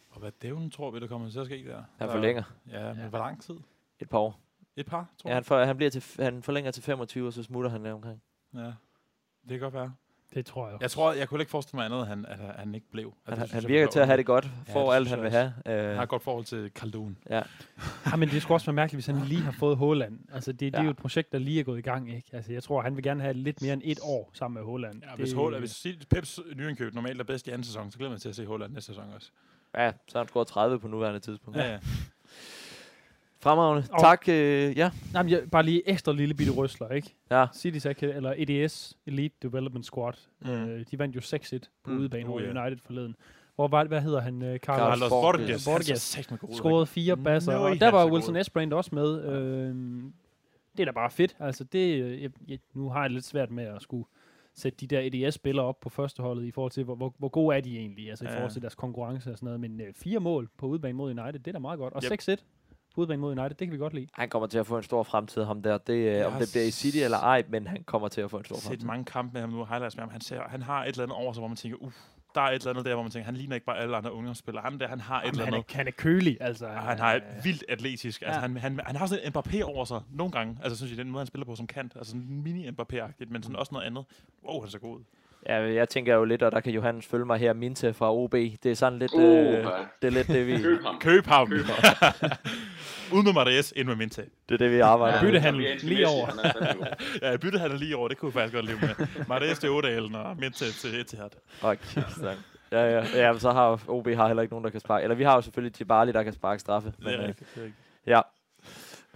[0.09, 1.83] Og hvad dævnen tror vi, der kommer til at ske der?
[1.97, 3.07] Han forlænger Ja, men Ja.
[3.09, 3.55] hvor lang tid?
[3.99, 4.39] et par år.
[4.75, 5.35] Et par, tror Ja, jeg.
[5.35, 8.21] han, for, han, bliver til, han forlænger til 25, og så smutter han der omkring.
[8.55, 8.73] Ja, det
[9.49, 9.93] kan godt være.
[10.33, 12.75] Det tror jeg Jeg tror, jeg kunne ikke forestille mig andet, at han, at han
[12.75, 13.03] ikke blev.
[13.25, 14.73] Han, Altså, han, det synes han jeg virker var til at have det godt, Ja,
[14.73, 15.53] får det alt, han vil jeg have.
[15.79, 17.17] Han Øh, har et godt forhold til Kaldun.
[17.29, 17.41] ja.
[18.11, 20.19] Ja, men det skulle også være mærkeligt, hvis han lige har fået Håland.
[20.33, 20.83] Altså, det, det er Ja.
[20.83, 22.27] jo et projekt, der lige er gået i gang, ikke?
[22.33, 25.01] Altså, jeg tror, han vil gerne have lidt mere end et år sammen med Håland.
[25.09, 28.19] Ja, hvis, Håland, hvis Peps nyindkøb normalt er bedst i anden sæson, så glæder man
[28.19, 29.31] til at se Håland næste sæson også.
[29.77, 31.59] ja, så har han scoret 30 på nuværende tidspunkt.
[31.59, 31.79] Ja, ja.
[33.43, 33.87] Fremragende.
[33.91, 34.23] Og- Tak.
[34.29, 34.91] Øh, ja.
[35.13, 37.15] Nej, men jeg, bare lige ekstra lille bitte røsler, ikke?
[37.31, 37.45] Ja.
[37.45, 40.47] City's Academy, eller EDS, Elite Development Squad, Mm.
[40.49, 40.53] mm.
[40.53, 41.95] øh, de vandt jo 6-1 på Mm.
[41.95, 42.01] mm.
[42.01, 42.61] udebane over Oh, ja.
[42.63, 43.15] United forleden.
[43.55, 44.41] Hvor var, hvad hedder han?
[44.41, 45.65] Øh, Carlos, Carlos Borges.
[45.65, 46.19] Borges.
[46.57, 48.11] Scorede fire basser, Nøj, og han der er var.
[48.11, 49.23] Wilson Esbrand også med.
[49.25, 49.75] Øh,
[50.77, 51.35] det er da bare fedt.
[51.39, 54.05] Altså, det, øh, jeg, jeg, nu har jeg lidt svært med at skulle
[54.55, 57.61] sætte de der EDS-spillere op på førsteholdet i forhold til, hvor, hvor, hvor gode er
[57.61, 58.35] de egentlig, altså i Ja.
[58.35, 59.59] forhold til deres konkurrence og sådan noget.
[59.59, 61.93] Men øh, fire mål på udebane mod United, det er da meget godt.
[61.93, 62.11] Og Yep.
[62.11, 62.43] 6-1
[62.95, 64.07] på udebane mod United, det kan vi godt lide.
[64.13, 65.77] Han kommer til at få en stor fremtid, ham der.
[65.77, 68.37] Det, øh, om det bliver i City eller ej, men han kommer til at få
[68.37, 68.87] en stor Jeg har set fremtid.
[68.87, 70.11] mange kampe med ham nu, highlights med ham.
[70.11, 71.95] Han, ser, han har et eller andet over sig, hvor man tænker, uff,
[72.35, 74.13] der er et eller andet der, hvor man tænker, han ligner ikke bare alle andre
[74.13, 74.63] ungdomsspillere.
[74.63, 75.71] Han der, han har et Jamen, eller han, andet.
[75.73, 76.65] er, han er kølig, altså.
[76.65, 78.21] Og han har et vildt atletisk.
[78.21, 78.47] Altså, Ja.
[78.47, 80.57] han, han, han har sådan en Mbappé over sig nogle gange.
[80.63, 81.91] Altså, synes jeg, den måde, han spiller på som kant.
[81.95, 84.05] Altså, sådan mini Mbappé-agtigt, men sådan også noget andet.
[84.45, 84.99] Wow, han er så god.
[85.49, 88.31] Ja, jeg tænker jo lidt, og der kan Johannes følge mig her, Minte fra OB.
[88.31, 89.27] Det er sådan lidt, Uh, øh,
[90.01, 90.99] det er lidt det, vi, Køb ham.
[90.99, 91.47] Køb ham.
[91.47, 92.13] Køb ham.
[93.13, 94.25] Uden med Marias, ind med Minte.
[94.49, 95.27] det er det, vi arbejder med.
[95.29, 96.27] byttehandel italienske lige over.
[96.43, 96.95] er.
[97.31, 99.25] Ja, bytte han lige over, det kunne jeg faktisk godt leve med.
[99.27, 101.29] Marias til Odalen og Minte til Etihad.
[101.61, 102.37] Kæft, mand.
[102.71, 105.03] Ja, ja, ja, men så har OB har heller ikke nogen, der kan sparke.
[105.03, 106.89] Eller vi har jo selvfølgelig Tibali, der kan sparke straffe.
[106.89, 107.49] Det Men, er øh, rigtigt.
[107.55, 107.79] det er rigtigt.
[108.07, 108.21] ja.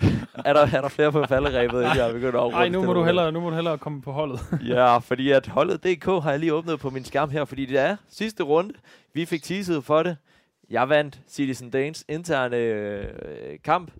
[0.49, 3.03] er, der, er der flere på falderæbet, inden jeg begynder at Nej, nu må, du
[3.03, 4.39] hellere, nu må du hellere komme på holdet.
[4.73, 7.77] Ja, fordi at holdet DK har jeg lige åbnet på min skærm her, fordi det
[7.79, 8.73] er sidste runde.
[9.13, 10.17] Vi fik teaset for det.
[10.69, 13.91] Jeg vandt Citizen Danes interne øh, kamp.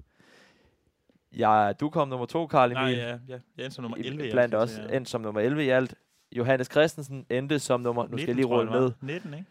[1.38, 2.98] Ja, du kom nummer to, Karl Nej, Emil.
[2.98, 3.18] ja, ja.
[3.58, 4.96] Jeg endte som nummer I- 11 i Blandt alt, os så ja.
[4.98, 5.96] endte som nummer 11 i alt.
[6.32, 8.08] Johannes Christensen endte som nummer...
[8.08, 8.92] Nu skal jeg lige rulle ned.
[9.02, 9.46] 19, ikke?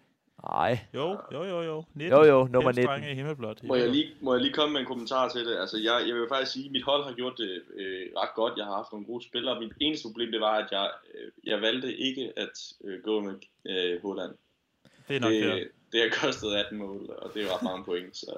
[0.50, 0.78] Nej.
[0.94, 1.84] Jo, jo, jo, jo.
[1.94, 2.18] 19.
[2.18, 2.82] Jo, jo, nummer Fem 19.
[2.84, 3.62] strenge i himmelblåt.
[3.64, 5.56] Må jeg, lige, må jeg lige komme med en kommentar til det?
[5.56, 8.54] Altså, jeg, jeg vil faktisk sige, at mit hold har gjort det øh, ret godt.
[8.56, 9.60] Jeg har haft nogle gode spillere.
[9.60, 13.34] Mit eneste problem, det var, at jeg, øh, jeg valgte ikke at øh, gå med
[13.66, 14.32] øh, Holland.
[15.08, 15.42] Det er nok det.
[15.42, 18.16] Det, det har kostet 18 mål, og det er jo ret mange point.
[18.16, 18.32] Så.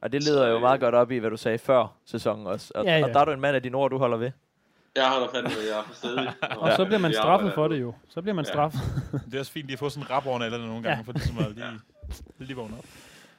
[0.00, 2.46] Og det leder Så, jo øh, meget godt op i, hvad du sagde før sæsonen
[2.46, 2.72] også.
[2.74, 3.04] Og, Ja, ja.
[3.04, 4.30] og der er du en mand af dine ord, du holder ved.
[4.96, 6.28] Jeg holder fandme, jeg er for stedig.
[6.60, 7.94] Og så bliver man det straffet for det jo.
[8.08, 8.50] Så bliver man Ja.
[8.52, 8.80] straffet.
[9.26, 11.00] Det er også fint at få sådan en rap over eller nogle gange, Ja.
[11.02, 11.80] for ligesom at lige,
[12.38, 12.84] lige vågne op.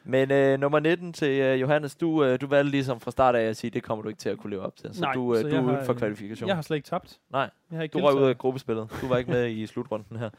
[0.03, 3.41] Men øh, nummer 19 til øh, Johannes, du, øh, du valgte ligesom fra start af
[3.41, 4.89] at sige, det kommer du ikke til at kunne leve op til.
[4.95, 6.47] Så Nej, du, øh, så du jeg er har, uden for øh, kvalifikation.
[6.47, 7.17] Jeg har slet ikke tabt.
[7.31, 8.87] Nej, Jeg har ikke du røg ud af gruppespillet.
[9.01, 10.29] Du var ikke med i slutrunden her.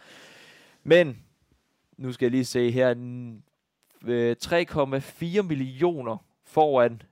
[0.84, 1.18] Men,
[1.98, 2.94] nu skal jeg lige se her.
[2.94, 6.16] n- øh, 3,4 millioner
[6.46, 7.02] foran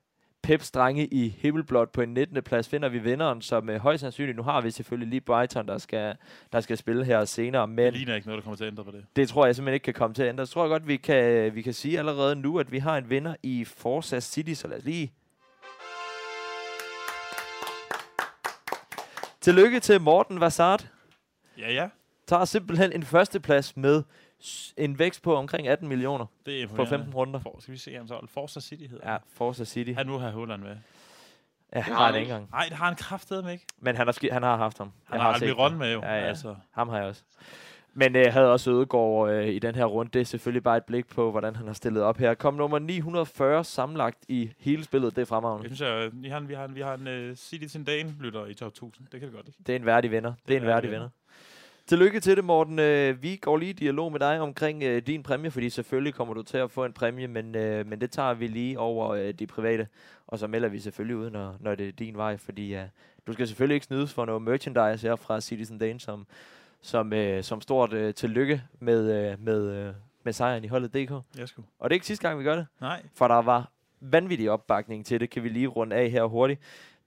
[0.42, 2.42] Peps drenge i himmelblåt på en 19.
[2.42, 5.78] plads finder vi vinderen, som øh, højst sandsynligt, nu har vi selvfølgelig lige Brighton, der
[5.78, 6.16] skal,
[6.52, 8.84] der skal spille her senere, Det men ligner ikke noget, der kommer til at ændre
[8.84, 9.04] på det.
[9.16, 10.46] det tror jeg simpelthen ikke kan komme til at ændre.
[10.46, 13.10] Så tror jeg godt, vi kan, vi kan sige allerede nu, at vi har en
[13.10, 15.12] vinder i Forza City, så lad os lige...
[19.40, 20.88] Tillykke til Morten Vassart.
[21.58, 21.88] Ja, ja.
[22.26, 24.02] Tager simpelthen en førsteplads med
[24.76, 26.98] en vækst på omkring 18 millioner Det er på imponerende.
[26.98, 27.40] 15 runder.
[27.40, 28.26] For, skal vi se ham så?
[28.28, 29.92] Forza City hedder Ja, Forza City.
[29.92, 30.76] Han nu har Holland med.
[31.74, 32.30] Ja, han har har det ikke.
[32.32, 32.50] engang.
[32.50, 33.64] Nej, det har han kraftedeme ikke.
[33.78, 34.92] Men han har, han har haft ham.
[35.04, 35.78] Han Jeg har set Almiron det.
[35.78, 36.00] med jo.
[36.02, 36.20] Ja, ja.
[36.20, 37.22] Altså, Ham har jeg også.
[37.94, 40.10] Men øh, havde også Ødegaard øh, i den her runde.
[40.12, 42.34] Det er selvfølgelig bare et blik på, hvordan han har stillet op her.
[42.34, 45.10] Kom nummer 940 sammenlagt i hele spillet.
[45.10, 45.68] Det er jeg fremragende.
[45.76, 48.46] synes, at vi har en, vi har en, vi har en uh, Citizen Dane lytter
[48.46, 49.06] i top 1000.
[49.12, 49.56] Det kan vi godt lide.
[49.66, 50.32] Det er en værdig vinder.
[50.48, 51.08] Det er en værdig vinder.
[51.90, 52.78] Tillykke til det, Morten.
[52.78, 56.34] Øh, vi går lige i dialog med dig omkring øh, din præmie, fordi selvfølgelig kommer
[56.34, 59.46] du til at få en præmie, men, øh, men det tager vi lige over de
[59.46, 59.88] private,
[60.26, 62.82] og så melder vi selvfølgelig ud, når, når det er din vej, fordi øh,
[63.26, 66.26] du skal selvfølgelig ikke snydes for noget merchandise her fra Citizen Dane, som,
[66.80, 67.12] som,
[67.42, 71.38] som stort tillykke med, med, med sejren i holdet DK.
[71.38, 71.68] Jeg skulle.
[71.78, 73.02] Og det er ikke sidste gang, vi gør det, Nej.
[73.14, 73.70] for der var
[74.00, 76.60] vanvittig opbakning til det, kan vi lige runde af her hurtigt.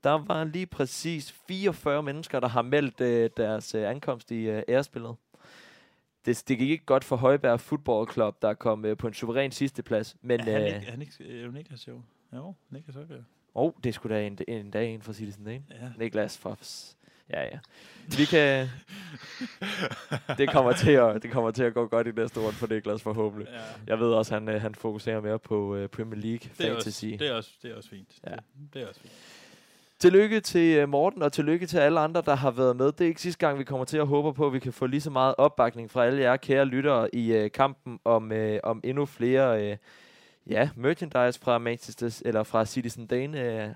[0.04, 4.64] Der var lige præcis 44 mennesker, der har meldt øh, deres øh, ankomst i øh,
[4.68, 5.16] ærespillet.
[6.26, 9.52] Det, det gik ikke godt for Højberg Football Club, der kom øh, på en suveræn
[9.52, 10.16] sidsteplads.
[10.22, 12.02] Men Er han øh, ikke, er han ikke, jo Niklas jo?
[12.34, 13.24] Jo, Niklas Højbjerg.
[13.54, 15.64] oh, det skulle da en, en dag en for Citizen Dane.
[15.72, 15.90] Ja.
[15.98, 16.56] Niklas fra...
[17.30, 17.60] Ja, ja.
[18.18, 18.68] Vi kan...
[20.38, 23.02] det, kommer til at, det kommer til at gå godt i næste runde for Niklas
[23.02, 23.48] forhåbentlig.
[23.54, 23.62] ja.
[23.88, 26.74] Jeg ved også, at han, øh, han fokuserer mere på øh, Premier League Det er,
[26.74, 27.06] Fantasy.
[27.06, 28.10] også, det, er også, det er også fint.
[28.28, 28.32] Ja.
[28.32, 28.40] Det,
[28.74, 29.14] det er også fint.
[30.04, 32.86] Tillykke til øh, Morten, og tillykke til alle andre, der har været med.
[32.86, 34.86] Det er ikke sidste gang, vi kommer til at håbe på, at vi kan få
[34.86, 38.82] lige så meget opbakning fra alle jer kære lyttere i øh, kampen om, øh, om
[38.84, 39.78] endnu flere øh,
[40.48, 43.70] ja, merchandise fra Manchester eller fra Citizen Dane øh,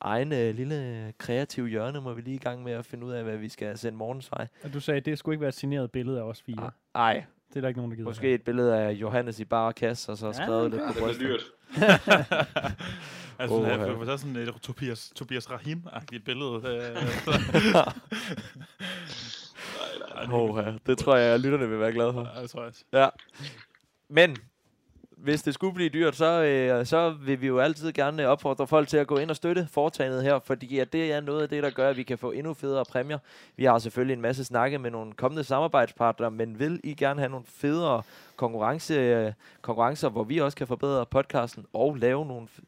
[0.00, 3.24] egen øh, lille kreative hjørne, må vi lige i gang med at finde ud af,
[3.24, 4.46] hvad vi skal sende morgens vej.
[4.64, 6.70] Og du sagde, at det skulle ikke være et signeret billede af os fire.
[6.94, 8.08] Ej, Det er der ikke nogen, der gider.
[8.08, 10.76] måske et billede af Johannes i bare kasse, og så Ja, skrevet okay.
[10.78, 11.52] lidt på Det bliver brystet.
[11.78, 12.76] dyrt.
[13.38, 16.54] Altså, oh, for så sådan et Tobias, Tobias Rahim-agtigt billede.
[16.54, 16.94] Øh,
[19.76, 20.32] Nej, nej.
[20.32, 20.72] Oh, ja.
[20.86, 22.30] Det tror jeg, at lytterne vil være glade for.
[22.36, 22.84] Ja, det tror jeg også.
[22.92, 23.08] Ja.
[24.10, 24.36] Men
[25.22, 28.88] hvis det skulle blive dyrt, så, øh, så vil vi jo altid gerne opfordre folk
[28.88, 31.62] til at gå ind og støtte foretagendet her, fordi at det er noget af det,
[31.62, 33.18] der gør, at vi kan få endnu federe præmier.
[33.56, 37.30] Vi har selvfølgelig en masse snakke med nogle kommende samarbejdspartnere, men vil I gerne have
[37.30, 38.02] nogle federe
[38.36, 42.64] konkurrence, øh, konkurrencer, hvor vi også kan forbedre podcasten og lave nogle, f-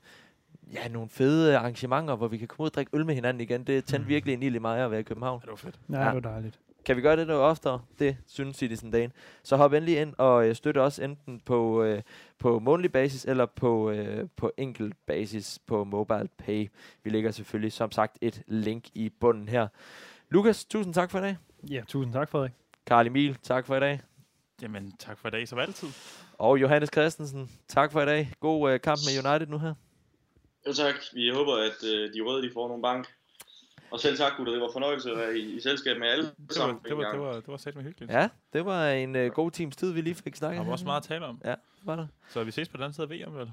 [0.72, 3.64] ja, nogle fede arrangementer, hvor vi kan komme ud og drikke øl med hinanden igen.
[3.64, 5.40] Det tændte virkelig en ild i mig at være i København.
[5.40, 5.78] Ja, det var fedt.
[5.90, 6.06] Ja, Ja.
[6.14, 6.58] det var dejligt.
[6.84, 7.82] Kan vi gøre det noget oftere?
[7.98, 9.12] Det synes Citizen Dane.
[9.42, 12.02] Så hop endelig ind og øh, støtte os enten på, øh,
[12.38, 16.68] på månedlig basis eller på, øh, på enkelt basis på Mobile Pay.
[17.04, 19.68] Vi lægger selvfølgelig som sagt et link i bunden her.
[20.30, 21.36] Lukas, tusind tak for i dag.
[21.70, 22.52] Ja, tusind tak, Frederik.
[22.86, 24.00] Karl Emil, tak for i dag.
[24.62, 25.88] Jamen, tak for i dag, som altid.
[26.38, 28.32] Og Johannes Christensen, tak for i dag.
[28.40, 29.74] God øh, kamp med United nu her.
[30.66, 30.94] Jo tak.
[31.12, 33.06] Vi håber, at øh, de røde de får nogle bank.
[33.92, 34.52] Og selv tak, gutter.
[34.52, 36.78] Det var fornøjelse at være i, i selskab med alle Det var, sammen.
[36.88, 38.12] det var, det var, det var sat med hyggeligt.
[38.12, 40.66] Ja, det var en øh, god times tid, vi lige fik Der snakket.
[40.66, 41.40] var også meget at tale om.
[41.44, 42.06] Ja, var der.
[42.28, 43.50] Så vi ses på den anden side af VM, vel?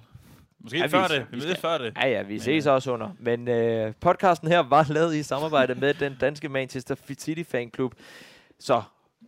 [0.59, 1.25] Måske Ja, ja, vi- før det.
[1.31, 1.93] vi Vi skal- før det.
[1.97, 3.09] Ja, ja, vi ses også under.
[3.19, 7.93] Men øh, podcasten her var lavet i samarbejde med den danske Manchester City Fanklub.
[8.59, 8.81] Så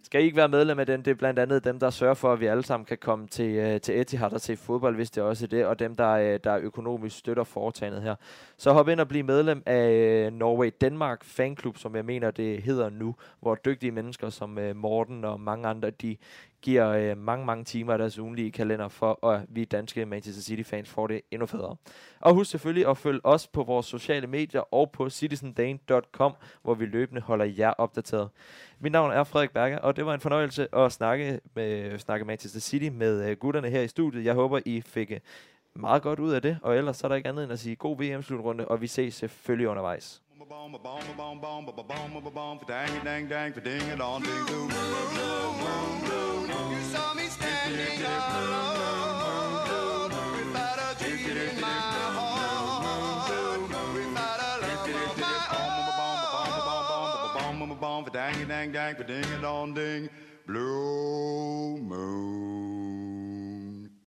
[0.03, 2.33] skal I ikke være medlem af den, det er blandt andet dem, der sørger for,
[2.33, 5.23] at vi alle sammen kan komme til, øh, til Etihad og se fodbold, hvis det
[5.23, 8.15] også er det, og dem, der, øh, der økonomisk støtter foretagendet her.
[8.57, 12.61] Så hop ind og bliv medlem af øh, Norway Denmark Fanklub, som jeg mener, det
[12.63, 16.17] hedder nu, hvor dygtige mennesker som øh, Morten og mange andre, de
[16.61, 20.89] giver øh, mange, mange timer af deres ugenlige kalender for, at vi danske Manchester City-fans
[20.89, 21.75] får det endnu federe.
[22.19, 26.33] Og husk selvfølgelig at følge os på vores sociale medier og på citizendane.com,
[26.63, 28.29] hvor vi løbende holder jer opdateret.
[28.83, 32.59] Mit navn er Frederik Berger, og det var en fornøjelse at snakke, med, snakke Manchester
[32.59, 34.25] City med gutterne her i studiet.
[34.25, 35.11] Jeg håber, I fik
[35.75, 37.75] meget godt ud af det, og ellers så er der ikke andet end at sige
[37.75, 40.21] god VM-slutrunde, og vi ses selvfølgelig undervejs.
[40.39, 40.45] You
[46.91, 49.20] saw me standing alone
[57.91, 60.09] on, for dang dang dang, for ding a dong ding,
[60.47, 62.80] blue moon.